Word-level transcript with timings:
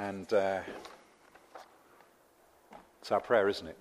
And 0.00 0.32
uh, 0.32 0.60
it's 3.02 3.12
our 3.12 3.20
prayer, 3.20 3.50
isn't 3.50 3.66
it? 3.66 3.76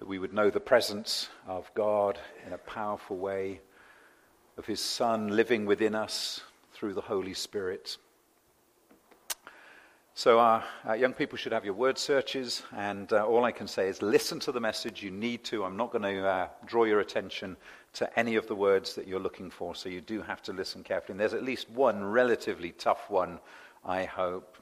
That 0.00 0.08
we 0.08 0.18
would 0.18 0.32
know 0.32 0.50
the 0.50 0.58
presence 0.58 1.28
of 1.46 1.70
God 1.74 2.18
in 2.44 2.52
a 2.54 2.58
powerful 2.58 3.16
way, 3.16 3.60
of 4.58 4.66
His 4.66 4.80
Son 4.80 5.28
living 5.28 5.64
within 5.64 5.94
us 5.94 6.40
through 6.72 6.94
the 6.94 7.00
Holy 7.00 7.34
Spirit. 7.34 7.98
So, 10.14 10.40
our, 10.40 10.64
our, 10.84 10.96
young 10.96 11.12
people 11.12 11.38
should 11.38 11.52
have 11.52 11.64
your 11.64 11.74
word 11.74 11.96
searches, 11.96 12.64
and 12.76 13.12
uh, 13.12 13.24
all 13.24 13.44
I 13.44 13.52
can 13.52 13.68
say 13.68 13.86
is 13.86 14.02
listen 14.02 14.40
to 14.40 14.50
the 14.50 14.60
message. 14.60 15.04
You 15.04 15.12
need 15.12 15.44
to. 15.44 15.64
I'm 15.64 15.76
not 15.76 15.92
going 15.92 16.02
to 16.02 16.26
uh, 16.26 16.48
draw 16.66 16.82
your 16.82 16.98
attention 16.98 17.56
to 17.92 18.18
any 18.18 18.34
of 18.34 18.48
the 18.48 18.56
words 18.56 18.96
that 18.96 19.06
you're 19.06 19.20
looking 19.20 19.50
for, 19.50 19.76
so 19.76 19.88
you 19.88 20.00
do 20.00 20.20
have 20.20 20.42
to 20.42 20.52
listen 20.52 20.82
carefully. 20.82 21.12
And 21.12 21.20
there's 21.20 21.34
at 21.34 21.44
least 21.44 21.70
one 21.70 22.02
relatively 22.02 22.72
tough 22.72 23.08
one, 23.08 23.38
I 23.84 24.02
hope. 24.02 24.56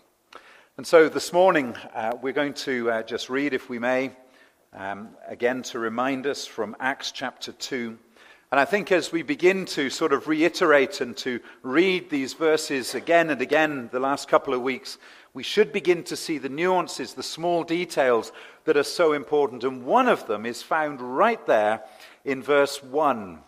And 0.78 0.87
so 0.87 1.09
this 1.09 1.32
morning, 1.32 1.74
uh, 1.92 2.12
we're 2.23 2.32
going 2.32 2.55
to 2.55 2.88
uh, 2.88 3.02
just 3.02 3.28
read, 3.28 3.52
if 3.52 3.68
we 3.68 3.80
may, 3.80 4.12
um, 4.73 5.09
again 5.27 5.60
to 5.64 5.80
remind 5.80 6.24
us 6.24 6.46
from 6.46 6.77
Acts 6.78 7.10
chapter 7.10 7.51
2. 7.51 7.98
And 8.52 8.60
I 8.60 8.64
think 8.64 8.92
as 8.92 9.10
we 9.10 9.23
begin 9.23 9.64
to 9.64 9.91
sort 9.91 10.12
of 10.12 10.28
reiterate 10.28 11.01
and 11.01 11.16
to 11.16 11.41
read 11.64 12.10
these 12.10 12.34
verses 12.34 12.95
again 12.95 13.30
and 13.30 13.42
again 13.42 13.88
the 13.91 13.98
last 13.98 14.28
couple 14.28 14.54
of 14.54 14.62
weeks, 14.62 14.98
we 15.34 15.42
should 15.42 15.73
begin 15.73 16.04
to 16.04 16.14
see 16.14 16.38
the 16.38 16.48
nuances, 16.48 17.12
the 17.12 17.24
small 17.24 17.65
details 17.65 18.30
that 18.62 18.76
are 18.76 18.84
so 18.84 19.15
important. 19.15 19.65
And 19.65 19.84
one 19.84 20.06
of 20.06 20.29
them 20.29 20.46
is 20.46 20.62
found 20.62 21.01
right 21.01 21.45
there 21.48 21.82
in 22.24 22.40
verse 22.40 22.84
1. 22.84 23.40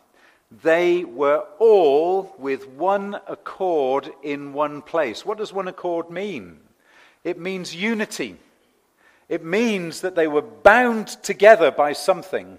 They 0.65 1.05
were 1.05 1.45
all 1.61 2.35
with 2.39 2.67
one 2.67 3.21
accord 3.29 4.13
in 4.25 4.53
one 4.53 4.83
place. 4.83 5.25
What 5.25 5.39
does 5.39 5.53
one 5.53 5.69
accord 5.69 6.11
mean? 6.11 6.59
It 7.25 7.39
means 7.39 7.75
unity. 7.75 8.37
It 9.29 9.45
means 9.45 10.01
that 10.01 10.15
they 10.15 10.27
were 10.27 10.43
bound 10.43 11.09
together 11.09 11.71
by 11.71 11.93
something 11.93 12.59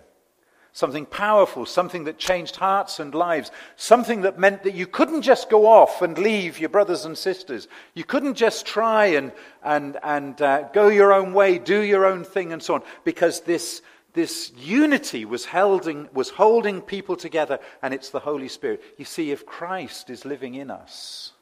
something 0.74 1.06
powerful, 1.06 1.66
something 1.66 2.06
that 2.06 2.18
changed 2.18 2.56
hearts 2.56 3.00
and 3.00 3.14
lives, 3.14 3.52
something 3.76 4.22
that 4.22 4.40
meant 4.40 4.64
that 4.64 4.74
you 4.74 4.88
couldn't 4.88 5.22
just 5.22 5.50
go 5.50 5.68
off 5.68 6.02
and 6.02 6.18
leave 6.18 6.60
your 6.60 6.70
brothers 6.70 7.06
and 7.06 7.18
sisters. 7.18 7.68
You 7.94 8.04
couldn't 8.04 8.36
just 8.36 8.66
try 8.66 9.08
and, 9.08 9.32
and, 9.64 9.98
and 10.04 10.42
uh, 10.42 10.70
go 10.74 10.88
your 10.88 11.14
own 11.14 11.34
way, 11.34 11.58
do 11.58 11.82
your 11.82 12.06
own 12.06 12.24
thing, 12.24 12.54
and 12.54 12.64
so 12.64 12.76
on, 12.76 12.84
because 13.04 13.42
this, 13.42 13.82
this 14.14 14.54
unity 14.58 15.26
was 15.26 15.46
holding, 15.46 16.08
was 16.14 16.30
holding 16.30 16.82
people 16.82 17.18
together, 17.18 17.60
and 17.82 17.94
it's 17.94 18.10
the 18.10 18.20
Holy 18.20 18.48
Spirit. 18.48 18.82
You 18.98 19.06
see, 19.06 19.32
if 19.32 19.46
Christ 19.46 20.10
is 20.10 20.24
living 20.24 20.56
in 20.56 20.72
us, 20.72 21.34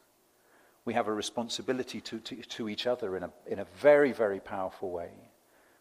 we 0.86 0.94
have 0.94 1.08
a 1.08 1.14
responsibility 1.14 2.02
to, 2.02 2.20
to, 2.20 2.36
to 2.36 2.70
each 2.70 2.88
other 2.88 3.16
in 3.18 3.24
a, 3.24 3.32
in 3.48 3.60
a 3.60 3.66
very, 3.80 4.12
very 4.12 4.40
powerful 4.40 4.92
way. 4.92 5.12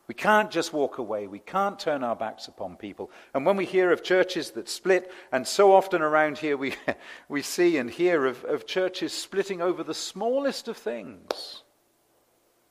We 0.09 0.15
can't 0.15 0.51
just 0.51 0.73
walk 0.73 0.97
away. 0.97 1.27
We 1.27 1.39
can't 1.39 1.79
turn 1.79 2.03
our 2.03 2.17
backs 2.17 2.49
upon 2.49 2.77
people. 2.77 3.11
And 3.35 3.45
when 3.45 3.57
we 3.57 3.67
hear 3.67 3.93
of 3.93 4.03
churches 4.03 4.53
that 4.53 4.69
split, 4.69 5.13
and 5.31 5.47
so 5.47 5.75
often 5.75 6.01
around 6.01 6.39
here 6.39 6.57
we, 6.57 6.75
we 7.29 7.43
see 7.43 7.77
and 7.77 7.91
hear 7.91 8.25
of, 8.25 8.43
of 8.45 8.67
churches 8.67 9.13
splitting 9.13 9.61
over 9.61 9.83
the 9.83 9.95
smallest 9.95 10.67
of 10.67 10.79
things. 10.79 11.63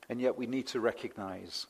And 0.09 0.19
yet 0.19 0.37
we 0.37 0.47
need 0.47 0.67
to 0.67 0.79
recognize 0.79 1.67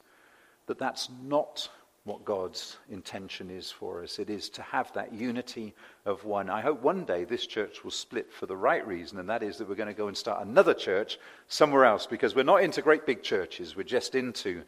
that 0.68 0.80
that's 0.80 1.10
not 1.22 1.70
what 2.08 2.26
God's 2.26 2.78
intention 2.90 3.50
is 3.50 3.70
for 3.70 4.02
us. 4.02 4.18
It 4.18 4.30
is 4.30 4.50
to 4.52 4.62
have 4.62 4.92
that 4.94 5.14
unity 5.14 5.76
of 6.06 6.24
one. 6.24 6.50
I 6.50 6.62
hope 6.62 6.82
one 6.82 7.04
day 7.04 7.26
this 7.26 7.46
church 7.46 7.84
will 7.84 7.92
split 7.92 8.32
for 8.32 8.46
the 8.46 8.56
right 8.56 8.86
reason, 8.88 9.20
and 9.20 9.30
that 9.30 9.44
is 9.44 9.58
that 9.58 9.68
we're 9.68 9.76
going 9.76 9.88
to 9.88 9.94
go 9.94 10.08
and 10.08 10.16
start 10.16 10.46
another 10.46 10.74
church 10.74 11.20
somewhere 11.50 11.86
else 11.86 12.08
because 12.08 12.34
we're 12.34 12.44
not 12.44 12.64
into 12.64 12.82
great 12.82 13.06
big 13.06 13.24
churches. 13.24 13.76
We're 13.76 13.84
just 13.84 14.16
into 14.16 14.64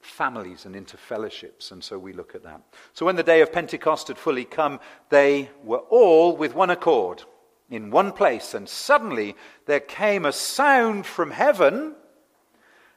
families 0.00 0.66
and 0.66 0.74
into 0.74 0.96
fellowships. 0.96 1.70
And 1.70 1.82
so 1.82 1.98
we 1.98 2.12
look 2.12 2.34
at 2.34 2.42
that. 2.42 2.60
So 2.92 3.06
when 3.06 3.16
the 3.16 3.22
day 3.22 3.40
of 3.40 3.52
Pentecost 3.52 4.08
had 4.08 4.18
fully 4.18 4.44
come, 4.44 4.80
they 5.08 5.50
were 5.62 5.78
all 5.78 6.36
with 6.36 6.54
one 6.54 6.70
accord 6.70 7.22
in 7.70 7.90
one 7.90 8.10
place. 8.12 8.54
And 8.54 8.68
suddenly 8.68 9.36
there 9.66 9.80
came 9.80 10.26
a 10.26 10.32
sound 10.32 11.06
from 11.06 11.30
heaven 11.30 11.94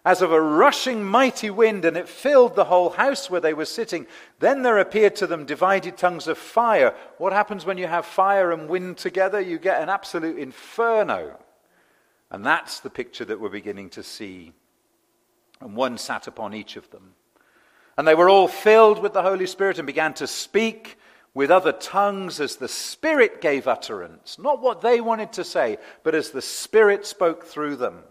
as 0.06 0.22
of 0.22 0.32
a 0.32 0.40
rushing 0.40 1.04
mighty 1.04 1.50
wind, 1.50 1.84
and 1.84 1.98
it 1.98 2.08
filled 2.08 2.56
the 2.56 2.66
whole 2.66 2.92
house 2.92 3.30
where 3.30 3.42
they 3.42 3.54
were 3.54 3.66
sitting. 3.66 4.06
Then 4.40 4.62
there 4.62 4.78
appeared 4.78 5.16
to 5.18 5.28
them 5.28 5.46
divided 5.46 5.98
tongues 5.98 6.28
of 6.28 6.38
fire. 6.38 6.94
What 7.18 7.34
happens 7.34 7.66
when 7.66 7.80
you 7.80 7.88
have 7.88 8.06
fire 8.06 8.52
and 8.52 8.70
wind 8.70 8.98
together? 8.98 9.42
You 9.42 9.58
get 9.58 9.82
an 9.82 9.90
absolute 9.90 10.38
inferno. 10.38 11.38
And 12.30 12.46
that's 12.46 12.80
the 12.80 12.90
picture 12.90 13.26
that 13.26 13.40
we're 13.40 13.50
beginning 13.50 13.90
to 13.92 14.04
see 14.04 14.54
and 15.62 15.76
one 15.76 15.98
sat 15.98 16.28
upon 16.28 16.54
each 16.54 16.76
of 16.76 16.90
them. 16.92 17.14
And 17.98 18.08
they 18.08 18.16
were 18.16 18.30
all 18.30 18.48
filled 18.48 19.02
with 19.02 19.14
the 19.14 19.22
Holy 19.22 19.48
Spirit 19.48 19.80
and 19.80 19.88
began 19.88 20.14
to 20.16 20.28
speak 20.28 20.98
with 21.34 21.50
other 21.50 21.72
tongues 21.72 22.40
as 22.40 22.58
the 22.58 22.68
Spirit 22.68 23.42
gave 23.42 23.68
utterance. 23.68 24.38
Not 24.38 24.62
what 24.62 24.82
they 24.82 25.02
wanted 25.02 25.34
to 25.34 25.44
say, 25.44 25.78
but 26.04 26.16
as 26.16 26.32
the 26.32 26.42
Spirit 26.42 27.06
spoke 27.06 27.46
through 27.46 27.78
them. 27.78 28.04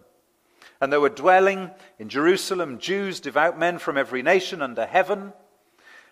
And 0.85 0.93
there 0.93 1.01
were 1.01 1.09
dwelling 1.09 1.71
in 1.99 2.11
Jerusalem 2.11 2.79
Jews, 2.79 3.19
devout 3.19 3.59
men 3.59 3.79
from 3.79 3.97
every 3.97 4.21
nation 4.21 4.61
under 4.61 4.85
heaven. 4.85 5.33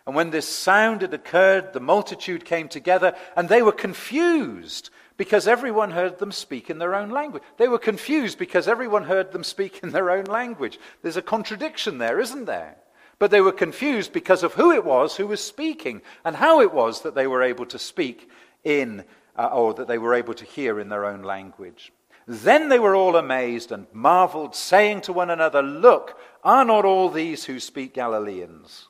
And 0.06 0.16
when 0.16 0.30
this 0.30 0.48
sound 0.48 1.02
had 1.02 1.12
occurred, 1.12 1.74
the 1.74 1.80
multitude 1.80 2.46
came 2.46 2.68
together, 2.68 3.14
and 3.36 3.50
they 3.50 3.60
were 3.60 3.70
confused 3.70 4.88
because 5.18 5.46
everyone 5.46 5.90
heard 5.90 6.18
them 6.18 6.32
speak 6.32 6.70
in 6.70 6.78
their 6.78 6.94
own 6.94 7.10
language. 7.10 7.42
They 7.58 7.68
were 7.68 7.78
confused 7.78 8.38
because 8.38 8.66
everyone 8.66 9.04
heard 9.04 9.32
them 9.32 9.44
speak 9.44 9.80
in 9.82 9.90
their 9.90 10.10
own 10.10 10.24
language. 10.24 10.80
There's 11.02 11.18
a 11.18 11.22
contradiction 11.22 11.98
there, 11.98 12.18
isn't 12.18 12.46
there? 12.46 12.76
But 13.18 13.30
they 13.30 13.42
were 13.42 13.52
confused 13.52 14.14
because 14.14 14.42
of 14.42 14.54
who 14.54 14.72
it 14.72 14.86
was 14.86 15.18
who 15.18 15.26
was 15.26 15.44
speaking 15.44 16.00
and 16.24 16.34
how 16.34 16.62
it 16.62 16.72
was 16.72 17.02
that 17.02 17.14
they 17.14 17.26
were 17.26 17.42
able 17.42 17.66
to 17.66 17.78
speak 17.78 18.30
in, 18.64 19.04
uh, 19.36 19.50
or 19.52 19.74
that 19.74 19.86
they 19.86 19.98
were 19.98 20.14
able 20.14 20.32
to 20.32 20.46
hear 20.46 20.80
in 20.80 20.88
their 20.88 21.04
own 21.04 21.22
language. 21.22 21.92
Then 22.26 22.68
they 22.68 22.78
were 22.78 22.94
all 22.94 23.16
amazed 23.16 23.72
and 23.72 23.86
marveled, 23.92 24.54
saying 24.54 25.02
to 25.02 25.12
one 25.12 25.30
another, 25.30 25.62
Look, 25.62 26.18
are 26.44 26.64
not 26.64 26.84
all 26.84 27.08
these 27.08 27.44
who 27.44 27.58
speak 27.58 27.94
Galileans? 27.94 28.88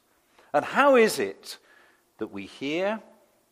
And 0.53 0.65
how 0.65 0.97
is 0.97 1.19
it 1.19 1.59
that 2.19 2.33
we 2.33 2.47
hear 2.47 3.01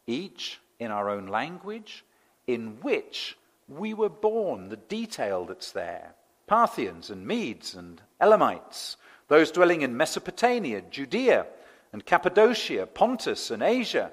each 0.07 0.61
in 0.79 0.91
our 0.91 1.09
own 1.09 1.27
language? 1.27 2.05
in 2.53 2.81
which 2.83 3.39
we 3.69 3.95
were 3.95 4.09
born, 4.09 4.69
the 4.69 4.77
detail 4.77 5.45
that's 5.45 5.71
there. 5.71 6.15
Parthians 6.47 7.11
and 7.11 7.27
Medes 7.27 7.75
and 7.75 8.03
Elamites, 8.21 8.97
those 9.29 9.53
dwelling 9.53 9.83
in 9.83 9.97
Mesopotamia, 9.97 10.83
Judea 10.83 11.47
and 11.93 12.05
Cappadocia, 12.05 12.87
Pontus 12.87 13.51
and 13.53 13.63
Asia, 13.63 14.11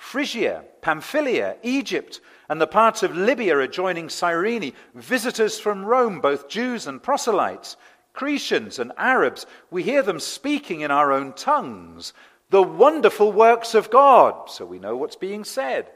Phrygia, 0.00 0.64
Pamphylia, 0.80 1.56
Egypt, 1.62 2.20
and 2.48 2.58
the 2.58 2.66
parts 2.66 3.02
of 3.02 3.14
Libya 3.14 3.58
adjoining 3.58 4.08
Cyrene, 4.08 4.72
visitors 4.94 5.60
from 5.60 5.84
Rome, 5.84 6.20
both 6.20 6.48
Jews 6.48 6.86
and 6.86 7.02
proselytes, 7.02 7.76
Cretians 8.14 8.78
and 8.78 8.92
Arabs, 8.96 9.46
we 9.70 9.82
hear 9.82 10.02
them 10.02 10.18
speaking 10.18 10.80
in 10.80 10.90
our 10.90 11.12
own 11.12 11.34
tongues 11.34 12.12
the 12.48 12.62
wonderful 12.62 13.30
works 13.30 13.74
of 13.74 13.90
God. 13.90 14.50
So 14.50 14.64
we 14.64 14.80
know 14.80 14.96
what's 14.96 15.16
being 15.16 15.44
said. 15.44 15.90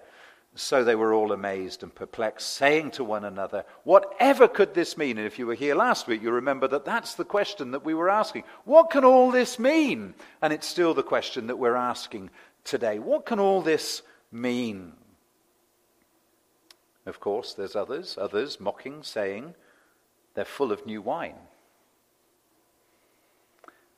So 0.54 0.84
they 0.84 0.94
were 0.94 1.12
all 1.12 1.32
amazed 1.32 1.82
and 1.82 1.92
perplexed, 1.92 2.52
saying 2.52 2.92
to 2.92 3.02
one 3.02 3.24
another, 3.24 3.64
Whatever 3.82 4.46
could 4.46 4.72
this 4.72 4.96
mean? 4.96 5.18
And 5.18 5.26
if 5.26 5.36
you 5.36 5.48
were 5.48 5.54
here 5.54 5.74
last 5.74 6.06
week, 6.06 6.22
you 6.22 6.30
remember 6.30 6.68
that 6.68 6.84
that's 6.84 7.14
the 7.14 7.24
question 7.24 7.72
that 7.72 7.84
we 7.84 7.92
were 7.92 8.08
asking. 8.08 8.44
What 8.64 8.90
can 8.90 9.04
all 9.04 9.32
this 9.32 9.58
mean? 9.58 10.14
And 10.40 10.52
it's 10.52 10.68
still 10.68 10.94
the 10.94 11.02
question 11.02 11.48
that 11.48 11.58
we're 11.58 11.74
asking 11.74 12.30
today. 12.64 12.98
What 12.98 13.26
can 13.26 13.38
all 13.38 13.62
this 13.62 14.02
mean? 14.32 14.94
Of 17.06 17.20
course, 17.20 17.54
there's 17.54 17.76
others, 17.76 18.16
others 18.18 18.58
mocking, 18.58 19.02
saying 19.02 19.54
they're 20.34 20.44
full 20.44 20.72
of 20.72 20.86
new 20.86 21.02
wine. 21.02 21.36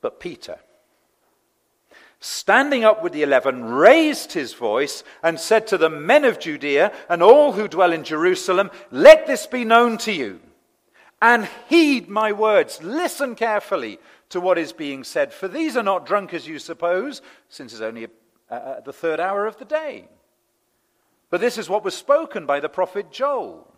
But 0.01 0.21
Peter, 0.21 0.59
standing 2.21 2.85
up 2.85 3.03
with 3.03 3.13
the 3.13 3.23
eleven, 3.23 3.65
raised 3.65 4.33
his 4.33 4.55
voice 4.55 5.05
and 5.23 5.39
said 5.39 5.67
to 5.69 5.79
the 5.79 5.89
men 5.89 6.25
of 6.25 6.39
Judea 6.39 6.93
and 7.09 7.23
all 7.23 7.53
who 7.53 7.69
dwell 7.69 7.93
in 7.93 8.05
Jerusalem, 8.05 8.71
Let 8.91 9.27
this 9.27 9.47
be 9.47 9.65
known 9.65 9.99
to 9.99 10.12
you, 10.12 10.41
and 11.23 11.49
heed 11.69 12.09
my 12.09 12.33
words. 12.33 12.83
Listen 12.83 13.35
carefully 13.35 13.99
to 14.29 14.41
what 14.41 14.59
is 14.59 14.73
being 14.73 15.05
said, 15.05 15.33
for 15.33 15.47
these 15.49 15.77
are 15.77 15.83
not 15.83 16.07
drunk 16.07 16.35
as 16.35 16.49
you 16.49 16.59
suppose, 16.59 17.23
since 17.49 17.73
it's 17.73 17.81
only 17.81 18.09
uh, 18.51 18.81
the 18.81 18.93
third 18.93 19.21
hour 19.21 19.47
of 19.47 19.57
the 19.59 19.65
day. 19.65 20.09
But 21.31 21.41
this 21.41 21.59
is 21.59 21.69
what 21.69 21.85
was 21.85 21.95
spoken 21.95 22.47
by 22.47 22.61
the 22.61 22.69
prophet 22.69 23.11
Joel. 23.11 23.73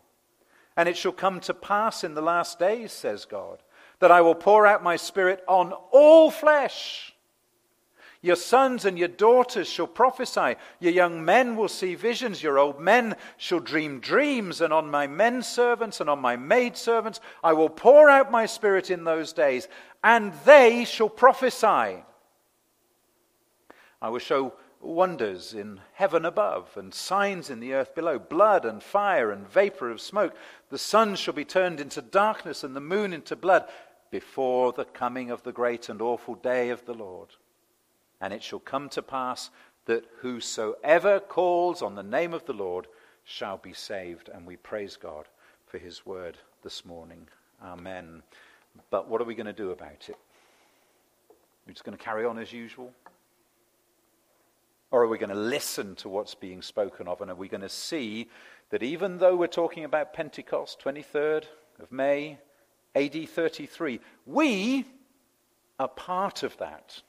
And 0.76 0.88
it 0.88 0.96
shall 0.96 1.12
come 1.12 1.40
to 1.40 1.54
pass 1.54 2.04
in 2.04 2.14
the 2.14 2.22
last 2.22 2.58
days, 2.58 2.92
says 2.92 3.24
God, 3.24 3.62
that 3.98 4.12
I 4.12 4.20
will 4.20 4.34
pour 4.34 4.66
out 4.66 4.82
my 4.82 4.96
spirit 4.96 5.42
on 5.48 5.72
all 5.90 6.30
flesh. 6.30 7.14
Your 8.20 8.36
sons 8.36 8.84
and 8.84 8.98
your 8.98 9.08
daughters 9.08 9.68
shall 9.68 9.86
prophesy. 9.86 10.56
Your 10.80 10.92
young 10.92 11.24
men 11.24 11.56
will 11.56 11.68
see 11.68 11.94
visions. 11.94 12.42
Your 12.42 12.58
old 12.58 12.80
men 12.80 13.14
shall 13.36 13.60
dream 13.60 14.00
dreams. 14.00 14.60
And 14.60 14.72
on 14.72 14.90
my 14.90 15.06
men 15.06 15.42
servants 15.42 16.00
and 16.00 16.10
on 16.10 16.18
my 16.20 16.36
maid 16.36 16.76
servants 16.76 17.20
I 17.44 17.52
will 17.52 17.68
pour 17.68 18.10
out 18.10 18.30
my 18.30 18.46
spirit 18.46 18.90
in 18.90 19.04
those 19.04 19.32
days, 19.32 19.68
and 20.02 20.32
they 20.44 20.84
shall 20.84 21.08
prophesy. 21.08 22.04
I 24.00 24.08
will 24.08 24.18
show 24.18 24.54
wonders 24.80 25.54
in 25.54 25.80
heaven 25.94 26.24
above 26.24 26.76
and 26.76 26.94
signs 26.94 27.50
in 27.50 27.60
the 27.60 27.74
earth 27.74 27.94
below 27.94 28.18
blood 28.18 28.64
and 28.64 28.82
fire 28.82 29.30
and 29.32 29.48
vapor 29.48 29.90
of 29.90 30.00
smoke. 30.00 30.34
The 30.70 30.78
sun 30.78 31.16
shall 31.16 31.34
be 31.34 31.44
turned 31.44 31.80
into 31.80 32.00
darkness 32.00 32.62
and 32.62 32.76
the 32.76 32.80
moon 32.80 33.12
into 33.12 33.34
blood 33.34 33.68
before 34.10 34.72
the 34.72 34.84
coming 34.84 35.30
of 35.30 35.42
the 35.42 35.52
great 35.52 35.88
and 35.88 36.00
awful 36.00 36.36
day 36.36 36.70
of 36.70 36.84
the 36.84 36.94
Lord. 36.94 37.28
And 38.20 38.32
it 38.32 38.42
shall 38.42 38.60
come 38.60 38.88
to 38.90 39.02
pass 39.02 39.50
that 39.86 40.04
whosoever 40.20 41.18
calls 41.18 41.82
on 41.82 41.94
the 41.94 42.02
name 42.02 42.32
of 42.32 42.44
the 42.44 42.52
Lord 42.52 42.86
shall 43.24 43.56
be 43.56 43.72
saved. 43.72 44.28
And 44.32 44.46
we 44.46 44.56
praise 44.56 44.96
God 44.96 45.26
for 45.66 45.78
his 45.78 46.06
word 46.06 46.38
this 46.62 46.84
morning. 46.84 47.26
Amen. 47.62 48.22
But 48.90 49.08
what 49.08 49.20
are 49.20 49.24
we 49.24 49.34
going 49.34 49.46
to 49.46 49.52
do 49.52 49.70
about 49.70 50.08
it? 50.08 50.16
We're 51.66 51.72
just 51.72 51.84
going 51.84 51.98
to 51.98 52.02
carry 52.02 52.24
on 52.24 52.38
as 52.38 52.52
usual? 52.52 52.92
Or 54.90 55.02
are 55.02 55.08
we 55.08 55.18
going 55.18 55.28
to 55.28 55.34
listen 55.34 55.94
to 55.96 56.08
what's 56.08 56.34
being 56.34 56.62
spoken 56.62 57.08
of? 57.08 57.20
And 57.20 57.30
are 57.30 57.34
we 57.34 57.48
going 57.48 57.60
to 57.60 57.68
see 57.68 58.28
that 58.70 58.82
even 58.82 59.18
though 59.18 59.36
we're 59.36 59.46
talking 59.46 59.84
about 59.84 60.14
Pentecost, 60.14 60.80
23rd 60.82 61.44
of 61.78 61.92
May, 61.92 62.38
AD 62.94 63.28
33, 63.28 64.00
we 64.24 64.86
are 65.78 65.88
part 65.88 66.42
of 66.42 66.56
that? 66.56 67.02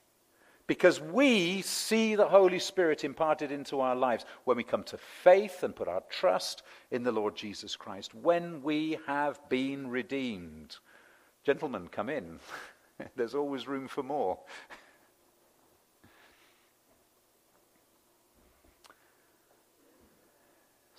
Because 0.68 1.02
we 1.02 1.64
see 1.64 2.16
the 2.16 2.28
Holy 2.28 2.60
Spirit 2.60 3.04
imparted 3.04 3.52
into 3.52 3.80
our 3.80 3.96
lives 3.96 4.25
when 4.44 4.58
we 4.58 4.64
come 4.64 4.84
to 4.84 4.98
faith 4.98 5.64
and 5.64 5.75
put 5.75 5.88
our 5.88 6.04
trust 6.10 6.62
in 6.92 7.02
the 7.02 7.12
Lord 7.12 7.36
Jesus 7.36 7.75
Christ, 7.75 8.14
when 8.14 8.62
we 8.62 9.00
have 9.08 9.40
been 9.50 9.90
redeemed. 9.90 10.78
Gentlemen, 11.44 11.88
come 11.88 12.10
in. 12.10 12.40
There's 13.16 13.34
always 13.34 13.68
room 13.68 13.88
for 13.88 14.04
more. 14.04 14.38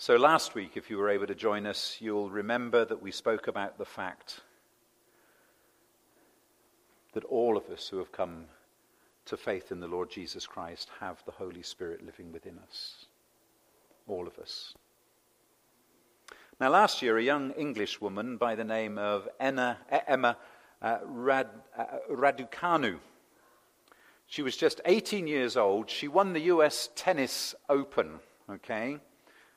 So, 0.02 0.17
last 0.17 0.55
week, 0.55 0.79
if 0.79 0.88
you 0.88 0.97
were 0.97 1.11
able 1.11 1.26
to 1.26 1.35
join 1.35 1.67
us, 1.67 1.99
you'll 2.00 2.31
remember 2.31 2.87
that 2.87 3.02
we 3.02 3.11
spoke 3.11 3.49
about 3.49 3.76
the 3.76 3.85
fact 3.85 4.41
that 7.12 7.25
all 7.25 7.58
of 7.58 7.69
us 7.69 7.87
who 7.87 7.99
have 7.99 8.11
come 8.11 8.47
to 9.26 9.37
faith 9.37 9.70
in 9.70 9.79
the 9.79 9.87
Lord 9.87 10.11
Jesus 10.11 10.47
Christ 10.47 10.88
have 11.00 11.23
the 11.26 11.32
Holy 11.32 11.62
Spirit 11.62 12.02
living 12.02 12.32
within 12.32 12.58
us. 12.67 13.05
All 14.08 14.26
of 14.26 14.38
us. 14.38 14.73
Now, 16.58 16.70
last 16.70 17.02
year, 17.02 17.19
a 17.19 17.23
young 17.23 17.50
English 17.50 18.00
woman 18.00 18.38
by 18.38 18.55
the 18.55 18.64
name 18.64 18.97
of 18.97 19.29
Emma, 19.38 19.76
Emma 20.06 20.38
uh, 20.81 20.97
Rad, 21.05 21.49
uh, 21.76 21.85
Raducanu, 22.11 23.00
she 24.26 24.41
was 24.41 24.56
just 24.56 24.81
18 24.87 25.26
years 25.26 25.58
old. 25.58 25.91
She 25.91 26.08
won 26.08 26.32
the 26.32 26.44
US 26.44 26.88
Tennis 26.94 27.55
Open, 27.69 28.20
okay? 28.49 28.99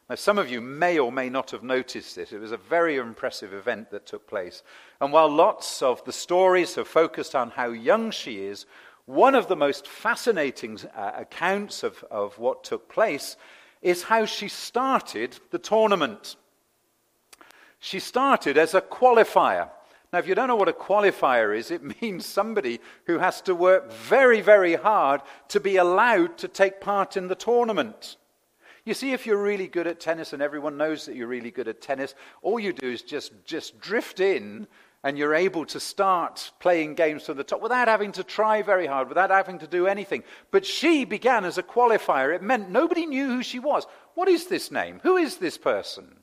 Now, 0.09 0.15
some 0.15 0.37
of 0.37 0.51
you 0.51 0.59
may 0.59 0.99
or 0.99 1.11
may 1.11 1.29
not 1.29 1.51
have 1.51 1.63
noticed 1.63 2.15
this. 2.15 2.33
It 2.33 2.39
was 2.39 2.51
a 2.51 2.57
very 2.57 2.97
impressive 2.97 3.53
event 3.53 3.89
that 3.91 4.05
took 4.05 4.27
place. 4.27 4.61
And 4.99 5.13
while 5.13 5.29
lots 5.29 5.81
of 5.81 6.03
the 6.03 6.11
stories 6.11 6.75
have 6.75 6.87
focused 6.87 7.35
on 7.35 7.51
how 7.51 7.69
young 7.69 8.11
she 8.11 8.45
is, 8.45 8.65
one 9.05 9.35
of 9.35 9.47
the 9.47 9.55
most 9.55 9.87
fascinating 9.87 10.79
uh, 10.95 11.11
accounts 11.15 11.83
of, 11.83 12.03
of 12.11 12.37
what 12.37 12.63
took 12.63 12.89
place 12.89 13.37
is 13.81 14.03
how 14.03 14.25
she 14.25 14.47
started 14.47 15.39
the 15.51 15.59
tournament. 15.59 16.35
She 17.79 17.99
started 17.99 18.57
as 18.57 18.73
a 18.73 18.81
qualifier. 18.81 19.69
Now, 20.11 20.19
if 20.19 20.27
you 20.27 20.35
don't 20.35 20.47
know 20.47 20.55
what 20.55 20.69
a 20.69 20.73
qualifier 20.73 21.57
is, 21.57 21.71
it 21.71 22.01
means 22.01 22.25
somebody 22.25 22.79
who 23.05 23.19
has 23.19 23.41
to 23.41 23.55
work 23.55 23.91
very, 23.91 24.41
very 24.41 24.75
hard 24.75 25.21
to 25.49 25.59
be 25.59 25.77
allowed 25.77 26.37
to 26.39 26.47
take 26.47 26.81
part 26.81 27.17
in 27.17 27.27
the 27.27 27.35
tournament. 27.35 28.17
You 28.85 28.93
see, 28.93 29.13
if 29.13 29.25
you're 29.25 29.41
really 29.41 29.67
good 29.67 29.87
at 29.87 30.01
tennis 30.01 30.33
and 30.33 30.41
everyone 30.41 30.75
knows 30.75 31.05
that 31.05 31.15
you're 31.15 31.27
really 31.27 31.51
good 31.51 31.69
at 31.69 31.81
tennis, 31.81 32.15
all 32.41 32.59
you 32.59 32.73
do 32.73 32.91
is 32.91 33.01
just, 33.01 33.31
just 33.45 33.79
drift 33.79 34.19
in 34.19 34.67
and 35.05 35.17
you're 35.17 35.35
able 35.35 35.65
to 35.65 35.79
start 35.79 36.51
playing 36.59 36.95
games 36.95 37.25
from 37.25 37.37
the 37.37 37.43
top 37.43 37.61
without 37.61 37.87
having 37.87 38.11
to 38.13 38.23
try 38.23 38.61
very 38.61 38.85
hard, 38.85 39.07
without 39.07 39.29
having 39.29 39.59
to 39.59 39.67
do 39.67 39.87
anything. 39.87 40.23
But 40.51 40.65
she 40.65 41.05
began 41.05 41.45
as 41.45 41.57
a 41.57 41.63
qualifier. 41.63 42.35
It 42.35 42.41
meant 42.41 42.69
nobody 42.69 43.05
knew 43.05 43.27
who 43.27 43.43
she 43.43 43.59
was. 43.59 43.85
What 44.15 44.27
is 44.27 44.47
this 44.47 44.71
name? 44.71 44.99
Who 45.03 45.17
is 45.17 45.37
this 45.37 45.57
person? 45.57 46.19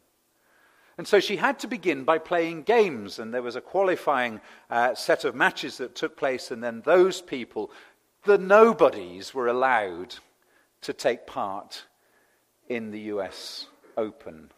And 0.96 1.08
so 1.08 1.18
she 1.20 1.36
had 1.36 1.58
to 1.60 1.66
begin 1.66 2.04
by 2.04 2.18
playing 2.18 2.64
games, 2.64 3.18
and 3.18 3.32
there 3.32 3.42
was 3.42 3.56
a 3.56 3.62
qualifying 3.62 4.40
uh, 4.68 4.94
set 4.94 5.24
of 5.24 5.34
matches 5.34 5.78
that 5.78 5.94
took 5.94 6.14
place, 6.14 6.50
and 6.50 6.62
then 6.62 6.82
those 6.84 7.22
people, 7.22 7.70
the 8.24 8.36
nobodies, 8.36 9.32
were 9.32 9.48
allowed 9.48 10.16
to 10.82 10.92
take 10.92 11.26
part 11.26 11.84
in 12.70 12.90
the 12.92 13.00
US 13.00 13.66
Open. 13.96 14.50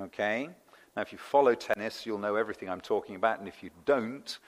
Okay? 0.00 0.48
Now, 0.96 1.02
if 1.02 1.12
you 1.12 1.18
follow 1.18 1.54
tennis, 1.54 2.06
you'll 2.06 2.18
know 2.18 2.36
everything 2.36 2.70
I'm 2.70 2.80
talking 2.80 3.16
about, 3.16 3.40
and 3.40 3.48
if 3.48 3.62
you 3.62 3.70
don't, 3.84 4.38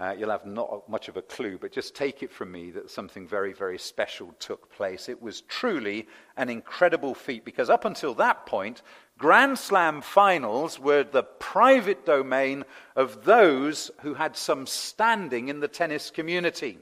uh, 0.00 0.14
you'll 0.16 0.30
have 0.30 0.46
not 0.46 0.88
much 0.88 1.08
of 1.08 1.18
a 1.18 1.22
clue, 1.22 1.58
but 1.60 1.72
just 1.72 1.94
take 1.94 2.22
it 2.22 2.32
from 2.32 2.50
me 2.50 2.70
that 2.70 2.90
something 2.90 3.26
very, 3.26 3.52
very 3.52 3.78
special 3.78 4.34
took 4.38 4.72
place. 4.72 5.08
It 5.08 5.20
was 5.20 5.42
truly 5.42 6.08
an 6.38 6.48
incredible 6.48 7.14
feat 7.14 7.44
because 7.44 7.68
up 7.68 7.84
until 7.84 8.14
that 8.14 8.46
point, 8.46 8.80
Grand 9.18 9.58
Slam 9.58 10.00
finals 10.00 10.78
were 10.78 11.04
the 11.04 11.24
private 11.24 12.06
domain 12.06 12.64
of 12.96 13.24
those 13.24 13.90
who 14.00 14.14
had 14.14 14.36
some 14.36 14.66
standing 14.66 15.48
in 15.48 15.60
the 15.60 15.68
tennis 15.68 16.10
community, 16.10 16.78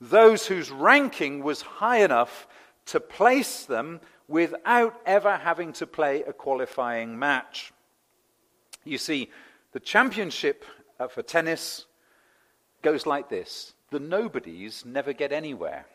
those 0.00 0.46
whose 0.46 0.70
ranking 0.70 1.42
was 1.42 1.60
high 1.60 1.98
enough 1.98 2.46
to 2.86 2.98
place 2.98 3.66
them 3.66 4.00
without 4.28 5.00
ever 5.06 5.36
having 5.36 5.72
to 5.72 5.86
play 5.86 6.22
a 6.22 6.32
qualifying 6.32 7.18
match. 7.18 7.72
You 8.84 8.98
see, 8.98 9.30
the 9.72 9.80
championship 9.80 10.64
uh, 11.00 11.08
for 11.08 11.22
tennis 11.22 11.86
goes 12.82 13.06
like 13.06 13.28
this 13.28 13.72
the 13.90 13.98
nobodies 13.98 14.84
never 14.84 15.12
get 15.12 15.32
anywhere. 15.32 15.86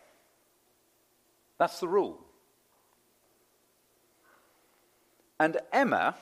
That's 1.60 1.80
the 1.80 1.88
rule. 1.88 2.20
And 5.40 5.58
Emma 5.72 6.16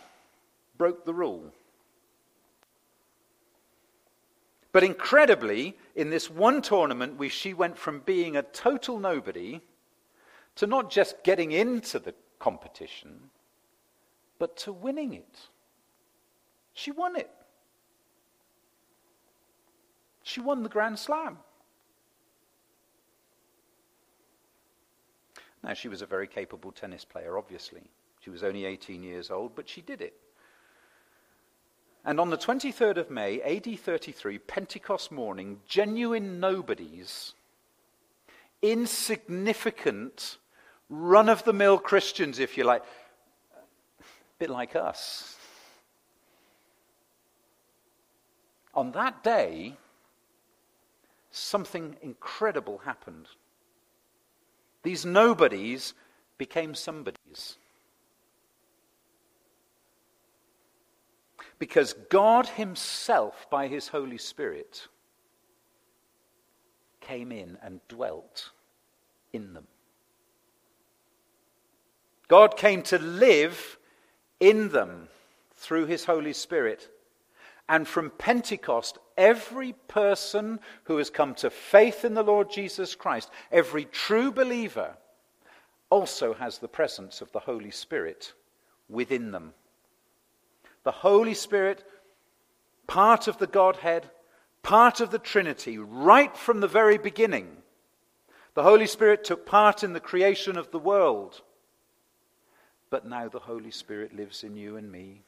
broke 0.78 1.06
the 1.06 1.13
rule. 1.13 1.54
But 4.74 4.84
incredibly, 4.84 5.77
in 5.96 6.10
this 6.10 6.30
one 6.30 6.62
tournament, 6.62 7.18
we, 7.18 7.30
she 7.30 7.53
went 7.53 7.77
from 7.77 8.00
being 8.00 8.36
a 8.36 8.44
total 8.44 9.00
nobody 9.00 9.62
to 10.62 10.68
not 10.68 10.91
just 10.91 11.24
getting 11.24 11.51
into 11.51 11.98
the 11.98 12.13
competition, 12.38 13.32
but 14.38 14.56
to 14.56 14.72
winning 14.72 15.12
it. 15.12 15.39
She 16.75 16.91
won 16.91 17.15
it. 17.15 17.32
She 20.22 20.39
won 20.39 20.62
the 20.62 20.70
Grand 20.70 21.00
Slam. 21.00 21.39
Now, 25.63 25.74
she 25.74 25.88
was 25.88 26.03
a 26.03 26.06
very 26.06 26.27
capable 26.27 26.72
tennis 26.72 27.06
player, 27.06 27.39
obviously. 27.39 27.82
She 28.20 28.30
was 28.30 28.44
only 28.44 28.65
18 28.65 29.01
years 29.01 29.32
old, 29.32 29.56
but 29.56 29.68
she 29.68 29.82
did 29.82 30.00
it. 30.00 30.13
And 32.06 32.20
on 32.20 32.30
the 32.30 32.38
23rd 32.38 32.98
of 32.98 33.10
May, 33.10 33.41
AD 33.41 33.80
33, 33.80 34.38
Pentecost 34.38 35.12
morning, 35.12 35.62
genuine 35.65 36.39
nobodies, 36.39 37.34
insignificant 38.62 40.38
run 40.91 41.29
of 41.29 41.43
the 41.45 41.53
mill 41.53 41.79
Christians, 41.79 42.38
if 42.38 42.57
you 42.57 42.65
like, 42.65 42.83
a 42.83 44.03
bit 44.38 44.50
like 44.50 44.75
us. 44.75 45.38
On 48.75 48.91
that 48.91 49.24
day, 49.24 49.77
something 51.31 51.95
incredible 52.01 52.79
happened. 52.79 53.27
These 54.83 55.05
nobodies 55.05 55.93
became 56.38 56.75
somebodies. 56.75 57.57
Because 61.57 61.93
God 62.10 62.48
Himself, 62.48 63.48
by 63.50 63.67
His 63.67 63.88
Holy 63.88 64.17
Spirit, 64.17 64.88
came 67.00 67.31
in 67.31 67.57
and 67.62 67.79
dwelt 67.88 68.50
in 69.31 69.53
them. 69.53 69.67
God 72.31 72.55
came 72.55 72.81
to 72.83 72.97
live 72.97 73.77
in 74.39 74.69
them 74.69 75.09
through 75.57 75.88
his 75.88 76.05
Holy 76.05 76.31
Spirit. 76.31 76.89
And 77.67 77.85
from 77.85 78.09
Pentecost, 78.09 78.97
every 79.17 79.73
person 79.89 80.61
who 80.85 80.95
has 80.95 81.09
come 81.09 81.35
to 81.35 81.50
faith 81.50 82.05
in 82.05 82.13
the 82.13 82.23
Lord 82.23 82.50
Jesus 82.50 82.95
Christ, 82.95 83.29
every 83.51 83.83
true 83.83 84.31
believer, 84.31 84.95
also 85.89 86.33
has 86.33 86.59
the 86.59 86.69
presence 86.69 87.19
of 87.19 87.29
the 87.33 87.41
Holy 87.41 87.69
Spirit 87.69 88.31
within 88.88 89.31
them. 89.31 89.51
The 90.85 90.91
Holy 90.91 91.33
Spirit, 91.33 91.83
part 92.88 93.27
of 93.27 93.39
the 93.39 93.47
Godhead, 93.47 94.09
part 94.63 95.01
of 95.01 95.11
the 95.11 95.19
Trinity, 95.19 95.77
right 95.77 96.38
from 96.38 96.61
the 96.61 96.67
very 96.69 96.97
beginning. 96.97 97.57
The 98.53 98.63
Holy 98.63 98.88
Spirit 98.88 99.25
took 99.25 99.45
part 99.45 99.83
in 99.83 99.91
the 99.91 100.00
creation 100.00 100.57
of 100.57 100.71
the 100.71 100.79
world. 100.79 101.41
But 102.91 103.07
now 103.07 103.27
the 103.27 103.39
Holy 103.39 103.71
Spirit 103.71 104.15
lives 104.15 104.43
in 104.43 104.55
you 104.55 104.77
and 104.77 104.91
me. 104.91 105.24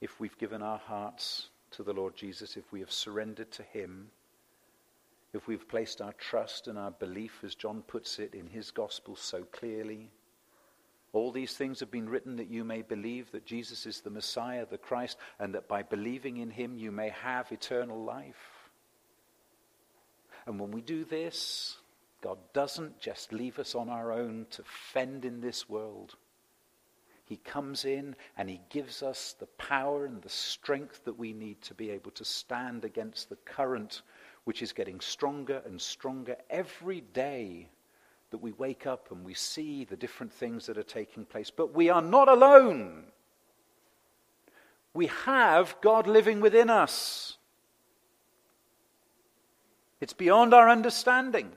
If 0.00 0.20
we've 0.20 0.38
given 0.38 0.62
our 0.62 0.78
hearts 0.78 1.48
to 1.72 1.82
the 1.82 1.92
Lord 1.92 2.14
Jesus, 2.14 2.56
if 2.56 2.70
we 2.70 2.80
have 2.80 2.92
surrendered 2.92 3.50
to 3.52 3.64
Him, 3.64 4.10
if 5.36 5.46
we've 5.46 5.68
placed 5.68 6.00
our 6.00 6.14
trust 6.14 6.66
and 6.66 6.78
our 6.78 6.90
belief, 6.90 7.42
as 7.44 7.54
John 7.54 7.82
puts 7.82 8.18
it 8.18 8.34
in 8.34 8.46
his 8.46 8.70
gospel 8.70 9.16
so 9.16 9.42
clearly, 9.42 10.10
all 11.12 11.30
these 11.30 11.54
things 11.54 11.80
have 11.80 11.90
been 11.90 12.08
written 12.08 12.36
that 12.36 12.50
you 12.50 12.64
may 12.64 12.82
believe 12.82 13.30
that 13.32 13.44
Jesus 13.44 13.86
is 13.86 14.00
the 14.00 14.10
Messiah, 14.10 14.66
the 14.66 14.78
Christ, 14.78 15.18
and 15.38 15.54
that 15.54 15.68
by 15.68 15.82
believing 15.82 16.38
in 16.38 16.50
him 16.50 16.76
you 16.76 16.90
may 16.90 17.10
have 17.10 17.52
eternal 17.52 18.02
life. 18.02 18.70
And 20.46 20.58
when 20.58 20.70
we 20.70 20.80
do 20.80 21.04
this, 21.04 21.76
God 22.22 22.38
doesn't 22.52 22.98
just 22.98 23.32
leave 23.32 23.58
us 23.58 23.74
on 23.74 23.88
our 23.88 24.12
own 24.12 24.46
to 24.50 24.62
fend 24.64 25.24
in 25.24 25.40
this 25.40 25.68
world. 25.68 26.16
He 27.24 27.36
comes 27.38 27.84
in 27.84 28.14
and 28.36 28.48
he 28.48 28.60
gives 28.70 29.02
us 29.02 29.34
the 29.38 29.46
power 29.46 30.06
and 30.06 30.22
the 30.22 30.28
strength 30.28 31.04
that 31.04 31.18
we 31.18 31.32
need 31.32 31.60
to 31.62 31.74
be 31.74 31.90
able 31.90 32.12
to 32.12 32.24
stand 32.24 32.84
against 32.84 33.28
the 33.28 33.36
current, 33.36 34.02
which 34.44 34.62
is 34.62 34.72
getting 34.72 35.00
stronger 35.00 35.60
and 35.66 35.80
stronger 35.80 36.36
every 36.48 37.00
day 37.00 37.68
that 38.30 38.38
we 38.38 38.52
wake 38.52 38.86
up 38.86 39.10
and 39.10 39.24
we 39.24 39.34
see 39.34 39.84
the 39.84 39.96
different 39.96 40.32
things 40.32 40.66
that 40.66 40.78
are 40.78 40.84
taking 40.84 41.24
place. 41.24 41.50
But 41.50 41.74
we 41.74 41.90
are 41.90 42.02
not 42.02 42.28
alone. 42.28 43.04
We 44.94 45.08
have 45.08 45.76
God 45.80 46.06
living 46.06 46.40
within 46.40 46.70
us. 46.70 47.36
It's 50.00 50.12
beyond 50.12 50.54
our 50.54 50.68
understanding. 50.68 51.50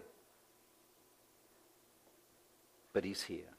But 2.93 3.03
He's 3.03 3.23
here. 3.23 3.53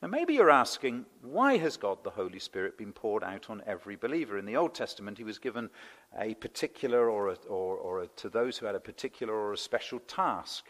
Now, 0.00 0.08
maybe 0.08 0.34
you're 0.34 0.50
asking, 0.50 1.06
why 1.22 1.56
has 1.56 1.76
God 1.76 2.04
the 2.04 2.10
Holy 2.10 2.38
Spirit 2.38 2.78
been 2.78 2.92
poured 2.92 3.24
out 3.24 3.50
on 3.50 3.62
every 3.66 3.96
believer? 3.96 4.38
In 4.38 4.46
the 4.46 4.56
Old 4.56 4.74
Testament, 4.74 5.18
He 5.18 5.24
was 5.24 5.38
given 5.38 5.70
a 6.18 6.34
particular, 6.34 7.10
or, 7.10 7.30
a, 7.30 7.34
or, 7.48 7.76
or 7.76 8.02
a, 8.02 8.06
to 8.08 8.28
those 8.28 8.58
who 8.58 8.66
had 8.66 8.74
a 8.74 8.80
particular 8.80 9.34
or 9.34 9.52
a 9.52 9.58
special 9.58 9.98
task. 10.00 10.66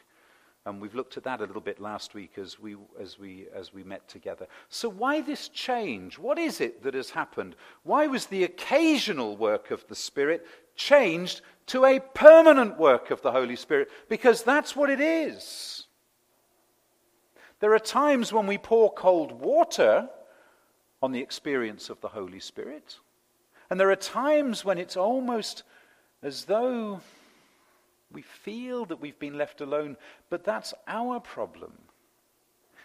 And 0.66 0.80
we've 0.80 0.94
looked 0.94 1.18
at 1.18 1.24
that 1.24 1.40
a 1.40 1.44
little 1.44 1.60
bit 1.60 1.78
last 1.78 2.14
week 2.14 2.38
as 2.38 2.58
we, 2.58 2.76
as, 2.98 3.18
we, 3.18 3.46
as 3.54 3.74
we 3.74 3.84
met 3.84 4.08
together. 4.08 4.46
So, 4.70 4.88
why 4.88 5.20
this 5.20 5.48
change? 5.48 6.18
What 6.18 6.38
is 6.38 6.60
it 6.62 6.82
that 6.84 6.94
has 6.94 7.10
happened? 7.10 7.54
Why 7.82 8.06
was 8.06 8.26
the 8.26 8.44
occasional 8.44 9.36
work 9.36 9.70
of 9.70 9.86
the 9.88 9.94
Spirit 9.94 10.46
changed 10.74 11.42
to 11.66 11.84
a 11.84 12.00
permanent 12.00 12.78
work 12.78 13.10
of 13.10 13.20
the 13.20 13.32
Holy 13.32 13.56
Spirit? 13.56 13.90
Because 14.08 14.42
that's 14.42 14.74
what 14.74 14.88
it 14.88 15.00
is. 15.00 15.86
There 17.60 17.74
are 17.74 17.78
times 17.78 18.32
when 18.32 18.46
we 18.46 18.58
pour 18.58 18.92
cold 18.92 19.32
water 19.32 20.08
on 21.02 21.12
the 21.12 21.20
experience 21.20 21.90
of 21.90 22.00
the 22.00 22.08
Holy 22.08 22.40
Spirit. 22.40 22.98
And 23.70 23.78
there 23.78 23.90
are 23.90 23.96
times 23.96 24.64
when 24.64 24.78
it's 24.78 24.96
almost 24.96 25.62
as 26.22 26.44
though 26.44 27.00
we 28.10 28.22
feel 28.22 28.84
that 28.86 29.00
we've 29.00 29.18
been 29.18 29.36
left 29.36 29.60
alone, 29.60 29.96
but 30.30 30.44
that's 30.44 30.72
our 30.86 31.20
problem. 31.20 31.72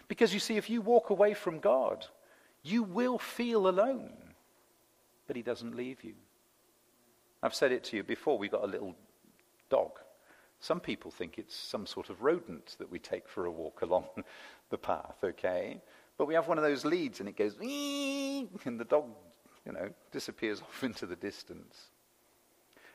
Because 0.08 0.34
you 0.34 0.40
see, 0.40 0.56
if 0.56 0.68
you 0.68 0.80
walk 0.80 1.10
away 1.10 1.34
from 1.34 1.60
God, 1.60 2.06
you 2.62 2.82
will 2.82 3.18
feel 3.18 3.68
alone, 3.68 4.12
but 5.26 5.36
He 5.36 5.42
doesn't 5.42 5.76
leave 5.76 6.02
you. 6.02 6.14
I've 7.42 7.54
said 7.54 7.72
it 7.72 7.84
to 7.84 7.96
you 7.96 8.02
before. 8.02 8.36
We've 8.36 8.50
got 8.50 8.64
a 8.64 8.66
little 8.66 8.94
dog. 9.70 9.92
Some 10.58 10.80
people 10.80 11.10
think 11.10 11.38
it's 11.38 11.56
some 11.56 11.86
sort 11.86 12.10
of 12.10 12.22
rodent 12.22 12.76
that 12.78 12.90
we 12.90 12.98
take 12.98 13.28
for 13.28 13.46
a 13.46 13.50
walk 13.50 13.80
along 13.80 14.04
the 14.70 14.78
path, 14.78 15.16
okay? 15.22 15.80
But 16.16 16.26
we 16.26 16.34
have 16.34 16.48
one 16.48 16.58
of 16.58 16.64
those 16.64 16.84
leads 16.84 17.20
and 17.20 17.28
it 17.28 17.36
goes, 17.36 17.56
and 17.60 18.80
the 18.80 18.84
dog, 18.84 19.06
you 19.66 19.72
know, 19.72 19.90
disappears 20.12 20.60
off 20.62 20.84
into 20.84 21.06
the 21.06 21.16
distance. 21.16 21.86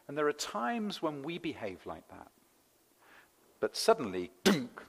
And 0.08 0.18
there 0.18 0.28
are 0.28 0.34
times 0.34 1.02
when 1.02 1.24
we 1.24 1.38
behave 1.38 1.86
like 1.86 2.08
that. 2.10 2.28
But 3.60 3.76
suddenly, 3.76 4.32
dunk, 4.44 4.82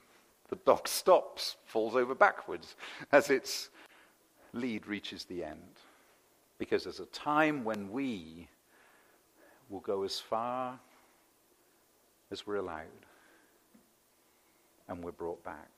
the 0.49 0.57
dog 0.57 0.87
stops, 0.89 1.57
falls 1.65 1.97
over 1.97 2.15
backwards 2.15 2.77
as 3.13 3.31
its 3.31 3.71
lead 4.53 4.87
reaches 4.87 5.25
the 5.25 5.45
end. 5.45 5.81
Because 6.59 6.85
there's 6.85 7.01
a 7.01 7.07
time 7.07 7.65
when 7.65 7.91
we 7.91 8.49
will 9.69 9.81
go 9.81 10.03
as 10.05 10.21
far 10.21 10.79
as 12.31 12.47
we're 12.47 12.57
allowed 12.57 12.85
and 14.89 15.03
we're 15.03 15.13
brought 15.13 15.43
back. 15.45 15.76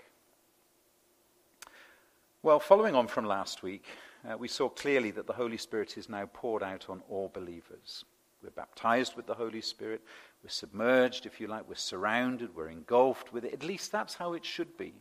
Well, 2.49 2.61
following 2.61 2.95
on 2.95 3.09
from 3.09 3.27
last 3.27 3.63
week, 3.63 3.85
uh, 4.27 4.39
we 4.39 4.49
saw 4.49 4.71
clearly 4.71 5.11
that 5.11 5.27
the 5.27 5.35
Holy 5.35 5.59
Spirit 5.59 5.99
is 5.99 6.09
now 6.09 6.25
poured 6.33 6.63
out 6.63 6.87
on 6.89 7.03
all 7.11 7.29
believers. 7.29 8.07
We're 8.43 8.49
baptized 8.49 9.17
with 9.17 9.27
the 9.27 9.35
Holy 9.35 9.61
Spirit. 9.61 10.01
We're 10.43 10.49
submerged, 10.49 11.27
if 11.27 11.43
you 11.43 11.47
like. 11.47 11.69
We're 11.69 11.75
surrounded. 11.75 12.57
We're 12.57 12.71
engulfed 12.71 13.35
with 13.35 13.45
it. 13.45 13.53
At 13.53 13.65
least 13.65 13.93
that's 13.93 14.15
how 14.15 14.33
it 14.33 14.47
should 14.47 14.79
be. 14.79 14.95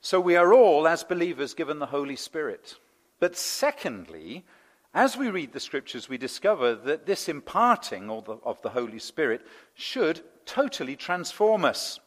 So 0.00 0.18
we 0.18 0.34
are 0.34 0.52
all, 0.52 0.88
as 0.88 1.04
believers, 1.04 1.54
given 1.54 1.78
the 1.78 1.86
Holy 1.86 2.16
Spirit. 2.16 2.74
But 3.20 3.36
secondly, 3.36 4.44
as 4.92 5.16
we 5.16 5.30
read 5.30 5.52
the 5.52 5.60
scriptures, 5.60 6.08
we 6.08 6.18
discover 6.18 6.74
that 6.74 7.06
this 7.06 7.28
imparting 7.28 8.10
of 8.10 8.24
the, 8.24 8.38
of 8.44 8.60
the 8.62 8.70
Holy 8.70 8.98
Spirit 8.98 9.46
should 9.72 10.22
totally 10.46 10.96
transform 10.96 11.64
us. 11.64 12.00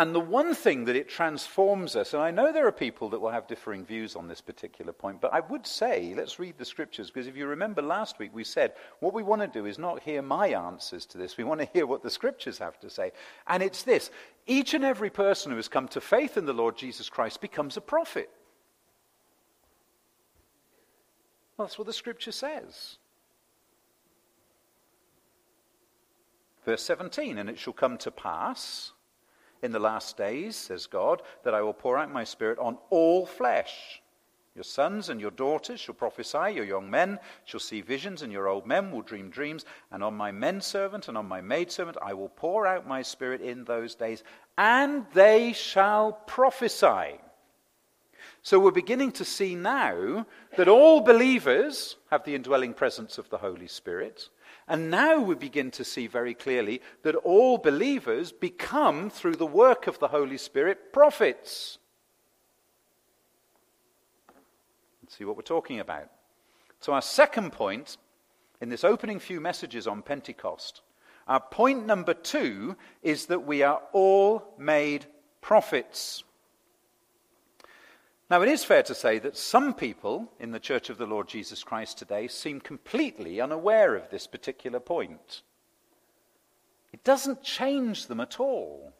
And 0.00 0.14
the 0.14 0.18
one 0.18 0.54
thing 0.54 0.86
that 0.86 0.96
it 0.96 1.10
transforms 1.10 1.94
us, 1.94 2.14
and 2.14 2.22
I 2.22 2.30
know 2.30 2.54
there 2.54 2.66
are 2.66 2.72
people 2.72 3.10
that 3.10 3.20
will 3.20 3.28
have 3.28 3.46
differing 3.46 3.84
views 3.84 4.16
on 4.16 4.28
this 4.28 4.40
particular 4.40 4.94
point, 4.94 5.20
but 5.20 5.34
I 5.34 5.40
would 5.40 5.66
say, 5.66 6.14
let's 6.16 6.38
read 6.38 6.56
the 6.56 6.64
scriptures, 6.64 7.10
because 7.10 7.26
if 7.26 7.36
you 7.36 7.46
remember 7.46 7.82
last 7.82 8.18
week, 8.18 8.30
we 8.32 8.42
said 8.42 8.72
what 9.00 9.12
we 9.12 9.22
want 9.22 9.42
to 9.42 9.46
do 9.46 9.66
is 9.66 9.78
not 9.78 10.00
hear 10.00 10.22
my 10.22 10.48
answers 10.48 11.04
to 11.04 11.18
this, 11.18 11.36
we 11.36 11.44
want 11.44 11.60
to 11.60 11.68
hear 11.74 11.84
what 11.84 12.02
the 12.02 12.08
scriptures 12.08 12.56
have 12.56 12.80
to 12.80 12.88
say. 12.88 13.12
And 13.46 13.62
it's 13.62 13.82
this 13.82 14.10
each 14.46 14.72
and 14.72 14.86
every 14.86 15.10
person 15.10 15.50
who 15.50 15.56
has 15.56 15.68
come 15.68 15.86
to 15.88 16.00
faith 16.00 16.38
in 16.38 16.46
the 16.46 16.54
Lord 16.54 16.78
Jesus 16.78 17.10
Christ 17.10 17.42
becomes 17.42 17.76
a 17.76 17.82
prophet. 17.82 18.30
Well, 21.58 21.66
that's 21.66 21.78
what 21.78 21.86
the 21.86 21.92
scripture 21.92 22.32
says. 22.32 22.96
Verse 26.64 26.82
17, 26.84 27.36
and 27.36 27.50
it 27.50 27.58
shall 27.58 27.74
come 27.74 27.98
to 27.98 28.10
pass 28.10 28.92
in 29.62 29.72
the 29.72 29.78
last 29.78 30.16
days, 30.16 30.56
says 30.56 30.86
God, 30.86 31.22
that 31.44 31.54
I 31.54 31.62
will 31.62 31.72
pour 31.72 31.98
out 31.98 32.12
my 32.12 32.24
spirit 32.24 32.58
on 32.58 32.78
all 32.90 33.26
flesh. 33.26 34.00
Your 34.54 34.64
sons 34.64 35.08
and 35.08 35.20
your 35.20 35.30
daughters 35.30 35.78
shall 35.78 35.94
prophesy, 35.94 36.52
your 36.54 36.64
young 36.64 36.90
men 36.90 37.20
shall 37.44 37.60
see 37.60 37.80
visions, 37.80 38.22
and 38.22 38.32
your 38.32 38.48
old 38.48 38.66
men 38.66 38.90
will 38.90 39.02
dream 39.02 39.30
dreams. 39.30 39.64
And 39.92 40.02
on 40.02 40.14
my 40.14 40.32
men 40.32 40.60
servant 40.60 41.08
and 41.08 41.16
on 41.16 41.26
my 41.26 41.40
maid 41.40 41.70
servant 41.70 41.96
I 42.02 42.14
will 42.14 42.28
pour 42.28 42.66
out 42.66 42.86
my 42.86 43.02
spirit 43.02 43.40
in 43.40 43.64
those 43.64 43.94
days, 43.94 44.24
and 44.58 45.06
they 45.14 45.52
shall 45.52 46.12
prophesy. 46.12 47.20
So 48.42 48.58
we're 48.58 48.70
beginning 48.70 49.12
to 49.12 49.24
see 49.24 49.54
now 49.54 50.26
that 50.56 50.68
all 50.68 51.00
believers 51.00 51.96
have 52.10 52.24
the 52.24 52.34
indwelling 52.34 52.74
presence 52.74 53.18
of 53.18 53.28
the 53.30 53.38
Holy 53.38 53.68
Spirit. 53.68 54.30
And 54.70 54.88
now 54.88 55.18
we 55.18 55.34
begin 55.34 55.72
to 55.72 55.84
see 55.84 56.06
very 56.06 56.32
clearly 56.32 56.80
that 57.02 57.16
all 57.16 57.58
believers 57.58 58.30
become, 58.30 59.10
through 59.10 59.34
the 59.34 59.44
work 59.44 59.88
of 59.88 59.98
the 59.98 60.06
Holy 60.06 60.38
Spirit, 60.38 60.92
prophets. 60.92 61.78
Let's 65.02 65.18
see 65.18 65.24
what 65.24 65.34
we're 65.34 65.42
talking 65.42 65.80
about. 65.80 66.08
So, 66.78 66.92
our 66.92 67.02
second 67.02 67.50
point 67.50 67.96
in 68.60 68.68
this 68.68 68.84
opening 68.84 69.18
few 69.18 69.40
messages 69.40 69.88
on 69.88 70.02
Pentecost, 70.02 70.82
our 71.26 71.40
point 71.40 71.84
number 71.84 72.14
two 72.14 72.76
is 73.02 73.26
that 73.26 73.44
we 73.44 73.64
are 73.64 73.82
all 73.92 74.54
made 74.56 75.04
prophets. 75.40 76.22
Now, 78.30 78.42
it 78.42 78.48
is 78.48 78.62
fair 78.62 78.84
to 78.84 78.94
say 78.94 79.18
that 79.18 79.36
some 79.36 79.74
people 79.74 80.30
in 80.38 80.52
the 80.52 80.60
Church 80.60 80.88
of 80.88 80.98
the 80.98 81.06
Lord 81.06 81.26
Jesus 81.26 81.64
Christ 81.64 81.98
today 81.98 82.28
seem 82.28 82.60
completely 82.60 83.40
unaware 83.40 83.96
of 83.96 84.08
this 84.08 84.28
particular 84.28 84.78
point. 84.78 85.42
It 86.92 87.02
doesn't 87.02 87.42
change 87.42 88.06
them 88.06 88.20
at 88.20 88.38
all. 88.38 88.92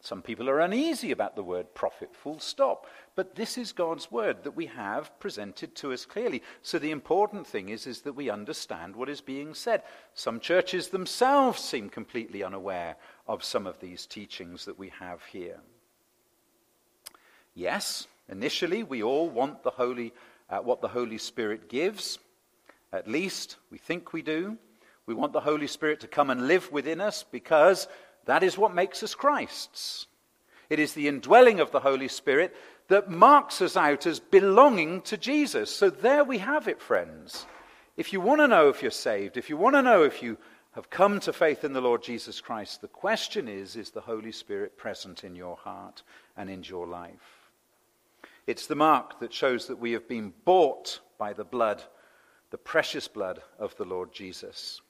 Some 0.00 0.22
people 0.22 0.50
are 0.50 0.58
uneasy 0.58 1.12
about 1.12 1.36
the 1.36 1.44
word 1.44 1.72
prophet, 1.72 2.16
full 2.16 2.40
stop. 2.40 2.88
But 3.14 3.36
this 3.36 3.56
is 3.56 3.70
God's 3.70 4.10
word 4.10 4.42
that 4.42 4.56
we 4.56 4.66
have 4.66 5.18
presented 5.20 5.76
to 5.76 5.92
us 5.92 6.04
clearly. 6.04 6.42
So 6.62 6.80
the 6.80 6.90
important 6.90 7.46
thing 7.46 7.68
is, 7.68 7.86
is 7.86 8.00
that 8.02 8.14
we 8.14 8.28
understand 8.28 8.96
what 8.96 9.08
is 9.08 9.20
being 9.20 9.54
said. 9.54 9.82
Some 10.14 10.40
churches 10.40 10.88
themselves 10.88 11.60
seem 11.60 11.90
completely 11.90 12.42
unaware 12.42 12.96
of 13.28 13.44
some 13.44 13.68
of 13.68 13.78
these 13.78 14.04
teachings 14.04 14.64
that 14.64 14.78
we 14.78 14.88
have 14.98 15.22
here. 15.26 15.60
Yes, 17.54 18.06
initially 18.28 18.82
we 18.82 19.02
all 19.02 19.28
want 19.28 19.62
the 19.62 19.70
Holy, 19.70 20.12
uh, 20.50 20.58
what 20.58 20.80
the 20.80 20.88
Holy 20.88 21.18
Spirit 21.18 21.68
gives. 21.68 22.18
At 22.92 23.08
least 23.08 23.56
we 23.70 23.78
think 23.78 24.12
we 24.12 24.22
do. 24.22 24.58
We 25.06 25.14
want 25.14 25.32
the 25.32 25.40
Holy 25.40 25.66
Spirit 25.66 26.00
to 26.00 26.08
come 26.08 26.30
and 26.30 26.48
live 26.48 26.70
within 26.72 27.00
us 27.00 27.24
because 27.30 27.86
that 28.24 28.42
is 28.42 28.58
what 28.58 28.74
makes 28.74 29.02
us 29.02 29.14
Christ's. 29.14 30.06
It 30.68 30.80
is 30.80 30.94
the 30.94 31.08
indwelling 31.08 31.60
of 31.60 31.70
the 31.70 31.80
Holy 31.80 32.08
Spirit 32.08 32.54
that 32.88 33.10
marks 33.10 33.62
us 33.62 33.76
out 33.76 34.06
as 34.06 34.20
belonging 34.20 35.02
to 35.02 35.16
Jesus. 35.16 35.74
So 35.74 35.90
there 35.90 36.24
we 36.24 36.38
have 36.38 36.68
it, 36.68 36.80
friends. 36.80 37.46
If 37.96 38.12
you 38.12 38.20
want 38.20 38.40
to 38.40 38.48
know 38.48 38.68
if 38.68 38.82
you're 38.82 38.90
saved, 38.90 39.36
if 39.36 39.48
you 39.48 39.56
want 39.56 39.76
to 39.76 39.82
know 39.82 40.02
if 40.02 40.22
you 40.22 40.36
have 40.72 40.90
come 40.90 41.20
to 41.20 41.32
faith 41.32 41.64
in 41.64 41.72
the 41.72 41.80
Lord 41.80 42.02
Jesus 42.02 42.40
Christ, 42.40 42.80
the 42.80 42.88
question 42.88 43.48
is 43.48 43.76
is 43.76 43.90
the 43.90 44.00
Holy 44.00 44.32
Spirit 44.32 44.76
present 44.76 45.24
in 45.24 45.34
your 45.34 45.56
heart 45.56 46.02
and 46.36 46.50
in 46.50 46.62
your 46.62 46.86
life? 46.86 47.35
It's 48.46 48.66
the 48.66 48.76
mark 48.76 49.18
that 49.20 49.32
shows 49.32 49.66
that 49.66 49.80
we 49.80 49.92
have 49.92 50.06
been 50.06 50.32
bought 50.44 51.00
by 51.18 51.32
the 51.32 51.44
blood, 51.44 51.82
the 52.50 52.58
precious 52.58 53.08
blood 53.08 53.42
of 53.58 53.76
the 53.76 53.84
Lord 53.84 54.12
Jesus. 54.12 54.80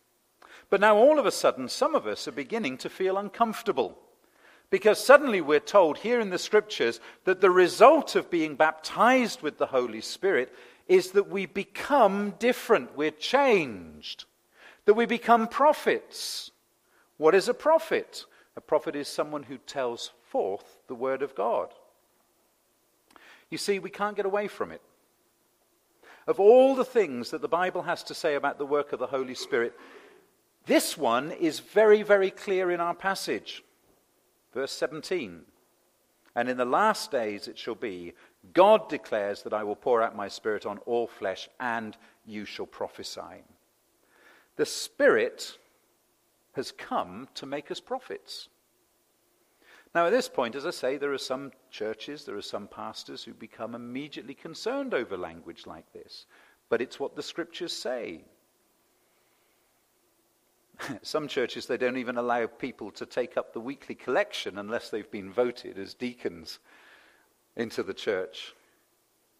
But 0.68 0.80
now, 0.80 0.96
all 0.96 1.18
of 1.18 1.26
a 1.26 1.30
sudden, 1.30 1.68
some 1.68 1.94
of 1.94 2.06
us 2.06 2.28
are 2.28 2.32
beginning 2.32 2.76
to 2.78 2.90
feel 2.90 3.16
uncomfortable. 3.16 3.98
Because 4.68 5.02
suddenly 5.02 5.40
we're 5.40 5.60
told 5.60 5.98
here 5.98 6.20
in 6.20 6.30
the 6.30 6.38
scriptures 6.38 7.00
that 7.24 7.40
the 7.40 7.50
result 7.50 8.16
of 8.16 8.30
being 8.30 8.56
baptized 8.56 9.40
with 9.40 9.58
the 9.58 9.66
Holy 9.66 10.00
Spirit 10.00 10.52
is 10.88 11.12
that 11.12 11.30
we 11.30 11.46
become 11.46 12.34
different. 12.38 12.96
We're 12.96 13.10
changed. 13.12 14.24
That 14.84 14.94
we 14.94 15.06
become 15.06 15.48
prophets. 15.48 16.50
What 17.16 17.34
is 17.34 17.48
a 17.48 17.54
prophet? 17.54 18.24
A 18.56 18.60
prophet 18.60 18.96
is 18.96 19.08
someone 19.08 19.44
who 19.44 19.58
tells 19.58 20.10
forth 20.24 20.78
the 20.88 20.94
word 20.94 21.22
of 21.22 21.34
God. 21.34 21.72
You 23.50 23.58
see, 23.58 23.78
we 23.78 23.90
can't 23.90 24.16
get 24.16 24.26
away 24.26 24.48
from 24.48 24.72
it. 24.72 24.82
Of 26.26 26.40
all 26.40 26.74
the 26.74 26.84
things 26.84 27.30
that 27.30 27.40
the 27.40 27.48
Bible 27.48 27.82
has 27.82 28.02
to 28.04 28.14
say 28.14 28.34
about 28.34 28.58
the 28.58 28.66
work 28.66 28.92
of 28.92 28.98
the 28.98 29.06
Holy 29.06 29.34
Spirit, 29.34 29.78
this 30.66 30.98
one 30.98 31.30
is 31.30 31.60
very, 31.60 32.02
very 32.02 32.30
clear 32.30 32.70
in 32.72 32.80
our 32.80 32.94
passage. 32.94 33.62
Verse 34.52 34.72
17. 34.72 35.42
And 36.34 36.48
in 36.48 36.56
the 36.56 36.64
last 36.64 37.12
days 37.12 37.46
it 37.46 37.56
shall 37.56 37.76
be, 37.76 38.14
God 38.52 38.88
declares 38.88 39.42
that 39.42 39.54
I 39.54 39.62
will 39.62 39.76
pour 39.76 40.02
out 40.02 40.16
my 40.16 40.28
spirit 40.28 40.66
on 40.66 40.78
all 40.78 41.06
flesh, 41.06 41.48
and 41.60 41.96
you 42.24 42.44
shall 42.44 42.66
prophesy. 42.66 43.44
The 44.56 44.66
Spirit 44.66 45.58
has 46.52 46.72
come 46.72 47.28
to 47.34 47.46
make 47.46 47.70
us 47.70 47.80
prophets. 47.80 48.48
Now, 49.96 50.04
at 50.04 50.12
this 50.12 50.28
point, 50.28 50.54
as 50.54 50.66
I 50.66 50.72
say, 50.72 50.98
there 50.98 51.14
are 51.14 51.16
some 51.16 51.52
churches, 51.70 52.26
there 52.26 52.36
are 52.36 52.42
some 52.42 52.68
pastors 52.68 53.24
who 53.24 53.32
become 53.32 53.74
immediately 53.74 54.34
concerned 54.34 54.92
over 54.92 55.16
language 55.16 55.66
like 55.66 55.90
this. 55.94 56.26
But 56.68 56.82
it's 56.82 57.00
what 57.00 57.16
the 57.16 57.22
scriptures 57.22 57.72
say. 57.72 58.20
Some 61.00 61.28
churches, 61.28 61.64
they 61.64 61.78
don't 61.78 61.96
even 61.96 62.18
allow 62.18 62.46
people 62.46 62.90
to 62.90 63.06
take 63.06 63.38
up 63.38 63.54
the 63.54 63.60
weekly 63.60 63.94
collection 63.94 64.58
unless 64.58 64.90
they've 64.90 65.10
been 65.10 65.32
voted 65.32 65.78
as 65.78 65.94
deacons 65.94 66.58
into 67.56 67.82
the 67.82 67.94
church 67.94 68.54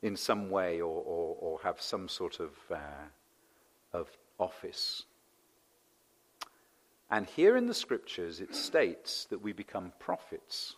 in 0.01 0.17
some 0.17 0.49
way 0.49 0.81
or, 0.81 1.03
or, 1.05 1.37
or 1.39 1.61
have 1.65 1.83
some 1.83 2.09
sort 2.09 2.41
of, 2.41 2.53
uh, 2.71 3.09
of 3.93 4.09
office. 4.39 5.05
And 7.11 7.27
here 7.27 7.57
in 7.57 7.67
the 7.67 7.75
scriptures, 7.75 8.41
it 8.41 8.55
states 8.55 9.27
that 9.31 9.41
we 9.41 9.53
become 9.53 9.93
prophets 9.99 10.77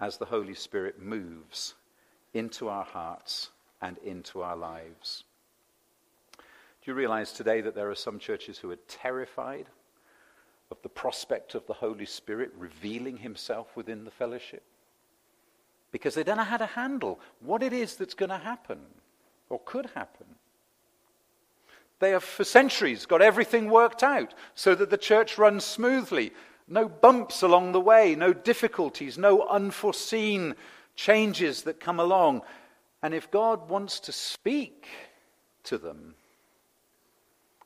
as 0.00 0.16
the 0.16 0.24
Holy 0.24 0.54
Spirit 0.54 1.00
moves 1.00 1.74
into 2.34 2.68
our 2.68 2.84
hearts 2.84 3.50
and 3.80 3.98
into 3.98 4.42
our 4.42 4.56
lives. 4.56 5.24
Do 6.38 6.90
you 6.90 6.94
realize 6.94 7.32
today 7.32 7.60
that 7.60 7.76
there 7.76 7.90
are 7.90 7.94
some 7.94 8.18
churches 8.18 8.58
who 8.58 8.70
are 8.72 8.78
terrified 8.88 9.66
of 10.72 10.78
the 10.82 10.88
prospect 10.88 11.54
of 11.54 11.66
the 11.66 11.74
Holy 11.74 12.06
Spirit 12.06 12.50
revealing 12.58 13.18
himself 13.18 13.76
within 13.76 14.04
the 14.04 14.10
fellowship? 14.10 14.64
Because 15.92 16.14
they 16.14 16.24
don't 16.24 16.38
know 16.38 16.42
how 16.42 16.56
to 16.56 16.66
handle 16.66 17.20
what 17.40 17.62
it 17.62 17.72
is 17.72 17.94
that's 17.94 18.14
going 18.14 18.30
to 18.30 18.38
happen 18.38 18.80
or 19.50 19.60
could 19.64 19.90
happen. 19.94 20.26
They 22.02 22.10
have 22.10 22.24
for 22.24 22.42
centuries 22.42 23.06
got 23.06 23.22
everything 23.22 23.70
worked 23.70 24.02
out 24.02 24.34
so 24.56 24.74
that 24.74 24.90
the 24.90 24.98
church 24.98 25.38
runs 25.38 25.64
smoothly. 25.64 26.32
No 26.66 26.88
bumps 26.88 27.42
along 27.42 27.70
the 27.70 27.80
way, 27.80 28.16
no 28.16 28.32
difficulties, 28.32 29.16
no 29.16 29.46
unforeseen 29.46 30.56
changes 30.96 31.62
that 31.62 31.78
come 31.78 32.00
along. 32.00 32.42
And 33.04 33.14
if 33.14 33.30
God 33.30 33.68
wants 33.68 34.00
to 34.00 34.10
speak 34.10 34.88
to 35.62 35.78
them, 35.78 36.16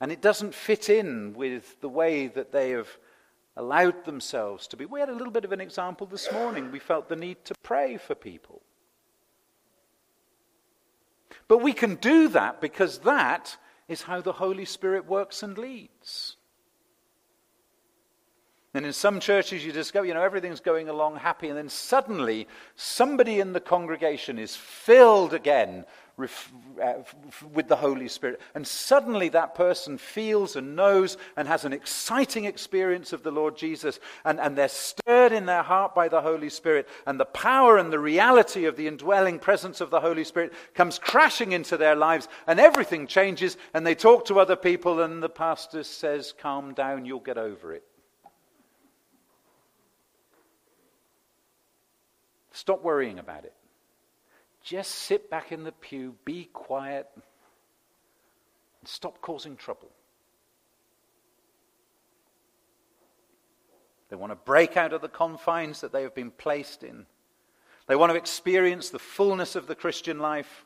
and 0.03 0.13
it 0.13 0.21
doesn't 0.21 0.55
fit 0.55 0.91
in 0.91 1.33
with 1.33 1.81
the 1.81 1.89
way 1.89 2.27
that 2.27 2.53
they 2.53 2.73
have 2.73 2.91
allowed 3.57 4.05
themselves 4.05 4.67
to 4.67 4.77
be. 4.77 4.85
We 4.85 5.01
had 5.01 5.09
a 5.09 5.15
little 5.15 5.33
bit 5.33 5.47
of 5.47 5.53
an 5.53 5.63
example 5.63 6.07
this 6.07 6.31
morning. 6.31 6.71
We 6.71 6.79
felt 6.79 7.09
the 7.09 7.17
need 7.17 7.43
to 7.47 7.55
pray 7.63 7.97
for 7.97 8.15
people. 8.15 8.61
But 11.49 11.63
we 11.63 11.73
can 11.73 11.95
do 11.95 12.29
that 12.29 12.61
because 12.61 12.99
that 12.99 13.57
is 13.89 14.03
how 14.03 14.21
the 14.21 14.33
Holy 14.33 14.65
Spirit 14.65 15.07
works 15.07 15.43
and 15.43 15.57
leads. 15.57 16.37
And 18.75 18.85
in 18.85 18.93
some 18.93 19.21
churches, 19.21 19.65
you 19.65 19.73
discover, 19.73 20.07
you 20.07 20.13
know, 20.13 20.23
everything's 20.23 20.61
going 20.61 20.89
along 20.89 21.17
happy, 21.17 21.49
and 21.49 21.57
then 21.57 21.71
suddenly 21.71 22.47
somebody 22.75 23.41
in 23.41 23.55
the 23.55 23.61
congregation 23.61 24.39
is 24.39 24.55
filled 24.55 25.33
again 25.33 25.87
uh, 26.19 26.95
with 27.53 27.69
the 27.69 27.77
Holy 27.77 28.09
Spirit. 28.09 28.41
And 28.55 28.67
suddenly 28.67 29.29
that 29.31 29.55
person 29.55 29.99
feels 29.99 30.57
and 30.57 30.75
knows 30.75 31.19
and 31.37 31.47
has 31.47 31.67
an 31.67 31.75
exciting 31.75 32.47
experience 32.47 33.13
of 33.13 33.23
the 33.23 33.31
Lord 33.31 33.55
Jesus. 33.57 34.01
And, 34.25 34.41
and 34.41 34.57
they're 34.57 34.69
stirred 34.69 35.33
in 35.33 35.45
their 35.45 35.63
heart 35.63 35.95
by 35.95 36.09
the 36.09 36.23
Holy 36.23 36.49
Spirit. 36.49 36.89
And 37.07 37.21
the 37.21 37.27
power 37.27 37.77
and 37.77 37.93
the 37.93 37.99
reality 37.99 38.65
of 38.65 38.77
the 38.77 38.87
indwelling 38.87 39.39
presence 39.39 39.83
of 39.83 39.91
the 39.91 40.01
Holy 40.01 40.25
Spirit 40.25 40.55
comes 40.73 40.99
crashing 40.99 41.53
into 41.53 41.77
their 41.77 41.95
lives. 41.95 42.29
And 42.47 42.59
everything 42.59 43.07
changes. 43.07 43.59
And 43.75 43.87
they 43.87 43.95
talk 43.95 44.25
to 44.27 44.41
other 44.41 44.57
people. 44.57 45.03
And 45.03 45.23
the 45.23 45.29
pastor 45.29 45.83
says, 45.83 46.33
Calm 46.41 46.73
down, 46.73 47.05
you'll 47.05 47.21
get 47.21 47.37
over 47.37 47.75
it. 47.75 47.85
Stop 52.53 52.83
worrying 52.83 53.19
about 53.19 53.45
it. 53.45 53.53
Just 54.67 54.91
sit 54.91 55.31
back 55.31 55.53
in 55.53 55.63
the 55.63 55.71
pew, 55.71 56.17
be 56.25 56.51
quiet, 56.53 57.07
and 57.15 57.23
stop 58.83 59.21
causing 59.21 59.55
trouble. 59.55 59.91
They 64.09 64.17
want 64.17 64.33
to 64.33 64.37
break 64.37 64.77
out 64.77 64.93
of 64.93 65.03
the 65.03 65.09
confines 65.09 65.83
that 65.83 65.93
they 65.93 66.03
have 66.03 66.17
been 66.17 66.33
placed 66.33 66.83
in. 66.83 67.07
They 67.87 67.95
want 67.95 68.11
to 68.11 68.19
experience 68.19 68.91
the 68.91 68.99
fullness 68.99 69.55
of 69.55 69.69
the 69.69 69.77
Christian 69.77 70.19
life. 70.19 70.65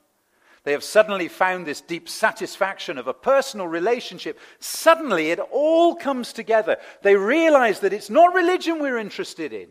They 0.65 0.73
have 0.73 0.83
suddenly 0.83 1.29
found 1.29 1.67
this 1.67 1.83
deep 1.83 2.09
satisfaction 2.09 2.97
of 2.97 3.07
a 3.07 3.13
personal 3.13 3.69
relationship. 3.69 4.39
Suddenly, 4.61 5.31
it 5.31 5.41
all 5.41 5.95
comes 5.95 6.33
together. 6.33 6.79
They 7.03 7.17
realize 7.17 7.81
that 7.81 7.93
it's 7.93 8.09
not 8.09 8.33
religion 8.33 8.79
we're 8.79 8.97
interested 8.97 9.53
in, 9.53 9.69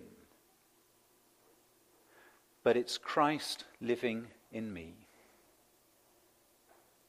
but 2.63 2.75
it's 2.75 2.97
Christ 2.97 3.65
living 3.81 4.27
in 4.51 4.73
me, 4.73 4.93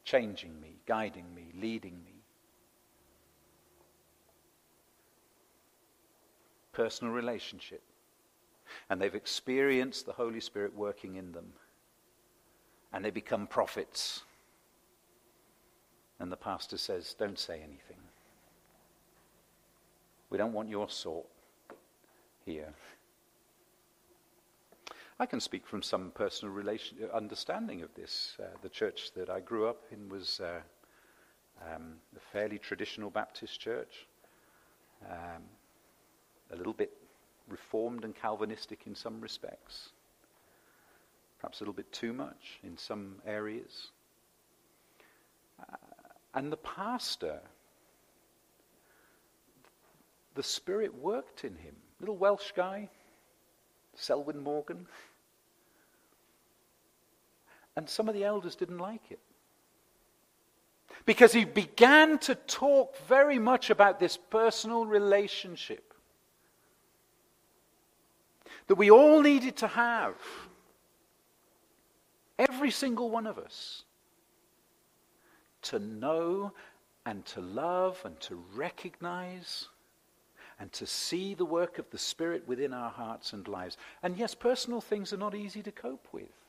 changing 0.03 0.59
me, 0.61 0.77
guiding 0.85 1.33
me, 1.35 1.51
leading 1.59 2.03
me. 2.03 2.23
Personal 6.71 7.13
relationship. 7.13 7.81
And 8.89 9.01
they've 9.01 9.13
experienced 9.13 10.05
the 10.05 10.13
Holy 10.13 10.39
Spirit 10.39 10.73
working 10.73 11.15
in 11.15 11.33
them. 11.33 11.51
And 12.93 13.03
they 13.03 13.11
become 13.11 13.47
prophets. 13.47 14.21
And 16.19 16.31
the 16.31 16.37
pastor 16.37 16.77
says, 16.77 17.13
Don't 17.19 17.37
say 17.37 17.55
anything. 17.55 17.97
We 20.29 20.37
don't 20.37 20.53
want 20.53 20.69
your 20.69 20.89
sort 20.89 21.25
here. 22.45 22.73
I 25.21 25.27
can 25.27 25.39
speak 25.39 25.67
from 25.67 25.83
some 25.83 26.09
personal 26.15 26.51
relation, 26.51 26.97
uh, 27.03 27.15
understanding 27.15 27.83
of 27.83 27.93
this. 27.93 28.35
Uh, 28.39 28.45
the 28.63 28.69
church 28.69 29.11
that 29.13 29.29
I 29.29 29.39
grew 29.39 29.67
up 29.67 29.83
in 29.91 30.09
was 30.09 30.39
uh, 30.39 30.61
um, 31.61 31.97
a 32.17 32.19
fairly 32.33 32.57
traditional 32.57 33.11
Baptist 33.11 33.59
church, 33.59 34.07
um, 35.07 35.43
a 36.51 36.55
little 36.55 36.73
bit 36.73 36.91
reformed 37.47 38.03
and 38.03 38.15
Calvinistic 38.15 38.87
in 38.87 38.95
some 38.95 39.21
respects, 39.21 39.89
perhaps 41.39 41.59
a 41.59 41.63
little 41.65 41.75
bit 41.75 41.91
too 41.91 42.13
much 42.13 42.59
in 42.63 42.75
some 42.75 43.17
areas. 43.23 43.89
Uh, 45.59 45.75
and 46.33 46.51
the 46.51 46.57
pastor, 46.57 47.41
the 50.33 50.41
Spirit 50.41 50.95
worked 50.95 51.43
in 51.43 51.55
him. 51.57 51.75
Little 51.99 52.17
Welsh 52.17 52.53
guy, 52.55 52.89
Selwyn 53.93 54.39
Morgan. 54.39 54.87
And 57.75 57.89
some 57.89 58.09
of 58.09 58.15
the 58.15 58.23
elders 58.23 58.55
didn't 58.55 58.79
like 58.79 59.11
it. 59.11 59.19
Because 61.05 61.33
he 61.33 61.45
began 61.45 62.19
to 62.19 62.35
talk 62.35 62.97
very 63.07 63.39
much 63.39 63.69
about 63.69 63.99
this 63.99 64.17
personal 64.17 64.85
relationship 64.85 65.93
that 68.67 68.75
we 68.75 68.91
all 68.91 69.21
needed 69.21 69.57
to 69.57 69.67
have. 69.67 70.15
Every 72.37 72.71
single 72.71 73.09
one 73.09 73.27
of 73.27 73.37
us. 73.37 73.83
To 75.63 75.79
know 75.79 76.53
and 77.05 77.25
to 77.27 77.41
love 77.41 78.01
and 78.05 78.19
to 78.21 78.43
recognize 78.53 79.67
and 80.59 80.71
to 80.73 80.85
see 80.85 81.33
the 81.33 81.45
work 81.45 81.79
of 81.79 81.89
the 81.89 81.97
Spirit 81.97 82.47
within 82.47 82.73
our 82.73 82.91
hearts 82.91 83.33
and 83.33 83.47
lives. 83.47 83.77
And 84.03 84.15
yes, 84.17 84.35
personal 84.35 84.81
things 84.81 85.11
are 85.11 85.17
not 85.17 85.33
easy 85.33 85.63
to 85.63 85.71
cope 85.71 86.07
with. 86.11 86.40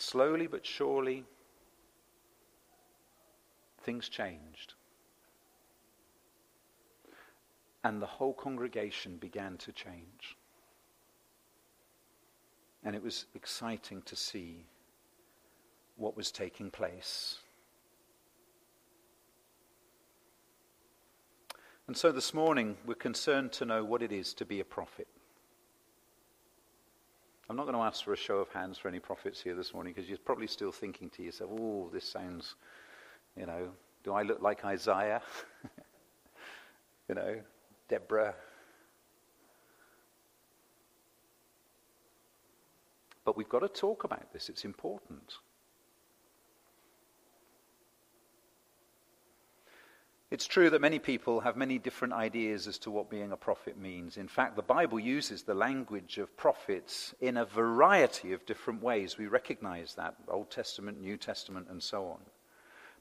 Slowly 0.00 0.46
but 0.46 0.64
surely, 0.64 1.24
things 3.82 4.08
changed. 4.08 4.72
And 7.84 8.00
the 8.00 8.06
whole 8.06 8.32
congregation 8.32 9.18
began 9.18 9.58
to 9.58 9.72
change. 9.72 10.38
And 12.82 12.96
it 12.96 13.02
was 13.02 13.26
exciting 13.34 14.00
to 14.06 14.16
see 14.16 14.64
what 15.96 16.16
was 16.16 16.30
taking 16.30 16.70
place. 16.70 17.40
And 21.86 21.94
so 21.94 22.10
this 22.10 22.32
morning, 22.32 22.78
we're 22.86 22.94
concerned 22.94 23.52
to 23.52 23.66
know 23.66 23.84
what 23.84 24.00
it 24.02 24.12
is 24.12 24.32
to 24.34 24.46
be 24.46 24.60
a 24.60 24.64
prophet. 24.64 25.08
I'm 27.50 27.56
not 27.56 27.64
going 27.64 27.74
to 27.74 27.82
ask 27.82 28.04
for 28.04 28.12
a 28.12 28.16
show 28.16 28.36
of 28.36 28.48
hands 28.50 28.78
for 28.78 28.86
any 28.86 29.00
prophets 29.00 29.42
here 29.42 29.56
this 29.56 29.74
morning 29.74 29.92
because 29.92 30.08
you're 30.08 30.18
probably 30.18 30.46
still 30.46 30.70
thinking 30.70 31.10
to 31.10 31.24
yourself, 31.24 31.50
oh, 31.52 31.90
this 31.92 32.08
sounds, 32.08 32.54
you 33.36 33.44
know, 33.44 33.70
do 34.04 34.12
I 34.12 34.22
look 34.22 34.40
like 34.40 34.64
Isaiah? 34.64 35.20
you 37.08 37.16
know, 37.16 37.40
Deborah. 37.88 38.36
But 43.24 43.36
we've 43.36 43.48
got 43.48 43.62
to 43.62 43.68
talk 43.68 44.04
about 44.04 44.32
this, 44.32 44.48
it's 44.48 44.64
important. 44.64 45.34
It's 50.30 50.46
true 50.46 50.70
that 50.70 50.80
many 50.80 51.00
people 51.00 51.40
have 51.40 51.56
many 51.56 51.76
different 51.76 52.14
ideas 52.14 52.68
as 52.68 52.78
to 52.78 52.90
what 52.92 53.10
being 53.10 53.32
a 53.32 53.36
prophet 53.36 53.76
means. 53.76 54.16
In 54.16 54.28
fact, 54.28 54.54
the 54.54 54.62
Bible 54.62 55.00
uses 55.00 55.42
the 55.42 55.54
language 55.54 56.18
of 56.18 56.36
prophets 56.36 57.12
in 57.20 57.36
a 57.36 57.44
variety 57.44 58.32
of 58.32 58.46
different 58.46 58.80
ways. 58.80 59.18
We 59.18 59.26
recognize 59.26 59.94
that 59.94 60.14
Old 60.28 60.48
Testament, 60.48 61.00
New 61.00 61.16
Testament, 61.16 61.66
and 61.68 61.82
so 61.82 62.06
on. 62.06 62.20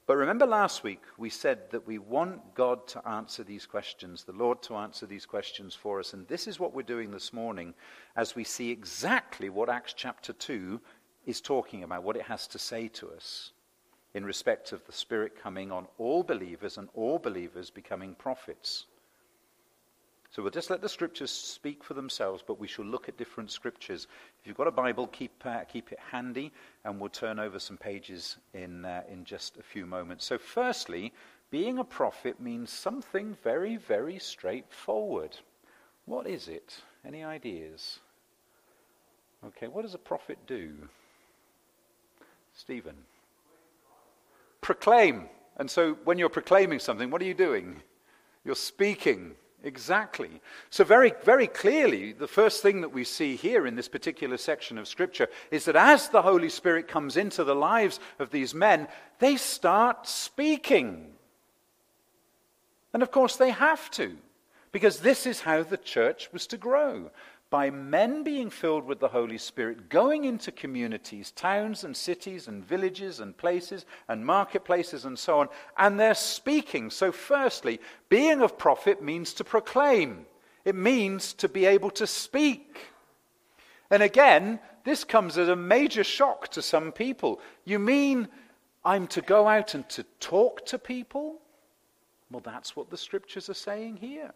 But 0.07 0.17
remember 0.17 0.47
last 0.47 0.83
week, 0.83 1.03
we 1.19 1.29
said 1.29 1.69
that 1.69 1.85
we 1.85 1.99
want 1.99 2.55
God 2.55 2.87
to 2.87 3.07
answer 3.07 3.43
these 3.43 3.67
questions, 3.67 4.23
the 4.23 4.31
Lord 4.31 4.63
to 4.63 4.75
answer 4.77 5.05
these 5.05 5.27
questions 5.27 5.75
for 5.75 5.99
us. 5.99 6.13
And 6.13 6.27
this 6.27 6.47
is 6.47 6.59
what 6.59 6.73
we're 6.73 6.81
doing 6.81 7.11
this 7.11 7.31
morning 7.31 7.75
as 8.15 8.35
we 8.35 8.43
see 8.43 8.71
exactly 8.71 9.51
what 9.51 9.69
Acts 9.69 9.93
chapter 9.93 10.33
2 10.33 10.81
is 11.27 11.41
talking 11.41 11.83
about, 11.83 12.01
what 12.01 12.15
it 12.15 12.23
has 12.23 12.47
to 12.47 12.57
say 12.57 12.87
to 12.87 13.11
us 13.11 13.51
in 14.13 14.25
respect 14.25 14.71
of 14.71 14.85
the 14.85 14.91
Spirit 14.91 15.41
coming 15.41 15.71
on 15.71 15.87
all 15.97 16.23
believers 16.23 16.77
and 16.77 16.89
all 16.93 17.19
believers 17.19 17.69
becoming 17.69 18.15
prophets. 18.15 18.85
So 20.31 20.43
we'll 20.43 20.51
just 20.51 20.69
let 20.69 20.81
the 20.81 20.89
scriptures 20.89 21.31
speak 21.31 21.83
for 21.83 21.95
themselves, 21.95 22.43
but 22.45 22.59
we 22.59 22.67
shall 22.67 22.85
look 22.85 23.09
at 23.09 23.17
different 23.17 23.49
scriptures. 23.49 24.07
If 24.39 24.47
you've 24.47 24.57
got 24.57 24.67
a 24.67 24.71
Bible, 24.71 25.07
keep, 25.07 25.43
uh, 25.43 25.63
keep 25.63 25.91
it 25.91 25.97
handy, 26.11 26.51
and 26.85 26.99
we'll 26.99 27.09
turn 27.09 27.39
over 27.39 27.57
some 27.57 27.77
pages 27.77 28.37
in, 28.53 28.85
uh, 28.85 29.01
in 29.11 29.25
just 29.25 29.57
a 29.57 29.63
few 29.63 29.87
moments. 29.87 30.25
So, 30.25 30.37
firstly, 30.37 31.13
being 31.49 31.79
a 31.79 31.83
prophet 31.83 32.39
means 32.39 32.69
something 32.69 33.35
very, 33.43 33.77
very 33.77 34.19
straightforward. 34.19 35.35
What 36.05 36.27
is 36.27 36.47
it? 36.47 36.79
Any 37.03 37.23
ideas? 37.23 37.99
Okay, 39.43 39.67
what 39.67 39.81
does 39.81 39.95
a 39.95 39.99
prophet 39.99 40.37
do? 40.45 40.73
Stephen 42.53 42.95
proclaim. 44.69 45.27
And 45.57 45.67
so 45.69 45.97
when 46.03 46.19
you're 46.19 46.29
proclaiming 46.29 46.77
something, 46.77 47.09
what 47.09 47.23
are 47.23 47.25
you 47.25 47.33
doing? 47.33 47.81
You're 48.45 48.53
speaking. 48.53 49.31
Exactly. 49.63 50.41
So, 50.69 50.83
very, 50.83 51.11
very 51.23 51.47
clearly, 51.47 52.13
the 52.13 52.27
first 52.27 52.61
thing 52.61 52.81
that 52.81 52.93
we 52.93 53.03
see 53.03 53.35
here 53.35 53.65
in 53.65 53.75
this 53.75 53.89
particular 53.89 54.37
section 54.37 54.77
of 54.77 54.87
Scripture 54.87 55.27
is 55.49 55.65
that 55.65 55.75
as 55.75 56.09
the 56.09 56.21
Holy 56.21 56.49
Spirit 56.49 56.87
comes 56.87 57.17
into 57.17 57.43
the 57.43 57.55
lives 57.55 57.99
of 58.19 58.29
these 58.29 58.53
men, 58.53 58.87
they 59.17 59.35
start 59.35 60.07
speaking. 60.07 61.07
And 62.93 63.03
of 63.03 63.11
course, 63.11 63.35
they 63.35 63.49
have 63.49 63.89
to, 63.91 64.15
because 64.71 64.99
this 64.99 65.25
is 65.25 65.41
how 65.41 65.63
the 65.63 65.77
church 65.77 66.29
was 66.31 66.47
to 66.47 66.57
grow 66.57 67.09
by 67.49 67.71
men 67.71 68.23
being 68.23 68.49
filled 68.49 68.85
with 68.85 68.99
the 68.99 69.07
Holy 69.07 69.37
Spirit, 69.37 69.89
going 69.89 70.23
into 70.23 70.51
communities, 70.51 71.31
towns 71.31 71.83
and 71.83 71.97
cities 71.97 72.47
and 72.47 72.63
villages 72.63 73.19
and 73.19 73.35
places 73.35 73.85
and 74.07 74.25
marketplaces 74.25 75.05
and 75.05 75.17
so 75.17 75.39
on, 75.39 75.49
and 75.77 75.99
they're 75.99 76.13
speaking. 76.13 76.91
So, 76.91 77.11
firstly, 77.11 77.79
being 78.07 78.41
a 78.41 78.47
prophet 78.47 79.01
means 79.01 79.33
to 79.33 79.43
proclaim, 79.43 80.25
it 80.63 80.75
means 80.75 81.33
to 81.33 81.49
be 81.49 81.65
able 81.65 81.89
to 81.91 82.05
speak. 82.05 82.79
And 83.89 84.03
again, 84.03 84.59
this 84.83 85.03
comes 85.03 85.37
as 85.37 85.49
a 85.49 85.55
major 85.55 86.03
shock 86.03 86.49
to 86.49 86.61
some 86.61 86.91
people. 86.91 87.39
You 87.65 87.79
mean 87.79 88.27
I'm 88.85 89.07
to 89.07 89.21
go 89.21 89.47
out 89.47 89.73
and 89.73 89.89
to 89.89 90.03
talk 90.19 90.65
to 90.67 90.77
people? 90.77 91.39
Well, 92.29 92.41
that's 92.45 92.75
what 92.75 92.91
the 92.91 92.97
scriptures 92.97 93.49
are 93.49 93.55
saying 93.55 93.97
here. 93.97 94.33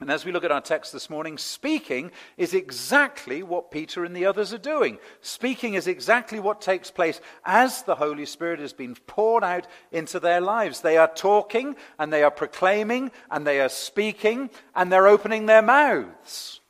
And 0.00 0.12
as 0.12 0.24
we 0.24 0.30
look 0.30 0.44
at 0.44 0.52
our 0.52 0.60
text 0.60 0.92
this 0.92 1.10
morning, 1.10 1.38
speaking 1.38 2.12
is 2.36 2.54
exactly 2.54 3.42
what 3.42 3.72
Peter 3.72 4.04
and 4.04 4.14
the 4.14 4.26
others 4.26 4.52
are 4.52 4.58
doing. 4.58 4.98
Speaking 5.22 5.74
is 5.74 5.88
exactly 5.88 6.38
what 6.38 6.60
takes 6.60 6.88
place 6.88 7.20
as 7.44 7.82
the 7.82 7.96
Holy 7.96 8.24
Spirit 8.24 8.60
has 8.60 8.72
been 8.72 8.94
poured 8.94 9.42
out 9.42 9.66
into 9.90 10.20
their 10.20 10.40
lives. 10.40 10.80
They 10.80 10.98
are 10.98 11.12
talking 11.12 11.74
and 11.98 12.12
they 12.12 12.22
are 12.22 12.30
proclaiming 12.30 13.10
and 13.28 13.44
they 13.44 13.60
are 13.60 13.68
speaking 13.68 14.50
and 14.76 14.92
they're 14.92 15.08
opening 15.08 15.46
their 15.46 15.62
mouths. 15.62 16.60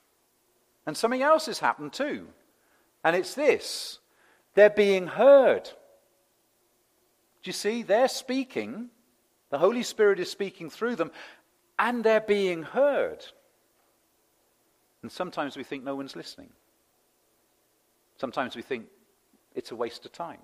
And 0.87 0.97
something 0.97 1.23
else 1.23 1.47
has 1.47 1.59
happened 1.59 1.93
too. 1.93 2.29
And 3.05 3.15
it's 3.15 3.35
this 3.35 3.99
they're 4.55 4.71
being 4.71 5.07
heard. 5.07 5.65
Do 7.43 7.49
you 7.49 7.53
see? 7.53 7.83
They're 7.83 8.09
speaking. 8.09 8.89
The 9.51 9.59
Holy 9.59 9.83
Spirit 9.83 10.21
is 10.21 10.31
speaking 10.31 10.69
through 10.69 10.97
them, 10.97 11.11
and 11.79 12.03
they're 12.03 12.21
being 12.21 12.63
heard. 12.63 13.25
And 15.03 15.13
sometimes 15.13 15.57
we 15.57 15.65
think 15.65 15.85
no 15.85 15.95
one's 15.95 16.17
listening. 16.17 16.51
Sometimes 18.17 18.57
we 18.57 18.63
think 18.63 18.87
it's 19.55 19.71
a 19.71 19.77
waste 19.77 20.05
of 20.05 20.13
time. 20.13 20.41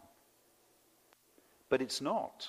But 1.69 1.83
it's 1.83 2.01
not. 2.01 2.49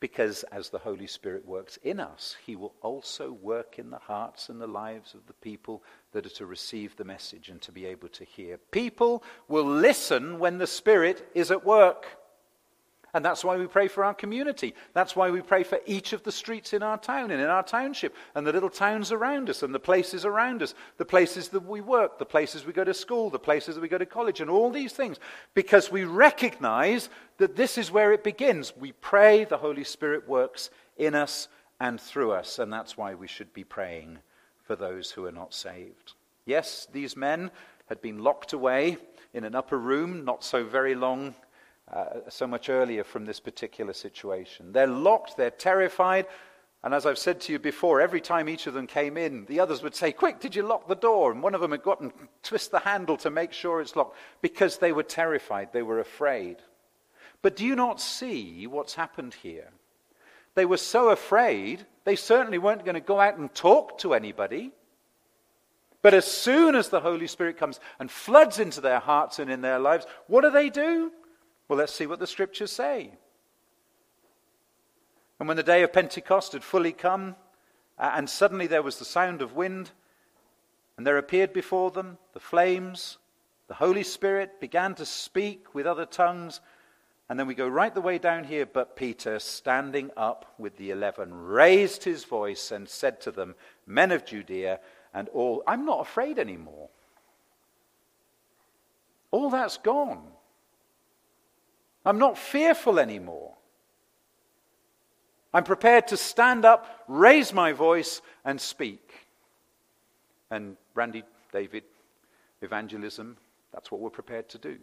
Because 0.00 0.44
as 0.52 0.70
the 0.70 0.78
Holy 0.78 1.08
Spirit 1.08 1.44
works 1.44 1.76
in 1.82 1.98
us, 1.98 2.36
He 2.46 2.54
will 2.54 2.74
also 2.82 3.32
work 3.32 3.80
in 3.80 3.90
the 3.90 3.98
hearts 3.98 4.48
and 4.48 4.60
the 4.60 4.68
lives 4.68 5.12
of 5.14 5.26
the 5.26 5.32
people 5.32 5.82
that 6.12 6.24
are 6.24 6.30
to 6.30 6.46
receive 6.46 6.94
the 6.94 7.04
message 7.04 7.48
and 7.48 7.60
to 7.62 7.72
be 7.72 7.84
able 7.84 8.08
to 8.10 8.24
hear. 8.24 8.58
People 8.70 9.24
will 9.48 9.66
listen 9.66 10.38
when 10.38 10.58
the 10.58 10.68
Spirit 10.68 11.28
is 11.34 11.50
at 11.50 11.64
work. 11.64 12.06
And 13.14 13.24
that's 13.24 13.42
why 13.42 13.56
we 13.56 13.66
pray 13.66 13.88
for 13.88 14.04
our 14.04 14.12
community. 14.12 14.74
That's 14.92 15.16
why 15.16 15.30
we 15.30 15.40
pray 15.40 15.62
for 15.62 15.80
each 15.86 16.12
of 16.12 16.22
the 16.22 16.32
streets 16.32 16.74
in 16.74 16.82
our 16.82 16.98
town 16.98 17.30
and 17.30 17.40
in 17.40 17.48
our 17.48 17.62
township 17.62 18.14
and 18.34 18.46
the 18.46 18.52
little 18.52 18.68
towns 18.68 19.12
around 19.12 19.48
us 19.48 19.62
and 19.62 19.74
the 19.74 19.80
places 19.80 20.26
around 20.26 20.62
us, 20.62 20.74
the 20.98 21.06
places 21.06 21.48
that 21.48 21.66
we 21.66 21.80
work, 21.80 22.18
the 22.18 22.26
places 22.26 22.66
we 22.66 22.72
go 22.72 22.84
to 22.84 22.92
school, 22.92 23.30
the 23.30 23.38
places 23.38 23.74
that 23.74 23.80
we 23.80 23.88
go 23.88 23.98
to 23.98 24.06
college, 24.06 24.40
and 24.40 24.50
all 24.50 24.70
these 24.70 24.92
things. 24.92 25.18
Because 25.54 25.90
we 25.90 26.04
recognize 26.04 27.08
that 27.38 27.56
this 27.56 27.78
is 27.78 27.90
where 27.90 28.12
it 28.12 28.22
begins. 28.22 28.76
We 28.76 28.92
pray, 28.92 29.44
the 29.44 29.56
Holy 29.56 29.84
Spirit 29.84 30.28
works 30.28 30.68
in 30.98 31.14
us 31.14 31.48
and 31.80 31.98
through 31.98 32.32
us. 32.32 32.58
And 32.58 32.70
that's 32.70 32.96
why 32.96 33.14
we 33.14 33.26
should 33.26 33.54
be 33.54 33.64
praying 33.64 34.18
for 34.64 34.76
those 34.76 35.10
who 35.10 35.24
are 35.24 35.32
not 35.32 35.54
saved. 35.54 36.12
Yes, 36.44 36.86
these 36.92 37.16
men 37.16 37.50
had 37.88 38.02
been 38.02 38.18
locked 38.18 38.52
away 38.52 38.98
in 39.32 39.44
an 39.44 39.54
upper 39.54 39.78
room 39.78 40.24
not 40.24 40.44
so 40.44 40.64
very 40.64 40.94
long 40.94 41.34
uh, 41.92 42.20
so 42.28 42.46
much 42.46 42.68
earlier 42.68 43.04
from 43.04 43.24
this 43.24 43.40
particular 43.40 43.92
situation. 43.92 44.72
They're 44.72 44.86
locked, 44.86 45.36
they're 45.36 45.50
terrified. 45.50 46.26
And 46.84 46.94
as 46.94 47.06
I've 47.06 47.18
said 47.18 47.40
to 47.42 47.52
you 47.52 47.58
before, 47.58 48.00
every 48.00 48.20
time 48.20 48.48
each 48.48 48.66
of 48.66 48.74
them 48.74 48.86
came 48.86 49.16
in, 49.16 49.46
the 49.46 49.58
others 49.58 49.82
would 49.82 49.96
say, 49.96 50.12
Quick, 50.12 50.38
did 50.38 50.54
you 50.54 50.62
lock 50.62 50.86
the 50.86 50.94
door? 50.94 51.32
And 51.32 51.42
one 51.42 51.54
of 51.54 51.60
them 51.60 51.72
had 51.72 51.82
gotten 51.82 52.12
twist 52.42 52.70
the 52.70 52.78
handle 52.78 53.16
to 53.18 53.30
make 53.30 53.52
sure 53.52 53.80
it's 53.80 53.96
locked 53.96 54.16
because 54.42 54.78
they 54.78 54.92
were 54.92 55.02
terrified, 55.02 55.72
they 55.72 55.82
were 55.82 55.98
afraid. 55.98 56.58
But 57.42 57.56
do 57.56 57.64
you 57.64 57.74
not 57.74 58.00
see 58.00 58.66
what's 58.66 58.94
happened 58.94 59.34
here? 59.34 59.70
They 60.54 60.66
were 60.66 60.76
so 60.76 61.10
afraid, 61.10 61.86
they 62.04 62.16
certainly 62.16 62.58
weren't 62.58 62.84
going 62.84 62.94
to 62.94 63.00
go 63.00 63.20
out 63.20 63.38
and 63.38 63.52
talk 63.54 63.98
to 63.98 64.14
anybody. 64.14 64.72
But 66.02 66.14
as 66.14 66.26
soon 66.26 66.74
as 66.74 66.88
the 66.88 67.00
Holy 67.00 67.26
Spirit 67.26 67.58
comes 67.58 67.80
and 67.98 68.10
floods 68.10 68.58
into 68.58 68.80
their 68.80 69.00
hearts 69.00 69.38
and 69.38 69.50
in 69.50 69.62
their 69.62 69.78
lives, 69.78 70.06
what 70.26 70.42
do 70.42 70.50
they 70.50 70.70
do? 70.70 71.12
Well, 71.68 71.78
let's 71.78 71.94
see 71.94 72.06
what 72.06 72.18
the 72.18 72.26
scriptures 72.26 72.72
say. 72.72 73.12
And 75.38 75.46
when 75.46 75.56
the 75.56 75.62
day 75.62 75.82
of 75.82 75.92
Pentecost 75.92 76.54
had 76.54 76.64
fully 76.64 76.92
come, 76.92 77.36
and 77.98 78.28
suddenly 78.28 78.66
there 78.66 78.82
was 78.82 78.98
the 78.98 79.04
sound 79.04 79.42
of 79.42 79.54
wind, 79.54 79.90
and 80.96 81.06
there 81.06 81.18
appeared 81.18 81.52
before 81.52 81.90
them 81.90 82.18
the 82.32 82.40
flames, 82.40 83.18
the 83.68 83.74
Holy 83.74 84.02
Spirit 84.02 84.60
began 84.60 84.94
to 84.94 85.04
speak 85.04 85.74
with 85.74 85.86
other 85.86 86.06
tongues. 86.06 86.60
And 87.28 87.38
then 87.38 87.46
we 87.46 87.54
go 87.54 87.68
right 87.68 87.94
the 87.94 88.00
way 88.00 88.16
down 88.16 88.44
here. 88.44 88.64
But 88.64 88.96
Peter, 88.96 89.38
standing 89.38 90.10
up 90.16 90.54
with 90.58 90.78
the 90.78 90.90
eleven, 90.90 91.34
raised 91.34 92.02
his 92.02 92.24
voice 92.24 92.70
and 92.70 92.88
said 92.88 93.20
to 93.20 93.30
them, 93.30 93.54
Men 93.86 94.10
of 94.10 94.24
Judea 94.24 94.80
and 95.12 95.28
all, 95.28 95.62
I'm 95.66 95.84
not 95.84 96.00
afraid 96.00 96.38
anymore. 96.38 96.88
All 99.30 99.50
that's 99.50 99.76
gone. 99.76 100.24
I'm 102.08 102.18
not 102.18 102.38
fearful 102.38 102.98
anymore. 102.98 103.52
I'm 105.52 105.64
prepared 105.64 106.08
to 106.08 106.16
stand 106.16 106.64
up, 106.64 107.04
raise 107.06 107.52
my 107.52 107.74
voice, 107.74 108.22
and 108.46 108.58
speak. 108.58 109.12
And 110.50 110.78
Randy, 110.94 111.22
David, 111.52 111.84
evangelism, 112.62 113.36
that's 113.74 113.92
what 113.92 114.00
we're 114.00 114.08
prepared 114.08 114.48
to 114.48 114.58
do. 114.58 114.78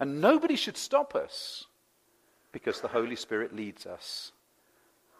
And 0.00 0.22
nobody 0.22 0.56
should 0.56 0.78
stop 0.78 1.14
us 1.14 1.66
because 2.50 2.80
the 2.80 2.88
Holy 2.88 3.16
Spirit 3.16 3.54
leads 3.54 3.84
us 3.84 4.32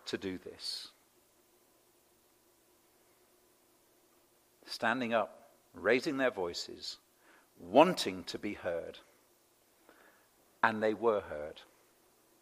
to 0.07 0.17
do 0.17 0.39
this. 0.39 0.89
Standing 4.65 5.13
up, 5.13 5.51
raising 5.75 6.17
their 6.17 6.31
voices, 6.31 6.97
wanting 7.59 8.25
to 8.25 8.39
be 8.39 8.55
heard. 8.55 8.97
And 10.63 10.83
they 10.83 10.95
were 10.95 11.21
heard. 11.21 11.61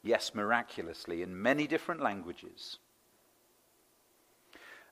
Yes, 0.03 0.35
miraculously, 0.35 1.23
in 1.23 1.41
many 1.41 1.67
different 1.67 2.01
languages. 2.01 2.79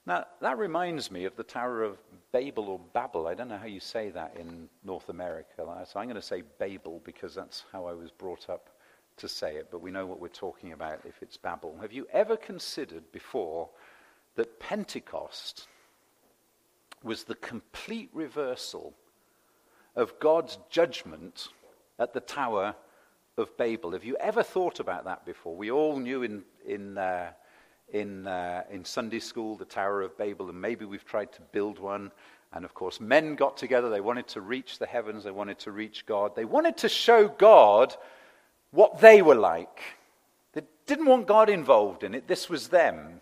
Now, 0.04 0.24
that 0.40 0.58
reminds 0.58 1.10
me 1.10 1.24
of 1.24 1.34
the 1.34 1.42
Tower 1.42 1.82
of 1.82 1.98
Babel 2.30 2.68
or 2.68 2.80
Babel. 2.92 3.26
I 3.26 3.34
don't 3.34 3.48
know 3.48 3.58
how 3.58 3.66
you 3.66 3.80
say 3.80 4.10
that 4.10 4.36
in 4.38 4.68
North 4.84 5.08
America. 5.08 5.84
So 5.86 5.98
I'm 5.98 6.06
going 6.06 6.14
to 6.14 6.22
say 6.22 6.42
Babel 6.58 7.00
because 7.04 7.34
that's 7.34 7.64
how 7.72 7.86
I 7.86 7.92
was 7.92 8.12
brought 8.12 8.48
up 8.48 8.70
to 9.16 9.28
say 9.28 9.56
it, 9.56 9.68
but 9.70 9.80
we 9.80 9.90
know 9.90 10.06
what 10.06 10.20
we're 10.20 10.28
talking 10.28 10.72
about 10.72 11.00
if 11.04 11.22
it's 11.22 11.36
Babel. 11.36 11.76
Have 11.80 11.92
you 11.92 12.06
ever 12.12 12.36
considered 12.36 13.10
before 13.12 13.68
that 14.36 14.60
Pentecost 14.60 15.66
was 17.02 17.24
the 17.24 17.34
complete 17.36 18.10
reversal 18.12 18.92
of 19.94 20.18
God's 20.20 20.58
judgment 20.68 21.48
at 21.98 22.12
the 22.12 22.20
Tower 22.20 22.74
of 23.38 23.54
Babel. 23.58 23.92
Have 23.92 24.04
you 24.04 24.16
ever 24.18 24.42
thought 24.42 24.80
about 24.80 25.04
that 25.04 25.26
before? 25.26 25.54
We 25.54 25.70
all 25.70 25.98
knew 25.98 26.22
in, 26.22 26.42
in, 26.66 26.96
uh, 26.96 27.32
in, 27.92 28.26
uh, 28.26 28.62
in 28.70 28.82
Sunday 28.82 29.18
school 29.18 29.56
the 29.56 29.66
Tower 29.66 30.00
of 30.00 30.16
Babel, 30.16 30.48
and 30.48 30.58
maybe 30.58 30.86
we've 30.86 31.04
tried 31.04 31.32
to 31.32 31.42
build 31.52 31.78
one. 31.78 32.12
And 32.54 32.64
of 32.64 32.72
course, 32.72 32.98
men 32.98 33.34
got 33.34 33.58
together. 33.58 33.90
They 33.90 34.00
wanted 34.00 34.26
to 34.28 34.40
reach 34.40 34.78
the 34.78 34.86
heavens, 34.86 35.24
they 35.24 35.30
wanted 35.30 35.58
to 35.60 35.70
reach 35.70 36.06
God. 36.06 36.34
They 36.34 36.46
wanted 36.46 36.78
to 36.78 36.88
show 36.88 37.28
God 37.28 37.94
what 38.70 39.00
they 39.00 39.20
were 39.20 39.34
like. 39.34 39.82
They 40.54 40.62
didn't 40.86 41.04
want 41.04 41.26
God 41.26 41.50
involved 41.50 42.04
in 42.04 42.14
it, 42.14 42.28
this 42.28 42.48
was 42.48 42.68
them. 42.68 43.20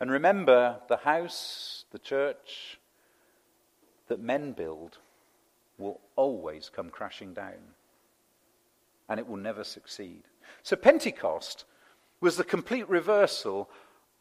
And 0.00 0.10
remember, 0.10 0.80
the 0.88 0.98
house, 0.98 1.86
the 1.92 1.98
church 1.98 2.78
that 4.08 4.20
men 4.20 4.52
build 4.52 4.98
will 5.78 6.00
always 6.14 6.68
come 6.68 6.90
crashing 6.90 7.32
down 7.32 7.72
and 9.08 9.20
it 9.20 9.28
will 9.28 9.36
never 9.36 9.64
succeed. 9.64 10.22
So 10.62 10.76
Pentecost 10.76 11.64
was 12.20 12.36
the 12.36 12.44
complete 12.44 12.88
reversal 12.88 13.68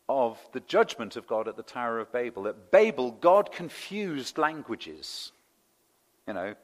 of 0.10 0.38
the 0.52 0.60
judgment 0.62 1.15
of 1.15 1.28
God 1.28 1.48
at 1.48 1.56
the 1.56 1.63
Tower 1.63 2.00
of 2.00 2.12
Babel. 2.12 2.48
At 2.48 2.72
Babel, 2.72 3.12
God 3.12 3.52
confused 3.52 4.38
languages. 4.38 5.32
You 6.28 6.34
know, 6.34 6.56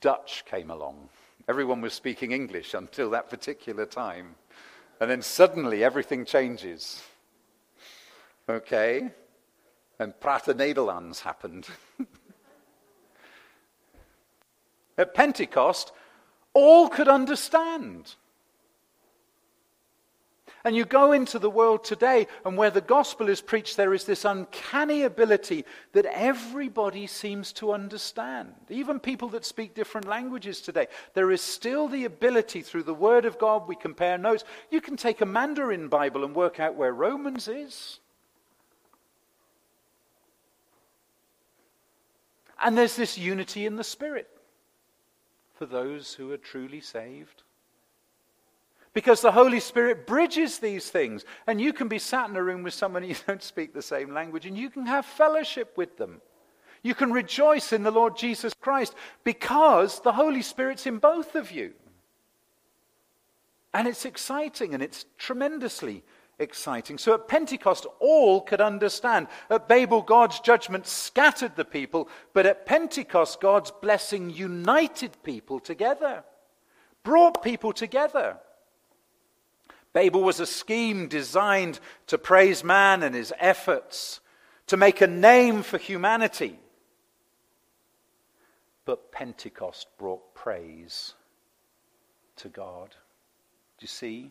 Dutch 0.00 0.44
came 0.46 0.70
along. 0.70 1.08
Everyone 1.48 1.80
was 1.80 1.92
speaking 1.92 2.32
English 2.32 2.74
until 2.74 3.10
that 3.10 3.28
particular 3.28 3.84
time. 3.86 4.34
And 5.00 5.10
then 5.10 5.22
suddenly 5.22 5.82
everything 5.82 6.24
changes. 6.24 7.02
Okay? 8.48 9.10
And 9.98 10.18
Prater 10.20 10.54
Nederlands 10.54 11.20
happened. 11.20 11.66
At 14.98 15.14
Pentecost, 15.14 15.92
all 16.60 16.88
could 16.88 17.08
understand. 17.08 18.14
And 20.62 20.76
you 20.76 20.84
go 20.84 21.12
into 21.12 21.38
the 21.38 21.48
world 21.48 21.84
today, 21.84 22.26
and 22.44 22.56
where 22.56 22.70
the 22.70 22.82
gospel 22.82 23.30
is 23.30 23.40
preached, 23.40 23.78
there 23.78 23.94
is 23.94 24.04
this 24.04 24.26
uncanny 24.26 25.04
ability 25.04 25.64
that 25.92 26.04
everybody 26.04 27.06
seems 27.06 27.52
to 27.54 27.72
understand. 27.72 28.52
Even 28.68 29.00
people 29.00 29.28
that 29.30 29.46
speak 29.46 29.74
different 29.74 30.06
languages 30.06 30.60
today. 30.60 30.88
There 31.14 31.30
is 31.30 31.40
still 31.40 31.88
the 31.88 32.04
ability 32.04 32.60
through 32.60 32.82
the 32.82 32.92
Word 32.92 33.24
of 33.24 33.38
God, 33.38 33.68
we 33.68 33.76
compare 33.76 34.18
notes. 34.18 34.44
You 34.70 34.82
can 34.82 34.98
take 34.98 35.22
a 35.22 35.26
Mandarin 35.26 35.88
Bible 35.88 36.24
and 36.24 36.34
work 36.34 36.60
out 36.60 36.74
where 36.74 36.92
Romans 36.92 37.48
is. 37.48 37.98
And 42.62 42.76
there's 42.76 42.96
this 42.96 43.16
unity 43.16 43.64
in 43.64 43.76
the 43.76 43.84
Spirit 43.84 44.28
for 45.60 45.66
those 45.66 46.14
who 46.14 46.32
are 46.32 46.38
truly 46.38 46.80
saved? 46.80 47.42
Because 48.94 49.20
the 49.20 49.32
Holy 49.32 49.60
Spirit 49.60 50.06
bridges 50.06 50.58
these 50.58 50.88
things. 50.88 51.26
And 51.46 51.60
you 51.60 51.74
can 51.74 51.86
be 51.86 51.98
sat 51.98 52.30
in 52.30 52.36
a 52.36 52.42
room 52.42 52.62
with 52.62 52.72
someone 52.72 53.04
you 53.04 53.14
don't 53.26 53.42
speak 53.42 53.74
the 53.74 53.82
same 53.82 54.14
language, 54.14 54.46
and 54.46 54.56
you 54.56 54.70
can 54.70 54.86
have 54.86 55.04
fellowship 55.04 55.76
with 55.76 55.98
them. 55.98 56.22
You 56.82 56.94
can 56.94 57.12
rejoice 57.12 57.74
in 57.74 57.82
the 57.82 57.90
Lord 57.90 58.16
Jesus 58.16 58.54
Christ 58.58 58.94
because 59.22 60.00
the 60.00 60.12
Holy 60.12 60.40
Spirit's 60.40 60.86
in 60.86 60.96
both 60.96 61.34
of 61.34 61.50
you. 61.50 61.74
And 63.74 63.86
it's 63.86 64.06
exciting 64.06 64.72
and 64.72 64.82
it's 64.82 65.04
tremendously 65.18 66.02
exciting. 66.40 66.98
So 66.98 67.14
at 67.14 67.28
Pentecost, 67.28 67.86
all 68.00 68.40
could 68.40 68.60
understand. 68.60 69.28
At 69.48 69.68
Babel, 69.68 70.02
God's 70.02 70.40
judgment 70.40 70.86
scattered 70.86 71.54
the 71.54 71.64
people, 71.64 72.08
but 72.32 72.46
at 72.46 72.66
Pentecost, 72.66 73.40
God's 73.40 73.70
blessing 73.70 74.30
united 74.30 75.22
people 75.22 75.60
together, 75.60 76.24
brought 77.04 77.42
people 77.42 77.72
together. 77.72 78.38
Babel 79.92 80.22
was 80.22 80.40
a 80.40 80.46
scheme 80.46 81.08
designed 81.08 81.78
to 82.06 82.16
praise 82.16 82.64
man 82.64 83.02
and 83.02 83.14
his 83.14 83.32
efforts, 83.38 84.20
to 84.68 84.76
make 84.76 85.00
a 85.00 85.06
name 85.06 85.62
for 85.62 85.78
humanity. 85.78 86.58
But 88.84 89.12
Pentecost 89.12 89.88
brought 89.98 90.34
praise 90.34 91.14
to 92.36 92.48
God. 92.48 92.90
Do 93.78 93.84
you 93.84 93.88
see? 93.88 94.30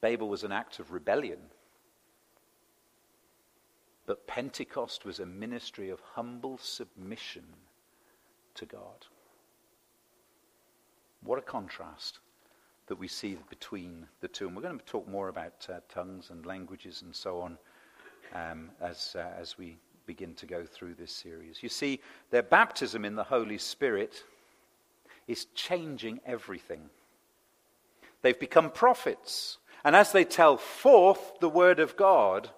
Babel 0.00 0.28
was 0.28 0.44
an 0.44 0.52
act 0.52 0.78
of 0.78 0.92
rebellion. 0.92 1.38
But 4.06 4.26
Pentecost 4.26 5.04
was 5.04 5.18
a 5.18 5.26
ministry 5.26 5.90
of 5.90 6.00
humble 6.00 6.58
submission 6.58 7.44
to 8.54 8.66
God. 8.66 9.06
What 11.24 11.38
a 11.38 11.42
contrast 11.42 12.20
that 12.86 12.96
we 12.96 13.08
see 13.08 13.36
between 13.50 14.06
the 14.20 14.28
two. 14.28 14.46
And 14.46 14.54
we're 14.54 14.62
going 14.62 14.78
to 14.78 14.84
talk 14.84 15.08
more 15.08 15.28
about 15.28 15.66
uh, 15.68 15.80
tongues 15.88 16.30
and 16.30 16.46
languages 16.46 17.02
and 17.02 17.14
so 17.14 17.40
on 17.40 17.58
um, 18.34 18.70
as, 18.80 19.16
uh, 19.18 19.32
as 19.38 19.58
we 19.58 19.76
begin 20.06 20.34
to 20.34 20.46
go 20.46 20.64
through 20.64 20.94
this 20.94 21.12
series. 21.12 21.62
You 21.62 21.68
see, 21.68 22.00
their 22.30 22.44
baptism 22.44 23.04
in 23.04 23.16
the 23.16 23.24
Holy 23.24 23.58
Spirit 23.58 24.22
is 25.26 25.46
changing 25.56 26.20
everything. 26.24 26.88
They've 28.22 28.38
become 28.38 28.70
prophets. 28.70 29.58
And 29.86 29.94
as 29.94 30.10
they 30.10 30.24
tell 30.24 30.56
forth 30.56 31.38
the 31.38 31.48
word 31.48 31.78
of 31.78 31.94
God, 31.96 32.50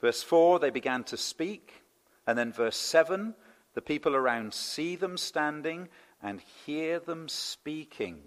verse 0.00 0.20
4, 0.20 0.58
they 0.58 0.70
began 0.70 1.04
to 1.04 1.16
speak. 1.16 1.84
And 2.26 2.36
then 2.36 2.52
verse 2.52 2.76
7, 2.76 3.36
The 3.74 3.80
people 3.80 4.16
around 4.16 4.54
see 4.54 4.96
them 4.96 5.16
standing 5.16 5.88
and 6.20 6.40
hear 6.66 6.98
them 6.98 7.28
speaking. 7.28 8.18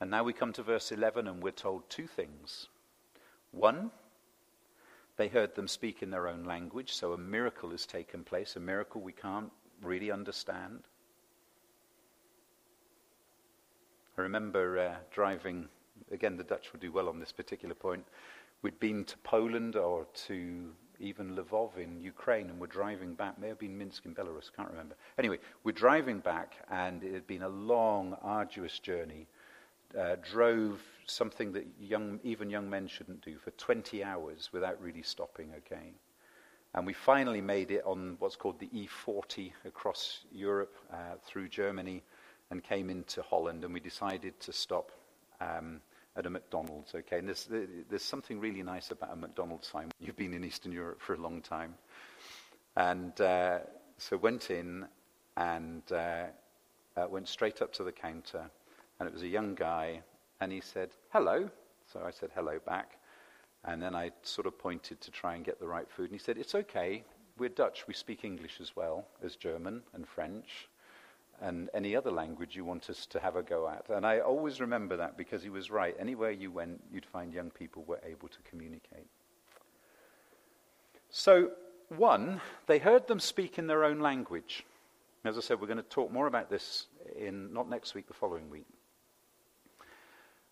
And 0.00 0.10
now 0.10 0.24
we 0.24 0.32
come 0.32 0.54
to 0.54 0.62
verse 0.62 0.90
11, 0.90 1.28
and 1.28 1.42
we're 1.42 1.50
told 1.50 1.90
two 1.90 2.06
things. 2.06 2.68
One, 3.50 3.90
they 5.18 5.28
heard 5.28 5.54
them 5.54 5.68
speak 5.68 6.02
in 6.02 6.08
their 6.08 6.28
own 6.28 6.44
language, 6.44 6.94
so 6.94 7.12
a 7.12 7.18
miracle 7.18 7.72
has 7.72 7.84
taken 7.84 8.24
place, 8.24 8.56
a 8.56 8.60
miracle 8.60 9.02
we 9.02 9.12
can't 9.12 9.52
really 9.82 10.10
understand. 10.10 10.84
I 14.18 14.22
remember 14.22 14.78
uh, 14.78 14.94
driving, 15.10 15.68
again, 16.10 16.36
the 16.36 16.44
Dutch 16.44 16.72
would 16.72 16.80
do 16.80 16.92
well 16.92 17.08
on 17.08 17.20
this 17.20 17.32
particular 17.32 17.74
point. 17.74 18.04
We'd 18.62 18.78
been 18.80 19.04
to 19.04 19.16
Poland 19.18 19.76
or 19.76 20.06
to 20.26 20.72
even 20.98 21.34
Lvov 21.34 21.78
in 21.78 22.00
Ukraine, 22.00 22.50
and 22.50 22.60
we're 22.60 22.66
driving 22.66 23.14
back. 23.14 23.38
May 23.38 23.48
have 23.48 23.58
been 23.58 23.76
Minsk 23.76 24.04
in 24.04 24.14
Belarus, 24.14 24.50
can't 24.54 24.70
remember. 24.70 24.96
Anyway, 25.18 25.38
we're 25.64 25.72
driving 25.72 26.18
back, 26.18 26.56
and 26.70 27.02
it 27.02 27.14
had 27.14 27.26
been 27.26 27.42
a 27.42 27.48
long, 27.48 28.16
arduous 28.22 28.78
journey 28.78 29.26
uh, 29.98 30.16
drove 30.22 30.80
something 31.06 31.52
that 31.52 31.66
young, 31.80 32.20
even 32.22 32.50
young 32.50 32.68
men 32.68 32.86
shouldn't 32.86 33.24
do 33.24 33.38
for 33.38 33.50
20 33.52 34.04
hours 34.04 34.50
without 34.52 34.80
really 34.80 35.02
stopping, 35.02 35.52
okay? 35.56 35.92
And 36.74 36.86
we 36.86 36.92
finally 36.92 37.40
made 37.40 37.70
it 37.70 37.82
on 37.84 38.16
what's 38.20 38.36
called 38.36 38.60
the 38.60 38.68
E40 38.68 39.52
across 39.64 40.20
Europe 40.30 40.76
uh, 40.92 41.16
through 41.24 41.48
Germany 41.48 42.02
and 42.50 42.62
came 42.62 42.90
into 42.90 43.22
Holland, 43.22 43.64
and 43.64 43.72
we 43.72 43.80
decided 43.80 44.38
to 44.40 44.52
stop 44.52 44.92
um, 45.40 45.80
at 46.16 46.26
a 46.26 46.30
McDonald's, 46.30 46.94
okay? 46.94 47.18
And 47.18 47.28
there's, 47.28 47.48
there's 47.88 48.02
something 48.02 48.40
really 48.40 48.62
nice 48.62 48.90
about 48.90 49.12
a 49.12 49.16
McDonald's 49.16 49.68
sign 49.68 49.84
when 49.84 50.06
you've 50.06 50.16
been 50.16 50.34
in 50.34 50.44
Eastern 50.44 50.72
Europe 50.72 51.00
for 51.00 51.14
a 51.14 51.18
long 51.18 51.40
time. 51.40 51.74
And 52.76 53.18
uh, 53.20 53.60
so 53.98 54.16
went 54.16 54.50
in 54.50 54.86
and 55.36 55.82
uh, 55.92 56.24
uh, 56.96 57.06
went 57.08 57.28
straight 57.28 57.62
up 57.62 57.72
to 57.74 57.84
the 57.84 57.92
counter 57.92 58.50
and 59.00 59.08
it 59.08 59.12
was 59.12 59.22
a 59.22 59.28
young 59.28 59.54
guy, 59.54 60.02
and 60.40 60.52
he 60.52 60.60
said, 60.60 60.90
Hello. 61.08 61.48
So 61.90 62.02
I 62.06 62.10
said 62.10 62.30
hello 62.34 62.60
back. 62.64 62.98
And 63.64 63.82
then 63.82 63.94
I 63.94 64.10
sort 64.22 64.46
of 64.46 64.58
pointed 64.58 65.00
to 65.00 65.10
try 65.10 65.34
and 65.34 65.44
get 65.44 65.58
the 65.58 65.66
right 65.66 65.90
food. 65.90 66.10
And 66.10 66.12
he 66.12 66.18
said, 66.18 66.36
It's 66.36 66.54
okay. 66.54 67.02
We're 67.38 67.48
Dutch. 67.48 67.86
We 67.88 67.94
speak 67.94 68.24
English 68.24 68.60
as 68.60 68.76
well 68.76 69.06
as 69.24 69.36
German 69.36 69.82
and 69.94 70.06
French 70.06 70.68
and 71.40 71.70
any 71.74 71.96
other 71.96 72.10
language 72.10 72.54
you 72.54 72.64
want 72.64 72.90
us 72.90 73.06
to 73.06 73.20
have 73.20 73.36
a 73.36 73.42
go 73.42 73.68
at. 73.68 73.88
And 73.88 74.06
I 74.06 74.20
always 74.20 74.60
remember 74.60 74.96
that 74.96 75.16
because 75.16 75.42
he 75.42 75.48
was 75.48 75.70
right. 75.70 75.96
Anywhere 75.98 76.30
you 76.30 76.50
went, 76.50 76.82
you'd 76.92 77.06
find 77.06 77.32
young 77.32 77.50
people 77.50 77.84
were 77.86 78.00
able 78.04 78.28
to 78.28 78.38
communicate. 78.48 79.06
So, 81.08 81.50
one, 81.88 82.40
they 82.66 82.78
heard 82.78 83.06
them 83.08 83.20
speak 83.20 83.58
in 83.58 83.66
their 83.66 83.84
own 83.84 84.00
language. 84.00 84.64
As 85.24 85.36
I 85.36 85.40
said, 85.40 85.60
we're 85.60 85.66
going 85.66 85.76
to 85.78 85.82
talk 85.82 86.12
more 86.12 86.26
about 86.26 86.50
this 86.50 86.86
in 87.18 87.52
not 87.52 87.68
next 87.68 87.94
week, 87.94 88.06
the 88.06 88.14
following 88.14 88.48
week. 88.48 88.66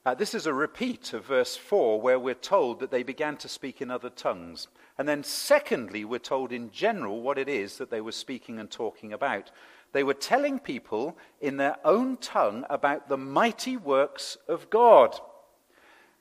Uh, 0.05 0.15
this 0.15 0.35
is 0.35 0.47
a 0.47 0.55
repeat 0.55 1.13
of 1.13 1.27
verse 1.27 1.57
4, 1.57 2.01
where 2.01 2.19
we're 2.19 2.35
told 2.35 2.81
that 2.81 2.91
they 2.91 3.03
began 3.03 3.37
to 3.37 3.49
speak 3.49 3.83
in 3.83 3.91
other 3.91 4.09
tongues. 4.09 4.69
And 4.97 5.07
then, 5.07 5.23
secondly, 5.23 6.05
we're 6.05 6.19
told 6.19 6.51
in 6.51 6.71
general 6.71 7.21
what 7.21 7.39
it 7.39 7.49
is 7.49 7.79
that 7.79 7.91
they 7.91 8.01
were 8.01 8.13
speaking 8.13 8.59
and 8.59 8.71
talking 8.71 9.13
about. 9.13 9.51
They 9.93 10.05
were 10.05 10.15
telling 10.15 10.59
people 10.59 11.17
in 11.41 11.57
their 11.57 11.77
own 11.85 12.19
tongue 12.19 12.65
about 12.69 13.09
the 13.09 13.17
mighty 13.17 13.77
works 13.77 14.37
of 14.47 14.69
God. 14.71 15.19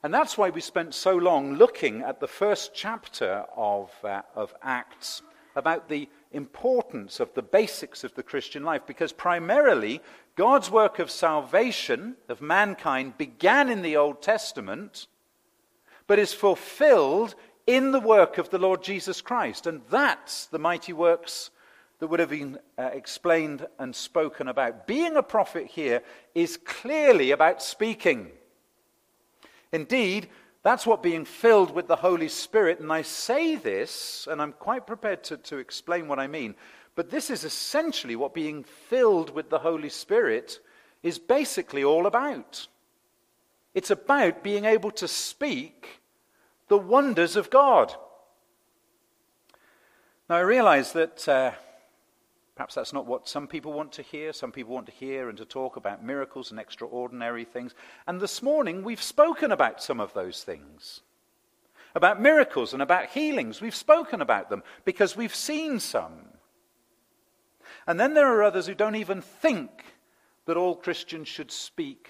And 0.03 0.13
that's 0.13 0.37
why 0.37 0.49
we 0.49 0.61
spent 0.61 0.93
so 0.93 1.15
long 1.15 1.55
looking 1.55 2.01
at 2.01 2.19
the 2.19 2.27
first 2.27 2.71
chapter 2.73 3.45
of, 3.55 3.91
uh, 4.03 4.21
of 4.35 4.53
Acts 4.61 5.21
about 5.55 5.89
the 5.89 6.07
importance 6.31 7.19
of 7.19 7.33
the 7.33 7.41
basics 7.41 8.03
of 8.03 8.13
the 8.13 8.23
Christian 8.23 8.63
life, 8.63 8.83
because 8.85 9.11
primarily 9.11 10.01
God's 10.35 10.69
work 10.69 10.99
of 10.99 11.09
salvation 11.09 12.15
of 12.29 12.41
mankind 12.41 13.17
began 13.17 13.69
in 13.69 13.81
the 13.81 13.97
Old 13.97 14.21
Testament, 14.21 15.07
but 16.05 16.19
is 16.19 16.31
fulfilled 16.31 17.33
in 17.65 17.91
the 17.91 17.99
work 17.99 18.37
of 18.37 18.49
the 18.49 18.59
Lord 18.59 18.83
Jesus 18.83 19.19
Christ. 19.19 19.65
And 19.65 19.81
that's 19.89 20.45
the 20.45 20.59
mighty 20.59 20.93
works 20.93 21.49
that 21.99 22.07
would 22.07 22.19
have 22.19 22.29
been 22.29 22.59
uh, 22.77 22.89
explained 22.93 23.65
and 23.79 23.95
spoken 23.95 24.47
about. 24.47 24.85
Being 24.87 25.15
a 25.15 25.23
prophet 25.23 25.67
here 25.67 26.03
is 26.35 26.57
clearly 26.57 27.31
about 27.31 27.61
speaking. 27.61 28.31
Indeed, 29.71 30.29
that's 30.63 30.85
what 30.85 31.01
being 31.01 31.25
filled 31.25 31.73
with 31.73 31.87
the 31.87 31.95
Holy 31.95 32.27
Spirit, 32.27 32.79
and 32.79 32.91
I 32.91 33.01
say 33.01 33.55
this, 33.55 34.27
and 34.29 34.41
I'm 34.41 34.53
quite 34.53 34.85
prepared 34.85 35.23
to, 35.25 35.37
to 35.37 35.57
explain 35.57 36.07
what 36.07 36.19
I 36.19 36.27
mean, 36.27 36.55
but 36.95 37.09
this 37.09 37.29
is 37.29 37.43
essentially 37.43 38.15
what 38.15 38.33
being 38.33 38.63
filled 38.63 39.33
with 39.33 39.49
the 39.49 39.59
Holy 39.59 39.89
Spirit 39.89 40.59
is 41.03 41.19
basically 41.19 41.83
all 41.83 42.05
about. 42.05 42.67
It's 43.73 43.91
about 43.91 44.43
being 44.43 44.65
able 44.65 44.91
to 44.91 45.07
speak 45.07 46.01
the 46.67 46.77
wonders 46.77 47.35
of 47.35 47.49
God. 47.49 47.93
Now, 50.29 50.37
I 50.37 50.41
realize 50.41 50.91
that 50.93 51.27
uh, 51.29 51.51
perhaps 52.57 52.73
that's 52.73 52.91
not 52.91 53.05
what 53.05 53.29
some 53.29 53.47
people 53.47 53.71
want 53.71 53.91
to 53.93 54.01
hear. 54.01 54.33
Some 54.33 54.51
people 54.51 54.73
want 54.73 54.87
to 54.87 54.91
hear 54.91 55.29
and 55.29 55.37
to 55.37 55.45
talk 55.45 55.75
about 55.75 56.03
miracles 56.03 56.49
and 56.49 56.59
extraordinary 56.59 57.45
things. 57.45 57.75
And 58.07 58.19
this 58.19 58.41
morning, 58.41 58.83
we've 58.83 59.01
spoken 59.01 59.51
about 59.51 59.81
some 59.81 59.99
of 59.99 60.13
those 60.13 60.43
things 60.43 61.01
about 61.95 62.21
miracles 62.21 62.73
and 62.73 62.81
about 62.81 63.07
healings. 63.07 63.61
We've 63.61 63.75
spoken 63.75 64.21
about 64.21 64.49
them 64.49 64.63
because 64.85 65.15
we've 65.15 65.33
seen 65.33 65.79
some. 65.79 66.27
And 67.87 67.99
then 67.99 68.13
there 68.13 68.27
are 68.27 68.43
others 68.43 68.67
who 68.67 68.75
don't 68.75 68.95
even 68.95 69.21
think 69.21 69.83
that 70.45 70.57
all 70.57 70.75
Christians 70.75 71.27
should 71.27 71.51
speak 71.51 72.09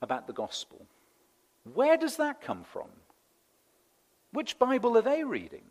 about 0.00 0.26
the 0.26 0.32
gospel. 0.32 0.86
Where 1.74 1.96
does 1.96 2.16
that 2.16 2.40
come 2.40 2.64
from? 2.64 2.88
Which 4.32 4.58
Bible 4.58 4.96
are 4.96 5.02
they 5.02 5.24
reading? 5.24 5.64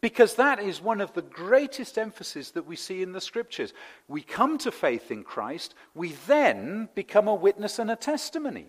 Because 0.00 0.34
that 0.36 0.60
is 0.60 0.80
one 0.80 1.00
of 1.00 1.12
the 1.12 1.22
greatest 1.22 1.98
emphases 1.98 2.52
that 2.52 2.66
we 2.66 2.76
see 2.76 3.02
in 3.02 3.12
the 3.12 3.20
scriptures. 3.20 3.72
We 4.06 4.22
come 4.22 4.56
to 4.58 4.70
faith 4.70 5.10
in 5.10 5.24
Christ, 5.24 5.74
we 5.94 6.12
then 6.26 6.88
become 6.94 7.26
a 7.26 7.34
witness 7.34 7.78
and 7.78 7.90
a 7.90 7.96
testimony. 7.96 8.66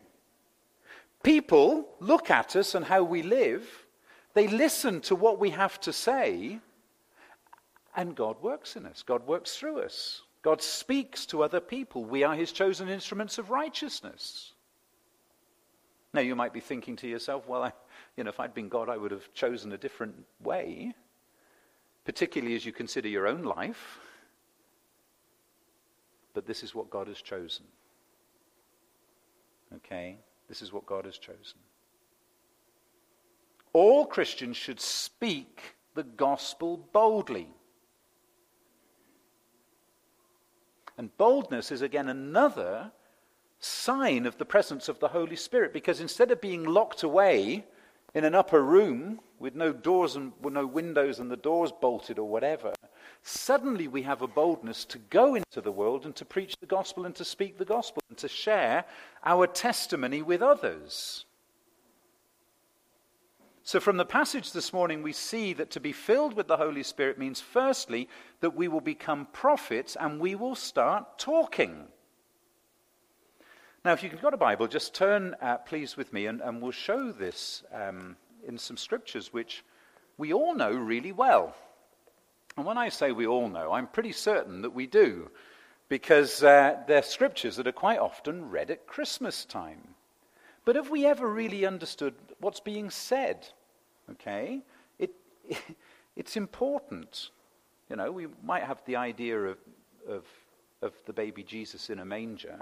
People 1.22 1.88
look 2.00 2.32
at 2.32 2.56
us 2.56 2.76
and 2.76 2.86
how 2.86 3.04
we 3.04 3.22
live, 3.22 3.68
they 4.34 4.48
listen 4.48 5.02
to 5.02 5.16
what 5.16 5.40
we 5.40 5.52
have 5.52 5.80
to 5.82 5.94
say, 5.94 6.60
and 7.96 8.16
God 8.16 8.42
works 8.42 8.76
in 8.76 8.86
us, 8.86 9.04
God 9.04 9.28
works 9.28 9.58
through 9.58 9.82
us. 9.82 10.22
God 10.42 10.62
speaks 10.62 11.26
to 11.28 11.44
other 11.44 11.60
people. 11.60 12.06
We 12.06 12.24
are 12.24 12.34
his 12.34 12.52
chosen 12.52 12.88
instruments 12.88 13.38
of 13.38 13.50
righteousness. 13.50 14.54
Now, 16.14 16.22
you 16.22 16.36
might 16.36 16.54
be 16.54 16.62
thinking 16.62 16.96
to 16.98 17.08
yourself, 17.08 17.48
well, 17.48 17.64
I, 17.64 17.74
you 18.16 18.24
know, 18.24 18.30
if 18.30 18.40
I'd 18.40 18.54
been 18.54 18.70
God, 18.70 18.90
I 18.90 18.98
would 18.98 19.12
have 19.12 19.32
chosen 19.34 19.74
a 19.74 19.78
different 19.78 20.16
way, 20.42 20.94
particularly 22.06 22.56
as 22.56 22.66
you 22.66 22.72
consider 22.72 23.08
your 23.08 23.28
own 23.28 23.44
life. 23.44 24.00
But 26.34 26.46
this 26.46 26.64
is 26.64 26.74
what 26.74 26.90
God 26.90 27.08
has 27.08 27.22
chosen. 27.22 27.66
Okay? 29.76 30.18
This 30.48 30.62
is 30.62 30.74
what 30.74 30.86
God 30.86 31.06
has 31.06 31.18
chosen. 31.18 31.60
All 33.74 34.06
Christians 34.06 34.58
should 34.58 34.80
speak 34.80 35.76
the 35.94 36.04
gospel 36.04 36.78
boldly. 36.92 37.50
And 40.98 41.16
boldness 41.18 41.72
is 41.72 41.82
again 41.82 42.10
another 42.10 42.92
sign 43.60 44.26
of 44.26 44.38
the 44.38 44.46
presence 44.46 44.90
of 44.90 45.00
the 45.00 45.10
Holy 45.10 45.36
Spirit 45.36 45.74
because 45.74 46.00
instead 46.00 46.32
of 46.32 46.42
being 46.42 46.64
locked 46.64 47.04
away 47.04 47.66
in 48.14 48.24
an 48.24 48.36
upper 48.36 48.64
room 48.64 49.20
with 49.40 49.56
no 49.56 49.72
doors 49.72 50.16
and 50.16 50.34
no 50.44 50.68
windows 50.68 51.20
and 51.20 51.32
the 51.32 51.38
doors 51.38 51.72
bolted 51.72 52.20
or 52.20 52.28
whatever, 52.28 52.74
suddenly 53.24 53.88
we 53.88 54.02
have 54.04 54.22
a 54.22 54.28
boldness 54.28 54.86
to 54.86 54.98
go 54.98 55.36
into 55.36 55.62
the 55.62 55.72
world 55.72 56.06
and 56.06 56.16
to 56.18 56.26
preach 56.26 56.56
the 56.58 56.66
gospel 56.66 57.06
and 57.06 57.16
to 57.16 57.26
speak 57.26 57.58
the 57.58 57.66
gospel 57.66 58.04
and 58.10 58.18
to 58.18 58.28
share 58.28 58.86
our 59.24 59.48
testimony 59.48 60.22
with 60.22 60.42
others. 60.42 61.26
So, 63.64 63.80
from 63.80 63.98
the 63.98 64.06
passage 64.06 64.52
this 64.52 64.74
morning, 64.74 65.04
we 65.04 65.14
see 65.14 65.54
that 65.54 65.70
to 65.72 65.80
be 65.80 65.92
filled 65.92 66.34
with 66.34 66.48
the 66.48 66.58
Holy 66.58 66.82
Spirit 66.82 67.20
means, 67.20 67.40
firstly, 67.40 68.10
that 68.40 68.56
we 68.56 68.68
will 68.68 68.82
become 68.82 69.28
prophets 69.32 69.96
and 70.00 70.20
we 70.20 70.34
will 70.34 70.56
start 70.56 71.20
talking. 71.20 71.86
Now, 73.86 73.94
if 73.94 74.02
you've 74.02 74.22
got 74.22 74.34
a 74.34 74.38
Bible, 74.38 74.68
just 74.68 74.96
turn, 74.96 75.36
uh, 75.40 75.58
please, 75.58 75.96
with 75.96 76.12
me, 76.12 76.26
and, 76.26 76.42
and 76.42 76.62
we'll 76.64 76.72
show 76.72 77.12
this 77.12 77.64
um, 77.72 78.18
in 78.50 78.58
some 78.58 78.76
scriptures 78.76 79.32
which 79.32 79.64
we 80.18 80.34
all 80.34 80.54
know 80.54 80.72
really 80.72 81.14
well. 81.14 81.56
And 82.58 82.66
when 82.66 82.78
I 82.78 82.90
say 82.90 83.14
we 83.14 83.28
all 83.28 83.48
know, 83.48 83.72
I'm 83.72 83.88
pretty 83.88 84.12
certain 84.12 84.64
that 84.64 84.72
we 84.72 84.86
do, 84.86 85.30
because 85.88 86.44
uh, 86.44 86.78
they're 86.88 87.04
scriptures 87.04 87.56
that 87.56 87.68
are 87.68 87.72
quite 87.72 88.00
often 88.00 88.50
read 88.50 88.70
at 88.70 88.88
Christmas 88.88 89.46
time. 89.46 89.96
But 90.66 90.76
have 90.76 90.90
we 90.90 91.06
ever 91.06 91.28
really 91.28 91.66
understood 91.66 92.16
what's 92.40 92.60
being 92.60 92.90
said? 92.90 93.48
Okay? 94.12 94.62
It, 94.98 95.12
it, 95.48 95.58
it's 96.18 96.36
important. 96.36 97.30
You 97.90 97.96
know, 97.96 98.12
we 98.12 98.28
might 98.44 98.64
have 98.64 98.84
the 98.86 98.98
idea 98.98 99.40
of, 99.40 99.58
of, 100.08 100.26
of 100.82 100.94
the 101.06 101.14
baby 101.14 101.44
Jesus 101.44 101.90
in 101.90 102.00
a 102.00 102.06
manger. 102.06 102.60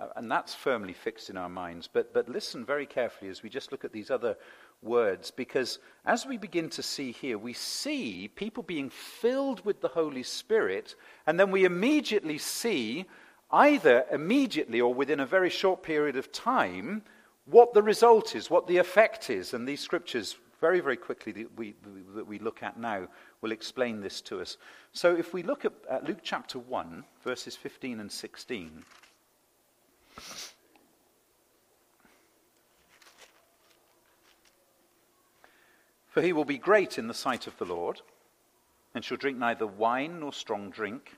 Uh, 0.00 0.06
and 0.16 0.30
that's 0.30 0.54
firmly 0.54 0.92
fixed 0.92 1.30
in 1.30 1.36
our 1.36 1.48
minds. 1.48 1.88
But, 1.92 2.14
but 2.14 2.28
listen 2.28 2.64
very 2.64 2.86
carefully 2.86 3.30
as 3.30 3.42
we 3.42 3.50
just 3.50 3.70
look 3.70 3.84
at 3.84 3.92
these 3.92 4.10
other 4.10 4.36
words, 4.82 5.30
because 5.30 5.78
as 6.06 6.24
we 6.24 6.38
begin 6.38 6.70
to 6.70 6.82
see 6.82 7.12
here, 7.12 7.36
we 7.36 7.52
see 7.52 8.28
people 8.34 8.62
being 8.62 8.88
filled 8.88 9.64
with 9.64 9.80
the 9.80 9.88
Holy 9.88 10.22
Spirit, 10.22 10.94
and 11.26 11.38
then 11.38 11.50
we 11.50 11.64
immediately 11.64 12.38
see, 12.38 13.04
either 13.50 14.04
immediately 14.10 14.80
or 14.80 14.94
within 14.94 15.20
a 15.20 15.26
very 15.26 15.50
short 15.50 15.82
period 15.82 16.16
of 16.16 16.32
time, 16.32 17.02
what 17.44 17.74
the 17.74 17.82
result 17.82 18.34
is, 18.34 18.48
what 18.48 18.66
the 18.66 18.78
effect 18.78 19.28
is. 19.28 19.52
And 19.52 19.68
these 19.68 19.80
scriptures, 19.80 20.36
very, 20.60 20.80
very 20.80 20.96
quickly, 20.96 21.32
that 21.32 21.58
we, 21.58 21.74
that 22.14 22.26
we 22.26 22.38
look 22.38 22.62
at 22.62 22.78
now, 22.78 23.08
will 23.42 23.52
explain 23.52 24.00
this 24.00 24.20
to 24.22 24.40
us. 24.40 24.56
So 24.92 25.14
if 25.14 25.34
we 25.34 25.42
look 25.42 25.64
at, 25.64 25.72
at 25.90 26.04
Luke 26.04 26.20
chapter 26.22 26.58
1, 26.58 27.04
verses 27.22 27.56
15 27.56 28.00
and 28.00 28.10
16. 28.10 28.84
For 36.10 36.22
he 36.22 36.32
will 36.32 36.44
be 36.44 36.58
great 36.58 36.98
in 36.98 37.06
the 37.06 37.14
sight 37.14 37.46
of 37.46 37.56
the 37.56 37.64
Lord, 37.64 38.02
and 38.94 39.04
shall 39.04 39.16
drink 39.16 39.38
neither 39.38 39.66
wine 39.66 40.20
nor 40.20 40.32
strong 40.32 40.70
drink. 40.70 41.16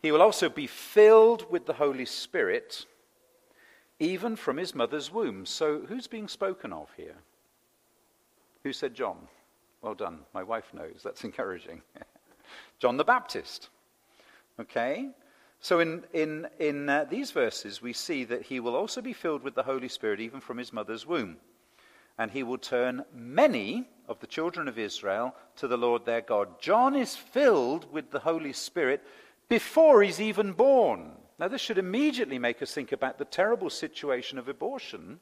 He 0.00 0.12
will 0.12 0.22
also 0.22 0.48
be 0.48 0.68
filled 0.68 1.50
with 1.50 1.66
the 1.66 1.72
Holy 1.72 2.06
Spirit, 2.06 2.86
even 3.98 4.36
from 4.36 4.56
his 4.56 4.74
mother's 4.74 5.10
womb. 5.10 5.44
So, 5.46 5.80
who's 5.80 6.06
being 6.06 6.28
spoken 6.28 6.72
of 6.72 6.88
here? 6.96 7.16
Who 8.62 8.72
said 8.72 8.94
John? 8.94 9.16
Well 9.80 9.94
done. 9.94 10.20
My 10.32 10.44
wife 10.44 10.72
knows. 10.72 11.00
That's 11.02 11.24
encouraging. 11.24 11.82
John 12.78 12.96
the 12.96 13.04
Baptist. 13.04 13.68
Okay? 14.60 15.10
So, 15.58 15.80
in, 15.80 16.04
in, 16.12 16.46
in 16.60 16.88
uh, 16.88 17.04
these 17.10 17.32
verses, 17.32 17.82
we 17.82 17.92
see 17.92 18.22
that 18.24 18.42
he 18.42 18.60
will 18.60 18.76
also 18.76 19.00
be 19.00 19.12
filled 19.12 19.42
with 19.42 19.56
the 19.56 19.62
Holy 19.64 19.88
Spirit, 19.88 20.20
even 20.20 20.40
from 20.40 20.58
his 20.58 20.72
mother's 20.72 21.04
womb 21.04 21.38
and 22.22 22.30
he 22.30 22.44
will 22.44 22.56
turn 22.56 23.04
many 23.12 23.88
of 24.06 24.20
the 24.20 24.28
children 24.28 24.68
of 24.68 24.78
Israel 24.78 25.34
to 25.56 25.66
the 25.66 25.76
Lord 25.76 26.04
their 26.04 26.20
God. 26.20 26.60
John 26.60 26.94
is 26.94 27.16
filled 27.16 27.92
with 27.92 28.12
the 28.12 28.20
Holy 28.20 28.52
Spirit 28.52 29.02
before 29.48 30.04
he's 30.04 30.20
even 30.20 30.52
born. 30.52 31.10
Now, 31.40 31.48
this 31.48 31.60
should 31.60 31.78
immediately 31.78 32.38
make 32.38 32.62
us 32.62 32.72
think 32.72 32.92
about 32.92 33.18
the 33.18 33.24
terrible 33.24 33.70
situation 33.70 34.38
of 34.38 34.46
abortion 34.46 35.18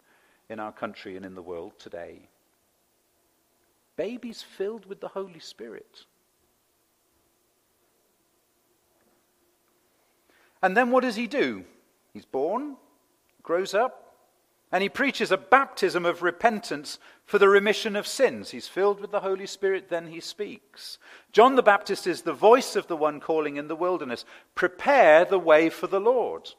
in 0.51 0.61
our 0.61 0.72
country 0.72 1.16
and 1.16 1.24
in 1.24 1.34
the 1.34 1.40
world 1.40 1.72
today. 1.78 2.28
Babies 3.96 4.42
filled 4.42 4.84
with 4.84 5.01
the 5.01 5.09
Holy 5.09 5.40
Spirit. 5.40 6.05
And 10.62 10.76
then 10.76 10.90
what 10.90 11.01
does 11.01 11.16
he 11.16 11.26
do? 11.26 11.64
He's 12.12 12.26
born, 12.26 12.76
grows 13.42 13.72
up, 13.72 14.09
and 14.72 14.82
he 14.82 14.88
preaches 14.88 15.32
a 15.32 15.36
baptism 15.36 16.06
of 16.06 16.22
repentance 16.22 16.98
for 17.24 17.38
the 17.38 17.48
remission 17.48 17.96
of 17.96 18.06
sins. 18.06 18.50
He's 18.50 18.68
filled 18.68 19.00
with 19.00 19.10
the 19.10 19.20
Holy 19.20 19.46
Spirit, 19.46 19.88
then 19.88 20.06
he 20.06 20.20
speaks. 20.20 20.98
John 21.32 21.56
the 21.56 21.62
Baptist 21.62 22.06
is 22.06 22.22
the 22.22 22.32
voice 22.32 22.76
of 22.76 22.86
the 22.86 22.96
one 22.96 23.20
calling 23.20 23.56
in 23.56 23.68
the 23.68 23.76
wilderness 23.76 24.24
Prepare 24.54 25.24
the 25.24 25.38
way 25.38 25.70
for 25.70 25.86
the 25.86 26.00
Lord. 26.00 26.50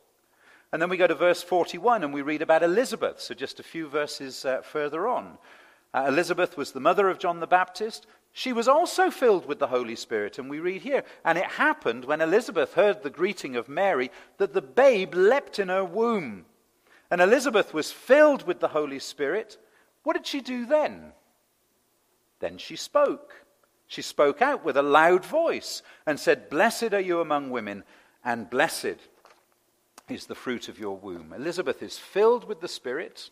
And 0.74 0.82
then 0.82 0.90
we 0.90 0.98
go 0.98 1.08
to 1.08 1.16
verse 1.16 1.44
41 1.44 2.04
and 2.04 2.14
we 2.14 2.22
read 2.22 2.42
about 2.42 2.64
Elizabeth, 2.64 3.22
so 3.22 3.34
just 3.34 3.60
a 3.60 3.64
few 3.64 3.88
verses 3.88 4.46
uh, 4.46 4.62
further 4.62 5.08
on. 5.08 5.38
Uh, 5.94 6.06
Elizabeth 6.08 6.56
was 6.56 6.72
the 6.72 6.80
mother 6.80 7.10
of 7.10 7.20
John 7.20 7.42
the 7.42 7.48
Baptist. 7.48 8.08
She 8.32 8.54
was 8.54 8.70
also 8.70 9.12
filled 9.12 9.46
with 9.46 9.60
the 9.60 9.68
Holy 9.68 9.96
Spirit, 9.96 10.40
and 10.40 10.50
we 10.50 10.60
read 10.60 10.82
here, 10.84 11.04
and 11.26 11.38
it 11.38 11.46
happened 11.46 12.06
when 12.06 12.22
Elizabeth 12.22 12.76
heard 12.76 13.04
the 13.04 13.10
greeting 13.10 13.58
of 13.58 13.68
Mary 13.68 14.10
that 14.38 14.54
the 14.54 14.62
babe 14.62 15.14
leapt 15.14 15.60
in 15.60 15.68
her 15.68 15.84
womb. 15.84 16.46
And 17.12 17.20
Elizabeth 17.20 17.74
was 17.74 17.92
filled 17.92 18.48
with 18.48 18.62
the 18.62 18.70
Holy 18.70 18.98
Spirit. 18.98 19.58
What 20.04 20.14
did 20.14 20.26
she 20.26 20.40
do 20.40 20.66
then? 20.66 21.12
Then 22.40 22.58
she 22.58 22.78
spoke. 22.78 23.46
She 23.86 24.02
spoke 24.02 24.42
out 24.42 24.64
with 24.64 24.78
a 24.78 24.82
loud 24.82 25.26
voice 25.26 25.84
and 26.06 26.18
said, 26.18 26.50
Blessed 26.50 26.94
are 26.94 27.02
you 27.02 27.20
among 27.20 27.50
women, 27.50 27.84
and 28.24 28.50
blessed 28.50 28.96
is 30.08 30.26
the 30.26 30.36
fruit 30.36 30.70
of 30.70 30.80
your 30.80 30.96
womb. 30.96 31.34
Elizabeth 31.34 31.84
is 31.84 31.98
filled 31.98 32.46
with 32.46 32.62
the 32.62 32.70
Spirit, 32.70 33.30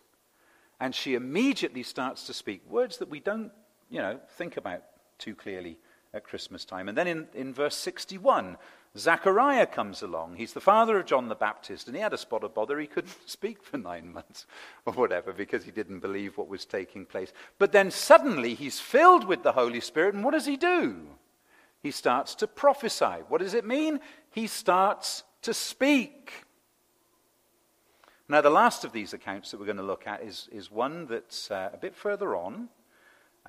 and 0.82 0.94
she 0.94 1.16
immediately 1.16 1.84
starts 1.84 2.28
to 2.28 2.34
speak 2.34 2.62
words 2.70 2.98
that 2.98 3.10
we 3.10 3.22
don't, 3.22 3.52
you 3.90 4.02
know, 4.02 4.20
think 4.36 4.58
about 4.58 4.84
too 5.18 5.36
clearly 5.36 5.78
at 6.14 6.24
Christmas 6.24 6.66
time. 6.66 6.90
And 6.90 6.98
then 6.98 7.08
in, 7.08 7.28
in 7.34 7.54
verse 7.54 7.76
61, 7.76 8.58
Zachariah 8.98 9.68
comes 9.68 10.02
along. 10.02 10.36
He's 10.36 10.54
the 10.54 10.62
father 10.62 11.00
of 11.00 11.06
John 11.06 11.30
the 11.30 11.36
Baptist, 11.36 11.88
and 11.88 11.96
he 11.96 12.02
had 12.02 12.14
a 12.14 12.18
spot 12.18 12.44
of 12.44 12.54
bother. 12.54 12.80
He 12.80 12.88
couldn't 12.88 13.16
speak 13.30 13.64
for 13.64 13.78
nine 13.78 14.12
months 14.12 14.46
or 14.86 14.94
whatever 14.94 15.32
because 15.32 15.64
he 15.64 15.72
didn't 15.72 16.00
believe 16.00 16.38
what 16.38 16.48
was 16.48 16.66
taking 16.66 17.06
place. 17.06 17.32
But 17.58 17.72
then 17.72 17.92
suddenly 17.92 18.56
he's 18.56 18.80
filled 18.80 19.26
with 19.26 19.44
the 19.44 19.52
Holy 19.52 19.80
Spirit, 19.80 20.16
and 20.16 20.24
what 20.24 20.34
does 20.34 20.46
he 20.46 20.58
do? 20.58 21.08
He 21.82 21.92
starts 21.92 22.36
to 22.36 22.48
prophesy. 22.48 23.24
What 23.30 23.42
does 23.42 23.54
it 23.54 23.66
mean? 23.66 24.00
He 24.32 24.48
starts 24.48 25.24
to 25.44 25.54
speak. 25.54 26.46
Now, 28.28 28.42
the 28.42 28.50
last 28.50 28.84
of 28.84 28.92
these 28.92 29.14
accounts 29.14 29.52
that 29.52 29.60
we're 29.60 29.66
going 29.66 29.78
to 29.78 29.84
look 29.84 30.06
at 30.06 30.22
is, 30.22 30.50
is 30.52 30.70
one 30.70 31.08
that's 31.08 31.50
uh, 31.50 31.70
a 31.74 31.78
bit 31.78 31.96
further 31.96 32.36
on. 32.36 32.70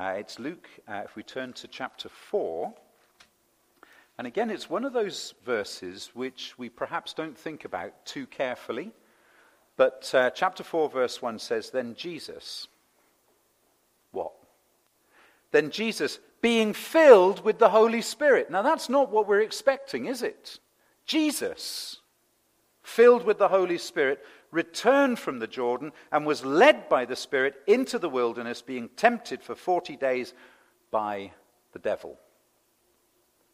Uh, 0.00 0.14
it's 0.16 0.38
Luke, 0.38 0.66
uh, 0.88 1.02
if 1.04 1.14
we 1.14 1.22
turn 1.22 1.52
to 1.52 1.68
chapter 1.68 2.08
4. 2.08 2.72
And 4.16 4.26
again, 4.26 4.48
it's 4.48 4.70
one 4.70 4.86
of 4.86 4.94
those 4.94 5.34
verses 5.44 6.12
which 6.14 6.54
we 6.56 6.70
perhaps 6.70 7.12
don't 7.12 7.36
think 7.36 7.66
about 7.66 8.06
too 8.06 8.24
carefully. 8.26 8.92
But 9.76 10.10
uh, 10.14 10.30
chapter 10.30 10.62
4, 10.62 10.88
verse 10.88 11.20
1 11.20 11.38
says, 11.38 11.68
Then 11.68 11.94
Jesus, 11.94 12.66
what? 14.12 14.32
Then 15.50 15.70
Jesus, 15.70 16.18
being 16.40 16.72
filled 16.72 17.44
with 17.44 17.58
the 17.58 17.68
Holy 17.68 18.00
Spirit. 18.00 18.50
Now, 18.50 18.62
that's 18.62 18.88
not 18.88 19.10
what 19.10 19.28
we're 19.28 19.42
expecting, 19.42 20.06
is 20.06 20.22
it? 20.22 20.60
Jesus, 21.04 21.98
filled 22.82 23.26
with 23.26 23.36
the 23.36 23.48
Holy 23.48 23.76
Spirit, 23.76 24.24
returned 24.50 25.18
from 25.18 25.38
the 25.38 25.46
Jordan 25.46 25.92
and 26.10 26.26
was 26.26 26.44
led 26.44 26.88
by 26.88 27.04
the 27.04 27.16
Spirit 27.16 27.54
into 27.66 27.98
the 27.98 28.08
wilderness, 28.08 28.62
being 28.62 28.88
tempted 28.96 29.42
for 29.42 29.54
40 29.54 29.96
days 29.96 30.34
by 30.90 31.32
the 31.72 31.78
devil. 31.78 32.18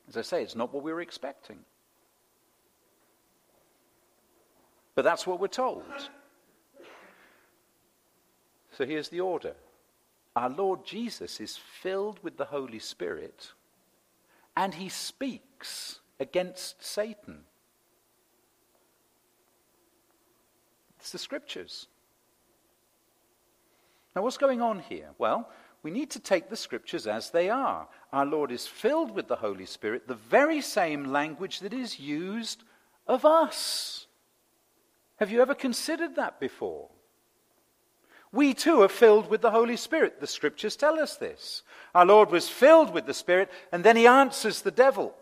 As 0.09 0.17
I 0.17 0.23
say, 0.23 0.43
it's 0.43 0.55
not 0.55 0.73
what 0.73 0.83
we 0.83 0.93
were 0.93 1.01
expecting. 1.01 1.59
But 4.95 5.05
that's 5.05 5.27
what 5.27 5.41
we're 5.41 5.49
told. 5.49 5.85
So 8.73 8.85
here's 8.85 9.09
the 9.09 9.21
order 9.21 9.55
Our 10.35 10.51
Lord 10.51 10.85
Jesus 10.85 11.41
is 11.41 11.57
filled 11.57 12.23
with 12.23 12.37
the 12.37 12.47
Holy 12.47 12.79
Spirit, 12.79 13.53
and 14.57 14.75
he 14.75 14.89
speaks 14.89 16.01
against 16.19 16.83
Satan. 16.85 17.45
It's 21.07 21.13
the 21.13 21.19
scriptures. 21.19 21.87
Now, 24.17 24.23
what's 24.23 24.39
going 24.39 24.61
on 24.61 24.81
here? 24.81 25.11
Well, 25.19 25.49
we 25.85 25.93
need 25.93 26.11
to 26.11 26.19
take 26.19 26.51
the 26.51 26.57
scriptures 26.57 27.07
as 27.07 27.31
they 27.31 27.49
are. 27.49 27.87
Our 28.13 28.27
Lord 28.27 28.51
is 28.51 28.67
filled 28.67 29.13
with 29.13 29.29
the 29.29 29.37
Holy 29.37 29.67
Spirit, 29.67 30.09
the 30.09 30.17
very 30.17 30.61
same 30.61 31.05
language 31.05 31.61
that 31.61 31.73
is 31.73 32.01
used 32.01 32.65
of 33.07 33.25
us. 33.25 34.09
Have 35.21 35.31
you 35.31 35.41
ever 35.41 35.55
considered 35.55 36.17
that 36.17 36.41
before? 36.41 36.89
We 38.33 38.53
too 38.53 38.83
are 38.83 38.89
filled 38.89 39.31
with 39.31 39.43
the 39.43 39.53
Holy 39.53 39.77
Spirit. 39.77 40.19
The 40.19 40.27
scriptures 40.27 40.75
tell 40.75 40.99
us 40.99 41.15
this. 41.15 41.63
Our 41.95 42.05
Lord 42.05 42.33
was 42.33 42.49
filled 42.49 42.93
with 42.93 43.07
the 43.07 43.15
Spirit, 43.15 43.49
and 43.71 43.85
then 43.85 43.97
he 43.97 44.09
answers 44.09 44.63
the 44.63 44.73
devil. 44.73 45.15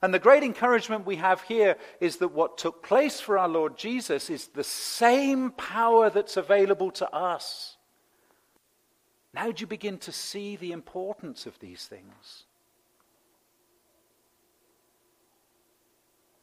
And 0.00 0.14
the 0.14 0.18
great 0.18 0.44
encouragement 0.44 1.06
we 1.06 1.16
have 1.16 1.42
here 1.42 1.76
is 2.00 2.16
that 2.18 2.28
what 2.28 2.58
took 2.58 2.82
place 2.82 3.20
for 3.20 3.36
our 3.36 3.48
Lord 3.48 3.76
Jesus 3.76 4.30
is 4.30 4.46
the 4.48 4.64
same 4.64 5.50
power 5.50 6.08
that's 6.08 6.36
available 6.36 6.90
to 6.92 7.12
us. 7.12 7.76
Now 9.34 9.50
do 9.50 9.60
you 9.60 9.66
begin 9.66 9.98
to 9.98 10.12
see 10.12 10.56
the 10.56 10.72
importance 10.72 11.46
of 11.46 11.58
these 11.58 11.84
things? 11.86 12.44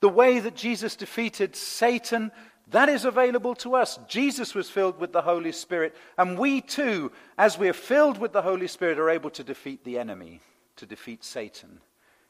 The 0.02 0.10
way 0.10 0.40
that 0.40 0.56
Jesus 0.56 0.98
defeated 0.98 1.56
Satan, 1.56 2.32
that 2.68 2.90
is 2.90 3.06
available 3.06 3.56
to 3.56 3.76
us. 3.76 3.98
Jesus 4.08 4.54
was 4.54 4.70
filled 4.70 5.00
with 5.00 5.14
the 5.14 5.22
Holy 5.22 5.54
Spirit, 5.54 5.96
and 6.18 6.38
we 6.38 6.60
too, 6.60 7.12
as 7.38 7.58
we're 7.58 7.74
filled 7.74 8.18
with 8.20 8.34
the 8.34 8.42
Holy 8.42 8.68
Spirit, 8.68 9.00
are 9.00 9.10
able 9.10 9.30
to 9.32 9.44
defeat 9.44 9.84
the 9.84 9.98
enemy, 9.98 10.42
to 10.76 10.86
defeat 10.86 11.24
Satan 11.24 11.80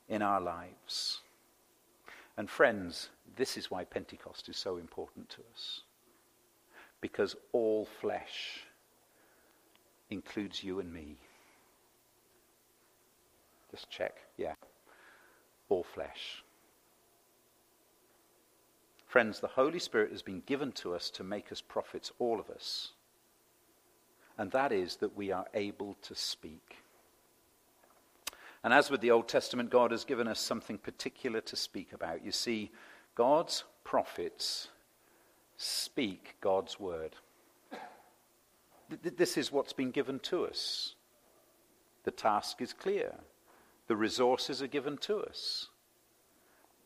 in 0.09 0.21
our 0.21 0.41
lives. 0.41 1.21
And 2.37 2.49
friends, 2.49 3.09
this 3.35 3.57
is 3.57 3.71
why 3.71 3.83
Pentecost 3.85 4.49
is 4.49 4.57
so 4.57 4.77
important 4.77 5.29
to 5.29 5.41
us. 5.53 5.81
because 7.01 7.35
all 7.51 7.85
flesh 8.01 8.65
includes 10.09 10.63
you 10.63 10.79
and 10.79 10.91
me. 10.91 11.17
Just 13.71 13.89
check. 13.91 14.17
Yeah. 14.37 14.55
All 15.69 15.83
flesh. 15.83 16.43
Friends, 19.05 19.39
the 19.39 19.47
Holy 19.47 19.79
Spirit 19.79 20.11
has 20.11 20.23
been 20.23 20.41
given 20.45 20.71
to 20.73 20.95
us 20.95 21.11
to 21.11 21.23
make 21.23 21.51
us 21.51 21.61
prophets, 21.61 22.11
all 22.19 22.39
of 22.39 22.49
us. 22.49 22.91
And 24.37 24.51
that 24.51 24.71
is 24.71 24.97
that 24.97 25.15
we 25.15 25.31
are 25.31 25.45
able 25.53 25.95
to 26.01 26.15
speak. 26.15 26.77
And 28.65 28.73
as 28.73 28.89
with 28.89 28.99
the 29.01 29.11
Old 29.11 29.27
Testament, 29.27 29.69
God 29.69 29.91
has 29.91 30.03
given 30.03 30.27
us 30.27 30.39
something 30.39 30.79
particular 30.79 31.39
to 31.39 31.55
speak 31.55 31.93
about. 31.93 32.25
You 32.25 32.31
see, 32.31 32.71
God's 33.13 33.63
prophets 33.83 34.69
speak 35.55 36.35
God's 36.41 36.79
word. 36.79 37.15
This 38.89 39.37
is 39.37 39.51
what's 39.51 39.71
been 39.71 39.91
given 39.91 40.17
to 40.21 40.47
us. 40.47 40.95
The 42.05 42.11
task 42.11 42.59
is 42.59 42.73
clear. 42.73 43.13
The 43.85 43.95
resources 43.95 44.63
are 44.63 44.67
given 44.67 44.97
to 44.97 45.19
us. 45.19 45.69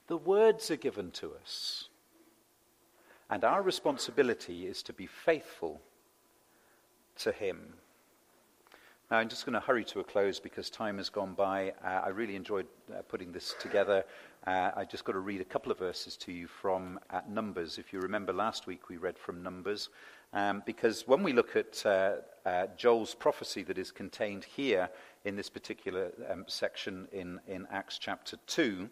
The 0.08 0.18
words 0.18 0.70
are 0.70 0.76
given 0.76 1.12
to 1.12 1.32
us. 1.42 1.88
And 3.30 3.46
our 3.46 3.62
responsibility 3.62 4.68
is 4.68 4.84
to 4.84 4.92
be 4.92 5.08
faithful 5.08 5.80
to 7.20 7.32
Him. 7.32 7.76
Now, 9.12 9.18
I'm 9.18 9.28
just 9.28 9.44
going 9.44 9.54
to 9.54 9.60
hurry 9.60 9.84
to 9.86 10.02
a 10.02 10.04
close 10.04 10.40
because 10.40 10.70
time 10.70 10.98
has 10.98 11.10
gone 11.10 11.34
by. 11.34 11.74
Uh, 11.84 12.02
I 12.06 12.10
really 12.10 12.36
enjoyed 12.36 12.68
uh, 12.94 13.02
putting 13.08 13.32
this 13.32 13.56
together. 13.60 14.06
Uh, 14.46 14.70
I 14.76 14.86
just 14.86 15.04
got 15.04 15.14
to 15.14 15.20
read 15.20 15.42
a 15.42 15.46
couple 15.46 15.72
of 15.72 15.80
verses 15.80 16.16
to 16.18 16.32
you 16.32 16.46
from 16.46 17.00
uh, 17.10 17.22
Numbers. 17.28 17.80
If 17.80 17.92
you 17.92 18.02
remember 18.02 18.34
last 18.34 18.68
week, 18.68 18.88
we 18.88 18.98
read 18.98 19.18
from 19.18 19.42
Numbers. 19.42 19.90
Um, 20.32 20.62
because 20.64 21.08
when 21.08 21.24
we 21.24 21.34
look 21.34 21.56
at 21.56 21.84
uh, 21.88 22.18
uh, 22.46 22.68
Joel's 22.78 23.16
prophecy 23.16 23.64
that 23.64 23.80
is 23.80 23.90
contained 23.90 24.44
here 24.44 24.92
in 25.26 25.36
this 25.36 25.50
particular 25.50 26.12
um, 26.30 26.46
section 26.46 27.08
in, 27.12 27.40
in 27.48 27.66
Acts 27.72 27.98
chapter 27.98 28.38
2, 28.46 28.88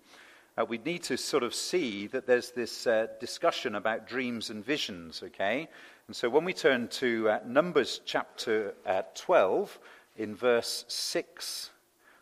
we 0.68 0.80
need 0.80 1.04
to 1.04 1.16
sort 1.16 1.44
of 1.44 1.54
see 1.54 2.08
that 2.08 2.26
there's 2.26 2.50
this 2.50 2.88
discussion 3.20 3.76
about 3.76 4.08
dreams 4.08 4.50
and 4.50 4.66
visions, 4.66 5.22
okay? 5.24 5.70
And 6.08 6.16
so 6.16 6.28
when 6.30 6.44
we 6.44 6.54
turn 6.54 6.88
to 6.88 7.38
Numbers 7.46 8.02
chapter 8.06 8.74
12, 9.14 9.78
in 10.18 10.36
verse 10.36 10.84
6, 10.88 11.72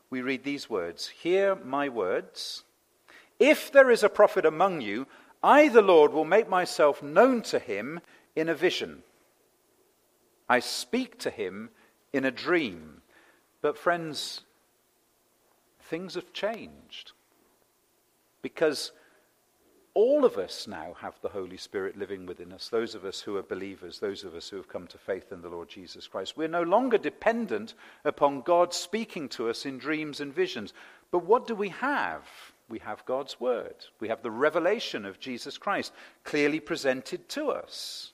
we 0.09 0.21
read 0.21 0.43
these 0.43 0.69
words 0.69 1.07
Hear 1.07 1.55
my 1.55 1.89
words. 1.89 2.63
If 3.39 3.71
there 3.71 3.89
is 3.89 4.03
a 4.03 4.09
prophet 4.09 4.45
among 4.45 4.81
you, 4.81 5.07
I, 5.43 5.67
the 5.67 5.81
Lord, 5.81 6.13
will 6.13 6.25
make 6.25 6.49
myself 6.49 7.03
known 7.03 7.41
to 7.43 7.59
him 7.59 7.99
in 8.35 8.49
a 8.49 8.55
vision. 8.55 9.03
I 10.47 10.59
speak 10.59 11.19
to 11.19 11.29
him 11.29 11.69
in 12.13 12.25
a 12.25 12.31
dream. 12.31 13.01
But, 13.61 13.77
friends, 13.77 14.41
things 15.81 16.15
have 16.15 16.33
changed. 16.33 17.11
Because 18.41 18.91
all 19.95 20.25
of 20.25 20.37
us 20.37 20.67
now 20.67 20.93
have 20.99 21.19
the 21.21 21.29
Holy 21.29 21.55
Spirit 21.55 21.97
living 21.97 22.25
within 22.25 22.51
us, 22.51 22.67
those 22.67 22.95
of 22.95 23.05
us 23.05 23.21
who 23.21 23.37
are 23.37 23.43
believers, 23.43 23.99
those 23.99 24.25
of 24.25 24.35
us 24.35 24.49
who 24.49 24.57
have 24.57 24.67
come 24.67 24.85
to 24.87 24.97
faith 24.97 25.31
in 25.31 25.41
the 25.41 25.49
Lord 25.49 25.69
Jesus 25.69 26.05
Christ. 26.05 26.35
We're 26.35 26.49
no 26.49 26.63
longer 26.63 26.97
dependent 26.97 27.73
upon 28.03 28.41
God 28.41 28.73
speaking 28.73 29.29
to 29.29 29.49
us 29.49 29.65
in 29.65 29.77
dreams 29.77 30.19
and 30.19 30.33
visions. 30.33 30.73
But 31.11 31.25
what 31.25 31.47
do 31.47 31.55
we 31.55 31.69
have? 31.69 32.23
We 32.67 32.79
have 32.79 33.05
God's 33.05 33.39
Word. 33.39 33.75
We 34.01 34.09
have 34.09 34.21
the 34.21 34.31
revelation 34.31 35.05
of 35.05 35.19
Jesus 35.19 35.57
Christ 35.57 35.93
clearly 36.25 36.59
presented 36.59 37.29
to 37.29 37.51
us. 37.51 38.11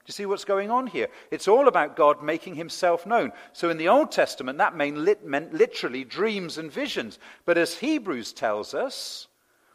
Do 0.00 0.10
you 0.10 0.12
see 0.12 0.26
what's 0.26 0.44
going 0.44 0.70
on 0.70 0.88
here? 0.88 1.08
It's 1.30 1.46
all 1.46 1.68
about 1.68 1.94
God 1.94 2.24
making 2.24 2.56
himself 2.56 3.06
known. 3.06 3.32
So 3.52 3.70
in 3.70 3.76
the 3.76 3.88
Old 3.88 4.10
Testament, 4.10 4.58
that 4.58 4.74
meant 4.74 5.52
literally 5.54 6.02
dreams 6.02 6.58
and 6.58 6.72
visions. 6.72 7.20
But 7.44 7.56
as 7.56 7.78
Hebrews 7.78 8.32
tells 8.32 8.74
us, 8.74 9.28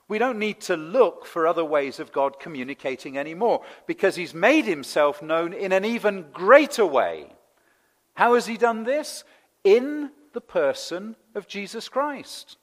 we 0.08 0.18
don't 0.18 0.40
need 0.40 0.62
to 0.62 0.78
look 0.78 1.26
for 1.26 1.48
other 1.48 1.66
ways 1.66 2.00
of 2.00 2.12
God 2.12 2.40
communicating 2.40 3.18
anymore 3.18 3.64
because 3.88 4.16
He's 4.16 4.34
made 4.34 4.66
Himself 4.66 5.22
known 5.22 5.54
in 5.54 5.72
an 5.72 5.84
even 5.84 6.28
greater 6.32 6.86
way. 6.86 7.32
How 8.14 8.36
has 8.36 8.46
He 8.46 8.58
done 8.58 8.84
this? 8.84 9.24
In 9.64 10.12
the 10.34 10.42
person 10.42 11.16
of 11.34 11.48
Jesus 11.48 11.90
Christ. 11.90 12.58